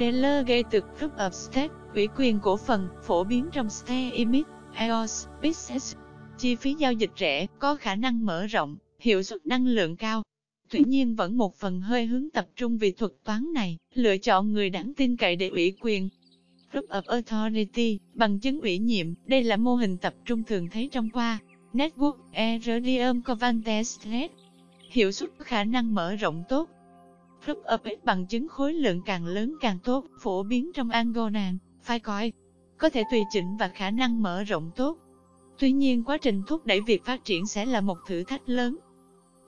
Delegated 0.00 0.82
Group 0.98 1.16
of 1.16 1.30
State, 1.30 1.74
ủy 1.94 2.08
quyền 2.16 2.40
cổ 2.40 2.56
phần, 2.56 2.88
phổ 3.02 3.24
biến 3.24 3.48
trong 3.52 3.70
State 3.70 4.10
Emit, 4.10 4.46
EOS, 4.74 5.26
Business. 5.42 5.96
Chi 6.38 6.56
phí 6.56 6.74
giao 6.74 6.92
dịch 6.92 7.10
rẻ, 7.16 7.46
có 7.58 7.76
khả 7.76 7.94
năng 7.94 8.26
mở 8.26 8.46
rộng, 8.46 8.76
hiệu 9.00 9.22
suất 9.22 9.46
năng 9.46 9.66
lượng 9.66 9.96
cao. 9.96 10.22
Tuy 10.70 10.80
nhiên 10.86 11.14
vẫn 11.14 11.36
một 11.36 11.56
phần 11.56 11.80
hơi 11.80 12.06
hướng 12.06 12.30
tập 12.30 12.46
trung 12.56 12.78
vì 12.78 12.92
thuật 12.92 13.12
toán 13.24 13.52
này, 13.54 13.76
lựa 13.94 14.18
chọn 14.18 14.52
người 14.52 14.70
đáng 14.70 14.92
tin 14.96 15.16
cậy 15.16 15.36
để 15.36 15.48
ủy 15.48 15.76
quyền. 15.80 16.08
Group 16.72 16.84
of 16.88 17.02
Authority, 17.06 17.98
bằng 18.14 18.38
chứng 18.38 18.60
ủy 18.60 18.78
nhiệm, 18.78 19.06
đây 19.26 19.44
là 19.44 19.56
mô 19.56 19.74
hình 19.74 19.96
tập 19.96 20.14
trung 20.24 20.44
thường 20.44 20.68
thấy 20.70 20.88
trong 20.92 21.10
qua. 21.10 21.38
Network, 21.72 22.16
Erodium 22.32 23.20
Covantes 23.22 24.00
Thread, 24.00 24.30
hiệu 24.90 25.12
suất 25.12 25.30
khả 25.38 25.64
năng 25.64 25.94
mở 25.94 26.14
rộng 26.14 26.44
tốt. 26.48 26.68
Group 27.44 27.58
of 27.64 27.78
ít 27.84 28.04
bằng 28.04 28.26
chứng 28.26 28.48
khối 28.48 28.72
lượng 28.72 29.02
càng 29.06 29.26
lớn 29.26 29.54
càng 29.60 29.78
tốt, 29.84 30.04
phổ 30.20 30.42
biến 30.42 30.70
trong 30.74 30.90
Angolan, 30.90 31.58
phải 31.82 32.00
coi, 32.00 32.32
có 32.78 32.90
thể 32.90 33.04
tùy 33.10 33.20
chỉnh 33.30 33.56
và 33.56 33.68
khả 33.68 33.90
năng 33.90 34.22
mở 34.22 34.44
rộng 34.44 34.70
tốt. 34.76 34.98
Tuy 35.58 35.72
nhiên 35.72 36.04
quá 36.04 36.18
trình 36.18 36.42
thúc 36.46 36.66
đẩy 36.66 36.80
việc 36.80 37.04
phát 37.04 37.24
triển 37.24 37.46
sẽ 37.46 37.66
là 37.66 37.80
một 37.80 37.98
thử 38.06 38.24
thách 38.24 38.48
lớn. 38.48 38.76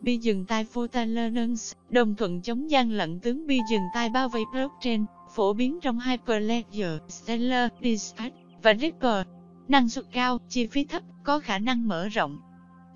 Bi 0.01 0.17
dừng 0.17 0.45
tai 0.45 0.65
Photalernance, 0.65 1.63
đồng 1.91 2.15
thuận 2.15 2.43
chống 2.43 2.71
gian 2.71 2.91
lận 2.91 3.21
tướng 3.21 3.47
bi 3.47 3.61
dừng 3.71 3.83
tai 3.95 4.09
bao 4.09 4.29
vây 4.29 4.43
blockchain, 4.53 5.05
phổ 5.35 5.53
biến 5.53 5.81
trong 5.81 6.01
Hyperledger, 6.01 7.01
Stellar, 7.09 7.71
Dispatch 7.83 8.35
và 8.63 8.75
Ripple. 8.75 9.25
Năng 9.69 9.89
suất 9.89 10.05
cao, 10.13 10.39
chi 10.49 10.67
phí 10.67 10.85
thấp, 10.85 11.03
có 11.25 11.39
khả 11.39 11.59
năng 11.59 11.89
mở 11.89 12.09
rộng. 12.09 12.39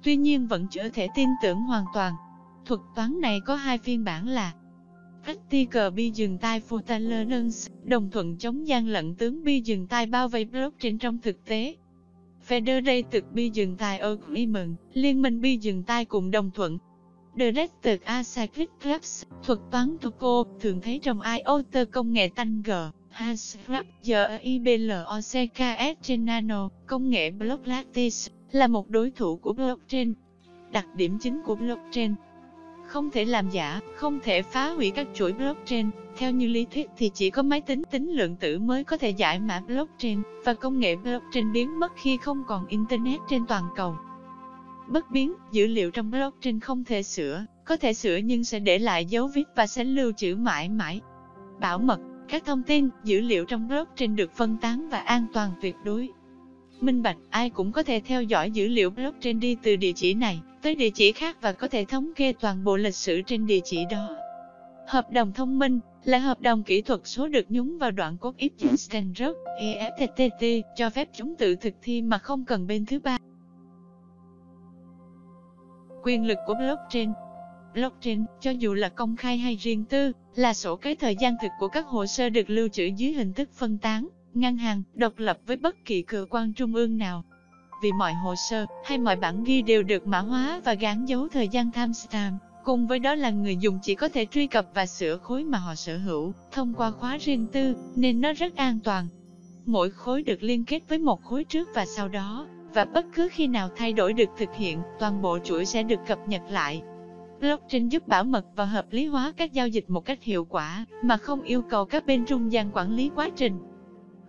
Tuy 0.02 0.16
nhiên 0.16 0.46
vẫn 0.46 0.66
chưa 0.70 0.88
thể 0.88 1.08
tin 1.14 1.28
tưởng 1.42 1.58
hoàn 1.58 1.84
toàn. 1.94 2.14
Thuật 2.66 2.80
toán 2.96 3.20
này 3.20 3.40
có 3.40 3.54
hai 3.54 3.78
phiên 3.78 4.04
bản 4.04 4.28
là 4.28 4.52
Practical 5.24 5.90
bi 5.90 6.10
dừng 6.10 6.38
tay 6.38 6.62
Futalernance, 6.68 7.68
đồng 7.84 8.10
thuận 8.10 8.36
chống 8.36 8.68
gian 8.68 8.88
lận 8.88 9.14
tướng 9.14 9.44
bi 9.44 9.60
dừng 9.60 9.86
tay 9.86 10.06
bao 10.06 10.28
vây 10.28 10.44
blockchain 10.44 10.98
trong 10.98 11.18
thực 11.18 11.44
tế. 11.44 11.76
Federated 12.48 13.22
bi 13.32 13.50
dừng 13.50 13.76
tay 13.76 13.98
Agreement, 13.98 14.76
liên 14.92 15.22
minh 15.22 15.40
bi 15.40 15.56
dừng 15.56 15.82
tay 15.82 16.04
cùng 16.04 16.30
đồng 16.30 16.50
thuận. 16.50 16.78
Directed 17.36 18.00
Acyclic 18.02 18.70
Clubs, 18.82 19.24
thuật 19.42 19.58
toán 19.70 19.96
Tuco, 20.00 20.44
thường 20.60 20.80
thấy 20.80 20.98
trong 20.98 21.20
IOT 21.20 21.90
công 21.92 22.12
nghệ 22.12 22.28
tanh 22.36 22.62
G, 22.62 22.70
Hashrap, 23.10 23.86
giờ 24.02 24.38
IBLOCKS 24.42 26.02
trên 26.02 26.24
Nano, 26.24 26.68
công 26.86 27.10
nghệ 27.10 27.30
Block 27.30 27.66
Lattice, 27.66 28.32
là 28.52 28.66
một 28.66 28.90
đối 28.90 29.10
thủ 29.10 29.36
của 29.36 29.52
blockchain. 29.52 30.14
Đặc 30.72 30.86
điểm 30.96 31.18
chính 31.18 31.42
của 31.44 31.54
blockchain 31.54 32.14
không 32.94 33.10
thể 33.10 33.24
làm 33.24 33.50
giả, 33.50 33.80
không 33.96 34.20
thể 34.22 34.42
phá 34.42 34.68
hủy 34.68 34.90
các 34.90 35.06
chuỗi 35.14 35.32
blockchain. 35.32 35.90
Theo 36.16 36.30
như 36.30 36.46
lý 36.46 36.66
thuyết 36.74 36.90
thì 36.96 37.10
chỉ 37.14 37.30
có 37.30 37.42
máy 37.42 37.60
tính 37.60 37.82
tính 37.90 38.10
lượng 38.10 38.36
tử 38.36 38.58
mới 38.58 38.84
có 38.84 38.96
thể 38.96 39.10
giải 39.10 39.40
mã 39.40 39.62
blockchain, 39.66 40.22
và 40.44 40.54
công 40.54 40.78
nghệ 40.78 40.96
blockchain 40.96 41.52
biến 41.52 41.80
mất 41.80 41.92
khi 41.96 42.16
không 42.16 42.44
còn 42.46 42.66
Internet 42.66 43.20
trên 43.28 43.46
toàn 43.46 43.64
cầu. 43.76 43.96
Bất 44.88 45.10
biến, 45.10 45.34
dữ 45.52 45.66
liệu 45.66 45.90
trong 45.90 46.10
blockchain 46.10 46.60
không 46.60 46.84
thể 46.84 47.02
sửa, 47.02 47.44
có 47.64 47.76
thể 47.76 47.94
sửa 47.94 48.16
nhưng 48.16 48.44
sẽ 48.44 48.58
để 48.58 48.78
lại 48.78 49.06
dấu 49.06 49.30
vết 49.34 49.44
và 49.56 49.66
sẽ 49.66 49.84
lưu 49.84 50.12
trữ 50.12 50.36
mãi 50.36 50.68
mãi. 50.68 51.00
Bảo 51.60 51.78
mật, 51.78 52.00
các 52.28 52.44
thông 52.46 52.62
tin, 52.62 52.88
dữ 53.04 53.20
liệu 53.20 53.44
trong 53.44 53.68
blockchain 53.68 54.16
được 54.16 54.32
phân 54.32 54.56
tán 54.60 54.88
và 54.88 54.98
an 54.98 55.26
toàn 55.32 55.50
tuyệt 55.62 55.76
đối. 55.84 56.08
Minh 56.80 57.02
bạch, 57.02 57.16
ai 57.30 57.50
cũng 57.50 57.72
có 57.72 57.82
thể 57.82 58.00
theo 58.04 58.22
dõi 58.22 58.50
dữ 58.50 58.68
liệu 58.68 58.90
blockchain 58.90 59.40
đi 59.40 59.56
từ 59.62 59.76
địa 59.76 59.92
chỉ 59.92 60.14
này 60.14 60.40
tới 60.62 60.74
địa 60.74 60.90
chỉ 60.90 61.12
khác 61.12 61.36
và 61.40 61.52
có 61.52 61.68
thể 61.68 61.84
thống 61.84 62.12
kê 62.16 62.32
toàn 62.40 62.64
bộ 62.64 62.76
lịch 62.76 62.94
sử 62.94 63.22
trên 63.22 63.46
địa 63.46 63.60
chỉ 63.64 63.84
đó. 63.90 64.16
Hợp 64.86 65.10
đồng 65.10 65.32
thông 65.32 65.58
minh 65.58 65.80
là 66.04 66.18
hợp 66.18 66.40
đồng 66.40 66.62
kỹ 66.62 66.82
thuật 66.82 67.00
số 67.04 67.28
được 67.28 67.46
nhúng 67.48 67.78
vào 67.78 67.90
đoạn 67.90 68.16
cốt 68.16 68.36
Ethereum, 68.36 68.76
standard 68.76 69.22
EFTTT 69.60 70.62
cho 70.76 70.90
phép 70.90 71.08
chúng 71.12 71.36
tự 71.36 71.56
thực 71.56 71.74
thi 71.82 72.02
mà 72.02 72.18
không 72.18 72.44
cần 72.44 72.66
bên 72.66 72.86
thứ 72.86 73.00
ba. 73.00 73.18
Quyền 76.02 76.26
lực 76.26 76.38
của 76.46 76.54
blockchain 76.54 77.10
Blockchain, 77.74 78.24
cho 78.40 78.50
dù 78.50 78.74
là 78.74 78.88
công 78.88 79.16
khai 79.16 79.38
hay 79.38 79.56
riêng 79.56 79.84
tư, 79.84 80.12
là 80.34 80.54
sổ 80.54 80.76
cái 80.76 80.96
thời 80.96 81.16
gian 81.16 81.36
thực 81.42 81.50
của 81.58 81.68
các 81.68 81.86
hồ 81.86 82.06
sơ 82.06 82.28
được 82.28 82.50
lưu 82.50 82.68
trữ 82.68 82.84
dưới 82.84 83.12
hình 83.12 83.32
thức 83.32 83.48
phân 83.52 83.78
tán, 83.78 84.08
ngang 84.36 84.56
hàng, 84.56 84.82
độc 84.94 85.12
lập 85.16 85.38
với 85.46 85.56
bất 85.56 85.84
kỳ 85.84 86.02
cơ 86.02 86.26
quan 86.30 86.52
trung 86.52 86.74
ương 86.74 86.98
nào 86.98 87.24
vì 87.84 87.92
mọi 87.92 88.14
hồ 88.14 88.34
sơ 88.36 88.66
hay 88.84 88.98
mọi 88.98 89.16
bản 89.16 89.44
ghi 89.44 89.62
đều 89.62 89.82
được 89.82 90.06
mã 90.06 90.18
hóa 90.18 90.60
và 90.64 90.74
gắn 90.74 91.08
dấu 91.08 91.28
thời 91.28 91.48
gian 91.48 91.70
timestamp. 91.70 92.42
Cùng 92.64 92.86
với 92.86 92.98
đó 92.98 93.14
là 93.14 93.30
người 93.30 93.56
dùng 93.56 93.78
chỉ 93.82 93.94
có 93.94 94.08
thể 94.08 94.26
truy 94.26 94.46
cập 94.46 94.66
và 94.74 94.86
sửa 94.86 95.16
khối 95.16 95.44
mà 95.44 95.58
họ 95.58 95.74
sở 95.74 95.96
hữu 95.98 96.32
thông 96.52 96.74
qua 96.74 96.90
khóa 96.90 97.18
riêng 97.20 97.46
tư, 97.52 97.76
nên 97.96 98.20
nó 98.20 98.32
rất 98.32 98.56
an 98.56 98.78
toàn. 98.84 99.08
Mỗi 99.66 99.90
khối 99.90 100.22
được 100.22 100.42
liên 100.42 100.64
kết 100.64 100.82
với 100.88 100.98
một 100.98 101.22
khối 101.22 101.44
trước 101.44 101.68
và 101.74 101.86
sau 101.86 102.08
đó, 102.08 102.46
và 102.74 102.84
bất 102.84 103.06
cứ 103.14 103.28
khi 103.32 103.46
nào 103.46 103.68
thay 103.76 103.92
đổi 103.92 104.12
được 104.12 104.28
thực 104.38 104.54
hiện, 104.54 104.78
toàn 105.00 105.22
bộ 105.22 105.38
chuỗi 105.44 105.64
sẽ 105.64 105.82
được 105.82 106.00
cập 106.06 106.28
nhật 106.28 106.42
lại. 106.50 106.82
Blockchain 107.40 107.88
giúp 107.88 108.08
bảo 108.08 108.24
mật 108.24 108.44
và 108.56 108.64
hợp 108.64 108.86
lý 108.90 109.06
hóa 109.06 109.32
các 109.36 109.52
giao 109.52 109.68
dịch 109.68 109.90
một 109.90 110.04
cách 110.04 110.22
hiệu 110.22 110.44
quả, 110.44 110.86
mà 111.02 111.16
không 111.16 111.42
yêu 111.42 111.62
cầu 111.62 111.84
các 111.84 112.06
bên 112.06 112.24
trung 112.26 112.52
gian 112.52 112.70
quản 112.72 112.96
lý 112.96 113.10
quá 113.14 113.30
trình. 113.36 113.58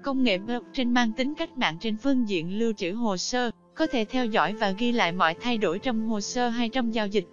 Công 0.05 0.23
nghệ 0.23 0.37
blockchain 0.37 0.93
mang 0.93 1.11
tính 1.11 1.33
cách 1.35 1.57
mạng 1.57 1.77
trên 1.79 1.97
phương 1.97 2.29
diện 2.29 2.59
lưu 2.59 2.73
trữ 2.73 2.91
hồ 2.91 3.17
sơ, 3.17 3.51
có 3.75 3.87
thể 3.87 4.05
theo 4.05 4.25
dõi 4.25 4.53
và 4.53 4.71
ghi 4.77 4.91
lại 4.91 5.11
mọi 5.11 5.35
thay 5.41 5.57
đổi 5.57 5.79
trong 5.79 6.07
hồ 6.07 6.21
sơ 6.21 6.49
hay 6.49 6.69
trong 6.69 6.93
giao 6.93 7.07
dịch. 7.07 7.25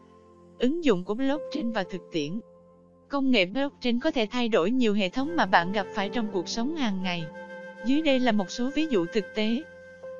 Ứng 0.58 0.84
dụng 0.84 1.04
của 1.04 1.14
blockchain 1.14 1.72
và 1.72 1.84
thực 1.90 2.00
tiễn 2.12 2.40
Công 3.08 3.30
nghệ 3.30 3.46
blockchain 3.46 4.00
có 4.00 4.10
thể 4.10 4.26
thay 4.30 4.48
đổi 4.48 4.70
nhiều 4.70 4.94
hệ 4.94 5.08
thống 5.08 5.36
mà 5.36 5.46
bạn 5.46 5.72
gặp 5.72 5.86
phải 5.94 6.08
trong 6.08 6.28
cuộc 6.32 6.48
sống 6.48 6.76
hàng 6.76 7.02
ngày. 7.02 7.24
Dưới 7.86 8.02
đây 8.02 8.20
là 8.20 8.32
một 8.32 8.50
số 8.50 8.70
ví 8.74 8.86
dụ 8.90 9.06
thực 9.12 9.24
tế. 9.34 9.62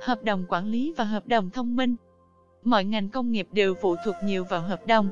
Hợp 0.03 0.23
đồng 0.23 0.45
quản 0.49 0.67
lý 0.67 0.95
và 0.97 1.05
hợp 1.05 1.27
đồng 1.27 1.51
thông 1.51 1.77
minh 1.77 1.97
mọi 2.65 2.85
ngành 2.85 3.09
công 3.09 3.33
nghiệp 3.33 3.49
đều 3.53 3.75
phụ 3.75 3.97
thuộc 4.05 4.15
nhiều 4.25 4.45
vào 4.45 4.61
hợp 4.61 4.87
đồng. 4.87 5.09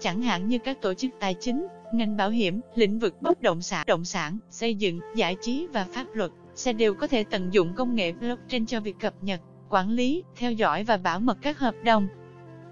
Chẳng 0.00 0.22
hạn 0.22 0.48
như 0.48 0.58
các 0.58 0.82
tổ 0.82 0.94
chức 0.94 1.10
tài 1.20 1.34
chính, 1.40 1.66
ngành 1.94 2.16
bảo 2.16 2.30
hiểm, 2.30 2.60
lĩnh 2.74 2.98
vực 2.98 3.22
bất 3.22 3.42
động 3.42 3.62
sản, 3.62 3.84
động 3.86 4.04
sản, 4.04 4.38
xây 4.50 4.74
dựng, 4.74 5.00
giải 5.14 5.36
trí 5.40 5.66
và 5.72 5.86
pháp 5.92 6.06
luật 6.14 6.30
sẽ 6.54 6.72
đều 6.72 6.94
có 6.94 7.06
thể 7.06 7.24
tận 7.24 7.52
dụng 7.52 7.72
công 7.74 7.94
nghệ 7.94 8.12
blockchain 8.12 8.66
cho 8.66 8.80
việc 8.80 8.98
cập 9.00 9.14
nhật, 9.22 9.40
quản 9.68 9.90
lý, 9.90 10.22
theo 10.36 10.52
dõi 10.52 10.84
và 10.84 10.96
bảo 10.96 11.20
mật 11.20 11.38
các 11.42 11.58
hợp 11.58 11.74
đồng. 11.84 12.08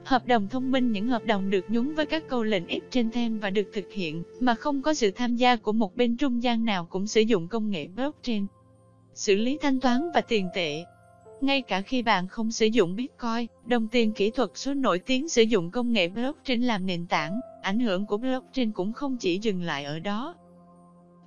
Hợp 0.05 0.27
đồng 0.27 0.49
thông 0.49 0.71
minh 0.71 0.93
những 0.93 1.09
hợp 1.09 1.25
đồng 1.25 1.51
được 1.51 1.65
nhúng 1.69 1.95
với 1.95 2.07
các 2.07 2.29
câu 2.29 2.43
lệnh 2.43 2.67
ép 2.67 2.83
trên 2.91 3.11
thêm 3.11 3.39
và 3.39 3.51
được 3.51 3.71
thực 3.73 3.93
hiện 3.93 4.23
mà 4.41 4.55
không 4.55 4.83
có 4.83 4.95
sự 4.95 5.11
tham 5.11 5.37
gia 5.37 5.57
của 5.57 5.73
một 5.73 5.97
bên 5.97 6.17
trung 6.17 6.43
gian 6.43 6.65
nào 6.65 6.87
cũng 6.91 7.07
sử 7.07 7.21
dụng 7.21 7.49
công 7.49 7.71
nghệ 7.71 7.89
blockchain. 7.89 8.47
Xử 9.15 9.37
lý 9.37 9.59
thanh 9.63 9.81
toán 9.81 10.11
và 10.15 10.21
tiền 10.21 10.49
tệ 10.55 10.85
ngay 11.41 11.63
cả 11.63 11.81
khi 11.81 12.03
bạn 12.03 12.29
không 12.29 12.53
sử 12.53 12.67
dụng 12.67 12.97
Bitcoin, 12.97 13.47
đồng 13.67 13.89
tiền 13.89 14.13
kỹ 14.13 14.31
thuật 14.31 14.51
số 14.55 14.75
nổi 14.75 14.99
tiếng 14.99 15.29
sử 15.29 15.43
dụng 15.43 15.71
công 15.71 15.93
nghệ 15.93 16.09
blockchain 16.09 16.63
làm 16.63 16.87
nền 16.87 17.07
tảng, 17.07 17.41
ảnh 17.63 17.81
hưởng 17.81 18.07
của 18.07 18.17
blockchain 18.17 18.73
cũng 18.73 18.93
không 18.93 19.17
chỉ 19.17 19.39
dừng 19.39 19.63
lại 19.63 19.85
ở 19.85 19.99
đó. 19.99 20.35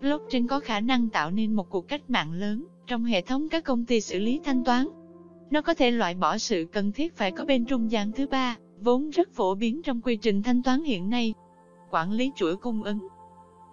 Blockchain 0.03 0.47
có 0.47 0.59
khả 0.59 0.79
năng 0.79 1.09
tạo 1.09 1.31
nên 1.31 1.53
một 1.53 1.69
cuộc 1.69 1.87
cách 1.87 2.09
mạng 2.09 2.33
lớn 2.33 2.65
trong 2.87 3.03
hệ 3.03 3.21
thống 3.21 3.49
các 3.49 3.63
công 3.63 3.85
ty 3.85 4.01
xử 4.01 4.19
lý 4.19 4.39
thanh 4.43 4.63
toán. 4.63 4.87
Nó 5.51 5.61
có 5.61 5.73
thể 5.73 5.91
loại 5.91 6.15
bỏ 6.15 6.37
sự 6.37 6.67
cần 6.71 6.91
thiết 6.91 7.17
phải 7.17 7.31
có 7.31 7.45
bên 7.45 7.65
trung 7.65 7.91
gian 7.91 8.11
thứ 8.11 8.27
ba, 8.27 8.57
vốn 8.79 9.09
rất 9.09 9.33
phổ 9.33 9.55
biến 9.55 9.81
trong 9.81 10.01
quy 10.01 10.15
trình 10.15 10.43
thanh 10.43 10.63
toán 10.63 10.83
hiện 10.83 11.09
nay. 11.09 11.33
Quản 11.91 12.11
lý 12.11 12.31
chuỗi 12.35 12.55
cung 12.55 12.83
ứng 12.83 13.07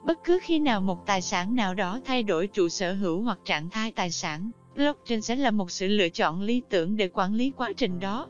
Bất 0.07 0.19
cứ 0.25 0.39
khi 0.43 0.59
nào 0.59 0.81
một 0.81 1.07
tài 1.07 1.23
sản 1.23 1.55
nào 1.55 1.75
đó 1.75 2.01
thay 2.05 2.23
đổi 2.23 2.47
chủ 2.47 2.69
sở 2.69 2.93
hữu 2.93 3.23
hoặc 3.23 3.39
trạng 3.45 3.71
thái 3.71 3.93
tài 3.93 4.11
sản, 4.11 4.51
blockchain 4.77 5.21
sẽ 5.21 5.37
là 5.37 5.51
một 5.51 5.71
sự 5.71 5.87
lựa 5.87 6.09
chọn 6.09 6.43
lý 6.43 6.63
tưởng 6.71 6.97
để 6.97 7.09
quản 7.13 7.35
lý 7.35 7.53
quá 7.57 7.73
trình 7.77 8.01
đó. 8.01 8.29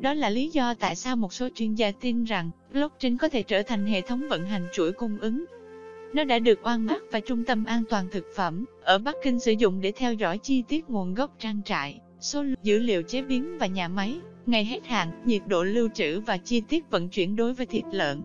Đó 0.00 0.14
là 0.14 0.30
lý 0.30 0.48
do 0.48 0.74
tại 0.74 0.96
sao 0.96 1.16
một 1.16 1.32
số 1.32 1.48
chuyên 1.54 1.74
gia 1.74 1.90
tin 1.90 2.24
rằng 2.24 2.50
blockchain 2.72 3.16
có 3.16 3.28
thể 3.28 3.42
trở 3.42 3.62
thành 3.62 3.86
hệ 3.86 4.00
thống 4.00 4.28
vận 4.28 4.46
hành 4.46 4.66
chuỗi 4.72 4.92
cung 4.92 5.18
ứng. 5.18 5.44
Nó 6.14 6.24
đã 6.24 6.38
được 6.38 6.58
oan 6.62 6.86
mắt 6.86 7.02
và 7.10 7.20
Trung 7.20 7.44
tâm 7.44 7.64
An 7.64 7.82
toàn 7.90 8.08
Thực 8.10 8.24
phẩm 8.36 8.64
ở 8.82 8.98
Bắc 8.98 9.16
Kinh 9.22 9.40
sử 9.40 9.52
dụng 9.52 9.80
để 9.80 9.92
theo 9.92 10.14
dõi 10.14 10.38
chi 10.38 10.62
tiết 10.68 10.90
nguồn 10.90 11.14
gốc 11.14 11.34
trang 11.38 11.60
trại, 11.64 12.00
số 12.20 12.44
dữ 12.62 12.78
liệu 12.78 13.02
chế 13.02 13.22
biến 13.22 13.58
và 13.58 13.66
nhà 13.66 13.88
máy, 13.88 14.20
ngày 14.46 14.64
hết 14.64 14.86
hạn, 14.86 15.22
nhiệt 15.24 15.42
độ 15.46 15.62
lưu 15.62 15.88
trữ 15.94 16.20
và 16.20 16.36
chi 16.36 16.60
tiết 16.60 16.90
vận 16.90 17.08
chuyển 17.08 17.36
đối 17.36 17.54
với 17.54 17.66
thịt 17.66 17.84
lợn. 17.92 18.22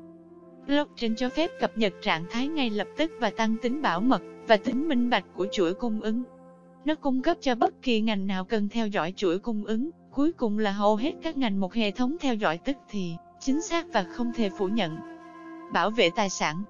Blockchain 0.68 1.16
cho 1.16 1.30
phép 1.30 1.52
cập 1.60 1.78
nhật 1.78 1.94
trạng 2.02 2.26
thái 2.32 2.48
ngay 2.48 2.70
lập 2.70 2.88
tức 2.98 3.12
và 3.20 3.30
tăng 3.30 3.56
tính 3.62 3.82
bảo 3.82 4.02
mật 4.02 4.22
và 4.48 4.58
tính 4.58 4.88
minh 4.88 5.10
bạch 5.10 5.26
của 5.36 5.48
chuỗi 5.52 5.74
cung 5.74 6.02
ứng. 6.02 6.24
Nó 6.86 6.96
cung 6.96 7.22
cấp 7.22 7.38
cho 7.42 7.56
bất 7.56 7.82
kỳ 7.82 8.02
ngành 8.02 8.28
nào 8.28 8.46
cần 8.46 8.70
theo 8.70 8.88
dõi 8.88 9.14
chuỗi 9.16 9.40
cung 9.40 9.66
ứng, 9.66 9.90
cuối 10.12 10.32
cùng 10.32 10.60
là 10.60 10.72
hầu 10.72 10.96
hết 10.96 11.14
các 11.22 11.38
ngành 11.38 11.60
một 11.60 11.74
hệ 11.74 11.92
thống 11.92 12.16
theo 12.20 12.36
dõi 12.36 12.58
tức 12.58 12.78
thì, 12.90 13.14
chính 13.40 13.62
xác 13.62 13.86
và 13.94 14.04
không 14.04 14.32
thể 14.36 14.50
phủ 14.58 14.68
nhận. 14.68 14.98
Bảo 15.74 15.90
vệ 15.90 16.10
tài 16.16 16.30
sản 16.30 16.64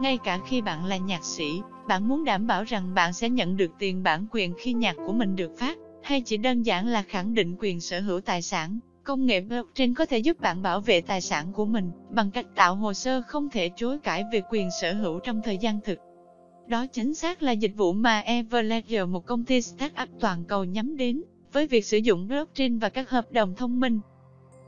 ngay 0.00 0.18
cả 0.24 0.40
khi 0.46 0.62
bạn 0.62 0.84
là 0.84 0.96
nhạc 0.96 1.24
sĩ, 1.24 1.60
bạn 1.88 2.08
muốn 2.08 2.24
đảm 2.24 2.46
bảo 2.46 2.64
rằng 2.64 2.94
bạn 2.94 3.12
sẽ 3.12 3.30
nhận 3.30 3.56
được 3.56 3.70
tiền 3.78 4.02
bản 4.02 4.26
quyền 4.30 4.54
khi 4.58 4.72
nhạc 4.72 4.96
của 5.06 5.12
mình 5.12 5.36
được 5.36 5.58
phát, 5.58 5.78
hay 6.02 6.20
chỉ 6.20 6.36
đơn 6.36 6.62
giản 6.62 6.86
là 6.86 7.02
khẳng 7.02 7.34
định 7.34 7.56
quyền 7.58 7.80
sở 7.80 8.00
hữu 8.00 8.20
tài 8.20 8.42
sản. 8.42 8.78
Công 9.04 9.26
nghệ 9.26 9.40
blockchain 9.40 9.94
có 9.94 10.06
thể 10.06 10.18
giúp 10.18 10.40
bạn 10.40 10.62
bảo 10.62 10.80
vệ 10.80 11.00
tài 11.00 11.20
sản 11.20 11.52
của 11.52 11.64
mình 11.64 11.90
bằng 12.10 12.30
cách 12.30 12.46
tạo 12.54 12.74
hồ 12.74 12.92
sơ 12.92 13.22
không 13.26 13.50
thể 13.50 13.70
chối 13.76 13.98
cãi 13.98 14.24
về 14.32 14.42
quyền 14.50 14.68
sở 14.80 14.92
hữu 14.92 15.18
trong 15.18 15.40
thời 15.44 15.58
gian 15.58 15.80
thực. 15.84 15.98
Đó 16.66 16.86
chính 16.86 17.14
xác 17.14 17.42
là 17.42 17.52
dịch 17.52 17.72
vụ 17.76 17.92
mà 17.92 18.20
Everledger, 18.20 19.08
một 19.08 19.26
công 19.26 19.44
ty 19.44 19.62
startup 19.62 20.08
toàn 20.20 20.44
cầu 20.44 20.64
nhắm 20.64 20.96
đến, 20.96 21.22
với 21.52 21.66
việc 21.66 21.84
sử 21.84 21.98
dụng 21.98 22.28
blockchain 22.28 22.78
và 22.78 22.88
các 22.88 23.10
hợp 23.10 23.32
đồng 23.32 23.54
thông 23.54 23.80
minh. 23.80 24.00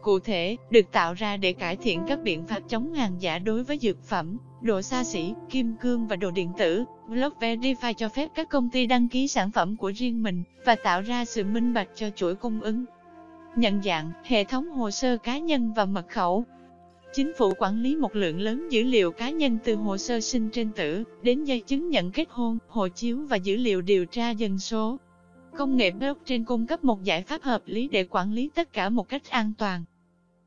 Cụ 0.03 0.19
thể, 0.19 0.57
được 0.71 0.93
tạo 0.93 1.15
ra 1.15 1.37
để 1.37 1.53
cải 1.53 1.77
thiện 1.77 2.03
các 2.09 2.19
biện 2.23 2.47
pháp 2.47 2.61
chống 2.69 2.93
hàng 2.93 3.17
giả 3.21 3.39
đối 3.39 3.65
với 3.65 3.79
dược 3.79 4.05
phẩm, 4.05 4.37
đồ 4.63 4.83
xa 4.83 5.05
xỉ, 5.05 5.33
kim 5.51 5.75
cương 5.81 6.07
và 6.07 6.17
đồ 6.17 6.31
điện 6.31 6.53
tử. 6.59 6.85
Block 7.09 7.41
Verify 7.41 7.93
cho 7.93 8.09
phép 8.09 8.29
các 8.35 8.49
công 8.49 8.71
ty 8.71 8.87
đăng 8.87 9.09
ký 9.09 9.29
sản 9.29 9.51
phẩm 9.51 9.77
của 9.77 9.93
riêng 9.93 10.23
mình 10.23 10.43
và 10.65 10.75
tạo 10.75 11.01
ra 11.01 11.25
sự 11.25 11.45
minh 11.45 11.75
bạch 11.75 11.89
cho 11.95 12.11
chuỗi 12.17 12.35
cung 12.35 12.61
ứng. 12.61 12.85
Nhận 13.57 13.83
dạng, 13.83 14.13
hệ 14.25 14.45
thống 14.45 14.71
hồ 14.71 14.91
sơ 14.91 15.17
cá 15.17 15.39
nhân 15.39 15.73
và 15.77 15.85
mật 15.85 16.09
khẩu, 16.09 16.45
Chính 17.13 17.33
phủ 17.35 17.53
quản 17.59 17.83
lý 17.83 17.97
một 17.97 18.17
lượng 18.17 18.41
lớn 18.41 18.69
dữ 18.69 18.83
liệu 18.83 19.13
cá 19.13 19.31
nhân 19.31 19.59
từ 19.65 19.75
hồ 19.75 19.97
sơ 19.97 20.21
sinh 20.21 20.51
trên 20.51 20.71
tử, 20.77 21.05
đến 21.23 21.45
giấy 21.45 21.61
chứng 21.61 21.89
nhận 21.89 22.11
kết 22.11 22.29
hôn, 22.31 22.59
hộ 22.69 22.89
chiếu 22.89 23.19
và 23.29 23.37
dữ 23.37 23.57
liệu 23.57 23.81
điều 23.81 24.07
tra 24.07 24.31
dân 24.31 24.59
số. 24.59 24.99
Công 25.57 25.77
nghệ 25.77 25.91
blockchain 25.91 26.45
cung 26.45 26.67
cấp 26.67 26.85
một 26.85 27.03
giải 27.03 27.23
pháp 27.23 27.43
hợp 27.43 27.63
lý 27.67 27.89
để 27.89 28.05
quản 28.11 28.33
lý 28.33 28.51
tất 28.55 28.73
cả 28.73 28.89
một 28.89 29.09
cách 29.09 29.31
an 29.31 29.53
toàn. 29.59 29.85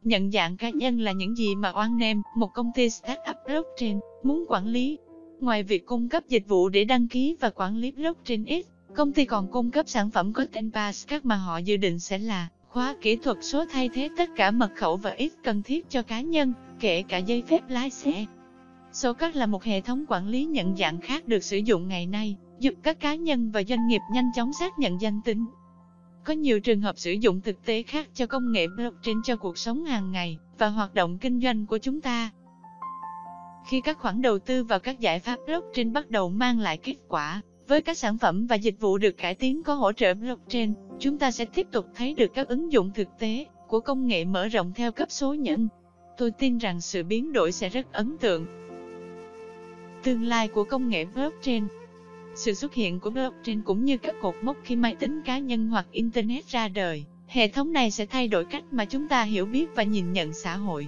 Nhận 0.03 0.31
dạng 0.31 0.57
cá 0.57 0.69
nhân 0.69 0.99
là 0.99 1.11
những 1.11 1.35
gì 1.35 1.55
mà 1.55 1.71
OneName, 1.71 2.21
một 2.35 2.53
công 2.53 2.71
ty 2.75 2.89
startup 2.89 3.35
blockchain, 3.45 3.99
muốn 4.23 4.45
quản 4.47 4.67
lý. 4.67 4.97
Ngoài 5.39 5.63
việc 5.63 5.85
cung 5.85 6.09
cấp 6.09 6.23
dịch 6.27 6.47
vụ 6.47 6.69
để 6.69 6.83
đăng 6.83 7.07
ký 7.07 7.35
và 7.39 7.49
quản 7.49 7.77
lý 7.77 7.91
blockchain 7.91 8.45
X, 8.45 8.93
công 8.95 9.13
ty 9.13 9.25
còn 9.25 9.51
cung 9.51 9.71
cấp 9.71 9.89
sản 9.89 10.09
phẩm 10.09 10.33
có 10.33 10.45
tên 10.51 10.71
Passcard 10.71 11.25
mà 11.25 11.35
họ 11.35 11.57
dự 11.57 11.77
định 11.77 11.99
sẽ 11.99 12.17
là 12.17 12.49
Khóa 12.71 12.95
kỹ 13.01 13.15
thuật 13.15 13.37
số 13.41 13.65
thay 13.71 13.89
thế 13.93 14.09
tất 14.17 14.29
cả 14.35 14.51
mật 14.51 14.71
khẩu 14.75 14.97
và 14.97 15.11
ít 15.11 15.31
cần 15.43 15.61
thiết 15.63 15.89
cho 15.89 16.01
cá 16.01 16.21
nhân, 16.21 16.53
kể 16.79 17.03
cả 17.07 17.17
giấy 17.17 17.43
phép 17.47 17.69
lái 17.69 17.89
xe. 17.89 18.25
Số 18.93 19.13
card 19.13 19.37
là 19.37 19.45
một 19.45 19.63
hệ 19.63 19.81
thống 19.81 20.05
quản 20.07 20.27
lý 20.27 20.45
nhận 20.45 20.77
dạng 20.77 21.01
khác 21.01 21.27
được 21.27 21.43
sử 21.43 21.57
dụng 21.57 21.87
ngày 21.87 22.05
nay, 22.05 22.37
giúp 22.61 22.73
các 22.83 22.99
cá 22.99 23.15
nhân 23.15 23.51
và 23.51 23.63
doanh 23.63 23.87
nghiệp 23.87 24.01
nhanh 24.11 24.31
chóng 24.35 24.53
xác 24.53 24.79
nhận 24.79 25.01
danh 25.01 25.21
tính. 25.21 25.45
Có 26.23 26.33
nhiều 26.33 26.59
trường 26.59 26.81
hợp 26.81 26.97
sử 26.97 27.11
dụng 27.11 27.41
thực 27.41 27.65
tế 27.65 27.83
khác 27.83 28.09
cho 28.13 28.25
công 28.25 28.51
nghệ 28.51 28.67
blockchain 28.67 29.17
cho 29.23 29.35
cuộc 29.35 29.57
sống 29.57 29.85
hàng 29.85 30.11
ngày 30.11 30.37
và 30.57 30.67
hoạt 30.67 30.93
động 30.93 31.17
kinh 31.17 31.41
doanh 31.41 31.65
của 31.65 31.77
chúng 31.77 32.01
ta. 32.01 32.29
Khi 33.69 33.81
các 33.81 33.97
khoản 33.97 34.21
đầu 34.21 34.39
tư 34.39 34.63
vào 34.63 34.79
các 34.79 34.99
giải 34.99 35.19
pháp 35.19 35.39
blockchain 35.45 35.93
bắt 35.93 36.09
đầu 36.09 36.29
mang 36.29 36.59
lại 36.59 36.77
kết 36.77 36.95
quả, 37.07 37.41
với 37.67 37.81
các 37.81 37.97
sản 37.97 38.17
phẩm 38.17 38.47
và 38.47 38.55
dịch 38.55 38.75
vụ 38.79 38.97
được 38.97 39.11
cải 39.11 39.35
tiến 39.35 39.63
có 39.63 39.73
hỗ 39.73 39.91
trợ 39.91 40.13
blockchain, 40.13 40.73
chúng 40.99 41.17
ta 41.17 41.31
sẽ 41.31 41.45
tiếp 41.45 41.67
tục 41.71 41.85
thấy 41.95 42.13
được 42.13 42.31
các 42.33 42.47
ứng 42.47 42.71
dụng 42.71 42.91
thực 42.95 43.07
tế 43.19 43.45
của 43.67 43.79
công 43.79 44.07
nghệ 44.07 44.25
mở 44.25 44.47
rộng 44.47 44.71
theo 44.75 44.91
cấp 44.91 45.11
số 45.11 45.33
nhân. 45.33 45.67
Tôi 46.17 46.31
tin 46.31 46.57
rằng 46.57 46.81
sự 46.81 47.03
biến 47.03 47.33
đổi 47.33 47.51
sẽ 47.51 47.69
rất 47.69 47.91
ấn 47.91 48.17
tượng. 48.17 48.45
Tương 50.03 50.23
lai 50.23 50.47
của 50.47 50.63
công 50.63 50.89
nghệ 50.89 51.05
blockchain 51.05 51.67
sự 52.35 52.53
xuất 52.53 52.73
hiện 52.73 52.99
của 52.99 53.09
blockchain 53.09 53.61
cũng 53.61 53.85
như 53.85 53.97
các 53.97 54.15
cột 54.21 54.35
mốc 54.41 54.57
khi 54.63 54.75
máy 54.75 54.95
tính 54.95 55.21
cá 55.25 55.37
nhân 55.37 55.67
hoặc 55.67 55.85
Internet 55.91 56.47
ra 56.47 56.67
đời, 56.67 57.05
hệ 57.27 57.47
thống 57.47 57.73
này 57.73 57.91
sẽ 57.91 58.05
thay 58.05 58.27
đổi 58.27 58.45
cách 58.45 58.63
mà 58.71 58.85
chúng 58.85 59.07
ta 59.07 59.23
hiểu 59.23 59.45
biết 59.45 59.75
và 59.75 59.83
nhìn 59.83 60.13
nhận 60.13 60.33
xã 60.33 60.55
hội. 60.55 60.87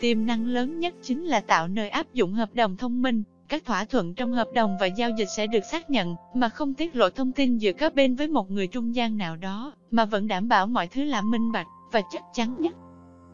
Tiềm 0.00 0.26
năng 0.26 0.46
lớn 0.46 0.80
nhất 0.80 0.94
chính 1.02 1.24
là 1.24 1.40
tạo 1.40 1.68
nơi 1.68 1.88
áp 1.88 2.14
dụng 2.14 2.32
hợp 2.32 2.54
đồng 2.54 2.76
thông 2.76 3.02
minh, 3.02 3.22
các 3.48 3.64
thỏa 3.64 3.84
thuận 3.84 4.14
trong 4.14 4.32
hợp 4.32 4.48
đồng 4.54 4.76
và 4.80 4.86
giao 4.86 5.10
dịch 5.18 5.28
sẽ 5.36 5.46
được 5.46 5.64
xác 5.70 5.90
nhận, 5.90 6.16
mà 6.34 6.48
không 6.48 6.74
tiết 6.74 6.96
lộ 6.96 7.10
thông 7.10 7.32
tin 7.32 7.58
giữa 7.58 7.72
các 7.72 7.94
bên 7.94 8.14
với 8.14 8.28
một 8.28 8.50
người 8.50 8.66
trung 8.66 8.94
gian 8.94 9.18
nào 9.18 9.36
đó, 9.36 9.72
mà 9.90 10.04
vẫn 10.04 10.28
đảm 10.28 10.48
bảo 10.48 10.66
mọi 10.66 10.86
thứ 10.86 11.04
là 11.04 11.22
minh 11.22 11.52
bạch 11.52 11.66
và 11.92 12.02
chắc 12.12 12.22
chắn 12.34 12.56
nhất. 12.58 12.74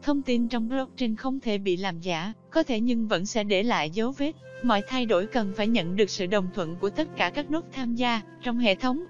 Thông 0.03 0.21
tin 0.21 0.47
trong 0.47 0.69
blockchain 0.69 1.15
không 1.15 1.39
thể 1.39 1.57
bị 1.57 1.77
làm 1.77 1.99
giả, 1.99 2.33
có 2.49 2.63
thể 2.63 2.79
nhưng 2.79 3.07
vẫn 3.07 3.25
sẽ 3.25 3.43
để 3.43 3.63
lại 3.63 3.89
dấu 3.89 4.11
vết. 4.11 4.31
Mọi 4.63 4.81
thay 4.87 5.05
đổi 5.05 5.25
cần 5.25 5.53
phải 5.55 5.67
nhận 5.67 5.95
được 5.95 6.09
sự 6.09 6.25
đồng 6.25 6.47
thuận 6.53 6.75
của 6.75 6.89
tất 6.89 7.07
cả 7.17 7.29
các 7.29 7.51
nút 7.51 7.65
tham 7.71 7.95
gia 7.95 8.21
trong 8.41 8.57
hệ 8.57 8.75
thống. 8.75 9.03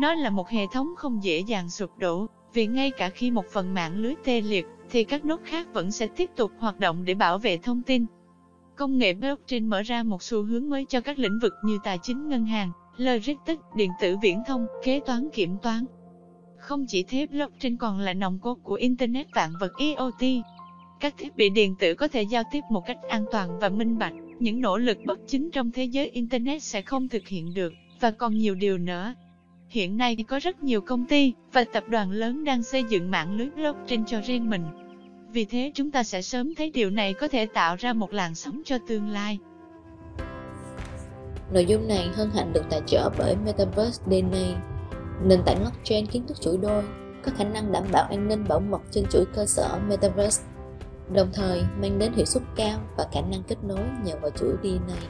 Nó 0.00 0.14
là 0.14 0.30
một 0.30 0.48
hệ 0.48 0.66
thống 0.72 0.88
không 0.96 1.24
dễ 1.24 1.38
dàng 1.38 1.70
sụp 1.70 1.98
đổ, 1.98 2.26
vì 2.52 2.66
ngay 2.66 2.90
cả 2.90 3.08
khi 3.08 3.30
một 3.30 3.44
phần 3.52 3.74
mạng 3.74 3.96
lưới 3.96 4.14
tê 4.24 4.40
liệt, 4.40 4.66
thì 4.90 5.04
các 5.04 5.24
nút 5.24 5.40
khác 5.44 5.66
vẫn 5.72 5.90
sẽ 5.90 6.06
tiếp 6.06 6.30
tục 6.36 6.52
hoạt 6.58 6.80
động 6.80 7.04
để 7.04 7.14
bảo 7.14 7.38
vệ 7.38 7.56
thông 7.56 7.82
tin. 7.82 8.06
Công 8.76 8.98
nghệ 8.98 9.14
blockchain 9.14 9.66
mở 9.66 9.82
ra 9.82 10.02
một 10.02 10.22
xu 10.22 10.42
hướng 10.42 10.70
mới 10.70 10.84
cho 10.88 11.00
các 11.00 11.18
lĩnh 11.18 11.38
vực 11.42 11.52
như 11.64 11.78
tài 11.84 11.98
chính 12.02 12.28
ngân 12.28 12.46
hàng, 12.46 12.70
logistics, 12.96 13.62
điện 13.76 13.90
tử 14.00 14.16
viễn 14.22 14.42
thông, 14.46 14.66
kế 14.84 15.00
toán 15.00 15.28
kiểm 15.30 15.56
toán. 15.62 15.84
Không 16.64 16.86
chỉ 16.86 17.02
thế 17.02 17.26
blockchain 17.26 17.76
còn 17.76 17.98
là 17.98 18.12
nòng 18.12 18.38
cốt 18.38 18.58
của 18.62 18.74
Internet 18.74 19.26
vạn 19.34 19.52
vật 19.60 19.72
IoT. 19.76 20.44
Các 21.00 21.14
thiết 21.18 21.36
bị 21.36 21.50
điện 21.50 21.74
tử 21.78 21.94
có 21.94 22.08
thể 22.08 22.22
giao 22.22 22.42
tiếp 22.50 22.60
một 22.70 22.86
cách 22.86 22.96
an 23.08 23.24
toàn 23.32 23.58
và 23.58 23.68
minh 23.68 23.98
bạch, 23.98 24.12
những 24.38 24.60
nỗ 24.60 24.78
lực 24.78 24.98
bất 25.06 25.18
chính 25.26 25.50
trong 25.50 25.70
thế 25.70 25.84
giới 25.84 26.10
Internet 26.10 26.62
sẽ 26.62 26.82
không 26.82 27.08
thực 27.08 27.28
hiện 27.28 27.54
được, 27.54 27.72
và 28.00 28.10
còn 28.10 28.38
nhiều 28.38 28.54
điều 28.54 28.78
nữa. 28.78 29.14
Hiện 29.68 29.96
nay 29.96 30.16
có 30.28 30.38
rất 30.38 30.62
nhiều 30.62 30.80
công 30.80 31.06
ty 31.06 31.32
và 31.52 31.64
tập 31.72 31.84
đoàn 31.88 32.10
lớn 32.10 32.44
đang 32.44 32.62
xây 32.62 32.84
dựng 32.84 33.10
mạng 33.10 33.36
lưới 33.36 33.50
blockchain 33.50 34.04
cho 34.06 34.20
riêng 34.20 34.50
mình, 34.50 34.62
vì 35.32 35.44
thế 35.44 35.72
chúng 35.74 35.90
ta 35.90 36.02
sẽ 36.02 36.22
sớm 36.22 36.54
thấy 36.54 36.70
điều 36.70 36.90
này 36.90 37.14
có 37.14 37.28
thể 37.28 37.46
tạo 37.46 37.76
ra 37.76 37.92
một 37.92 38.12
làn 38.12 38.34
sóng 38.34 38.62
cho 38.64 38.78
tương 38.88 39.08
lai. 39.08 39.38
Nội 41.52 41.64
dung 41.66 41.88
này 41.88 42.08
hân 42.14 42.30
hạnh 42.34 42.52
được 42.52 42.64
tài 42.70 42.80
trợ 42.86 43.10
bởi 43.18 43.36
Metaverse 43.44 44.02
DNA, 44.06 44.73
nền 45.22 45.42
tảng 45.46 45.60
blockchain 45.60 46.06
kiến 46.06 46.26
thức 46.26 46.40
chuỗi 46.40 46.56
đôi, 46.56 46.82
có 47.24 47.32
khả 47.36 47.44
năng 47.44 47.72
đảm 47.72 47.84
bảo 47.92 48.06
an 48.10 48.28
ninh 48.28 48.44
bảo 48.48 48.60
mật 48.60 48.80
trên 48.90 49.04
chuỗi 49.10 49.24
cơ 49.34 49.46
sở 49.46 49.78
Metaverse, 49.88 50.44
đồng 51.14 51.28
thời 51.32 51.62
mang 51.80 51.98
đến 51.98 52.12
hiệu 52.12 52.24
suất 52.24 52.42
cao 52.56 52.78
và 52.96 53.06
khả 53.12 53.20
năng 53.20 53.42
kết 53.42 53.56
nối 53.62 53.80
nhờ 54.04 54.14
vào 54.22 54.30
chuỗi 54.30 54.52
DNA. 54.62 55.08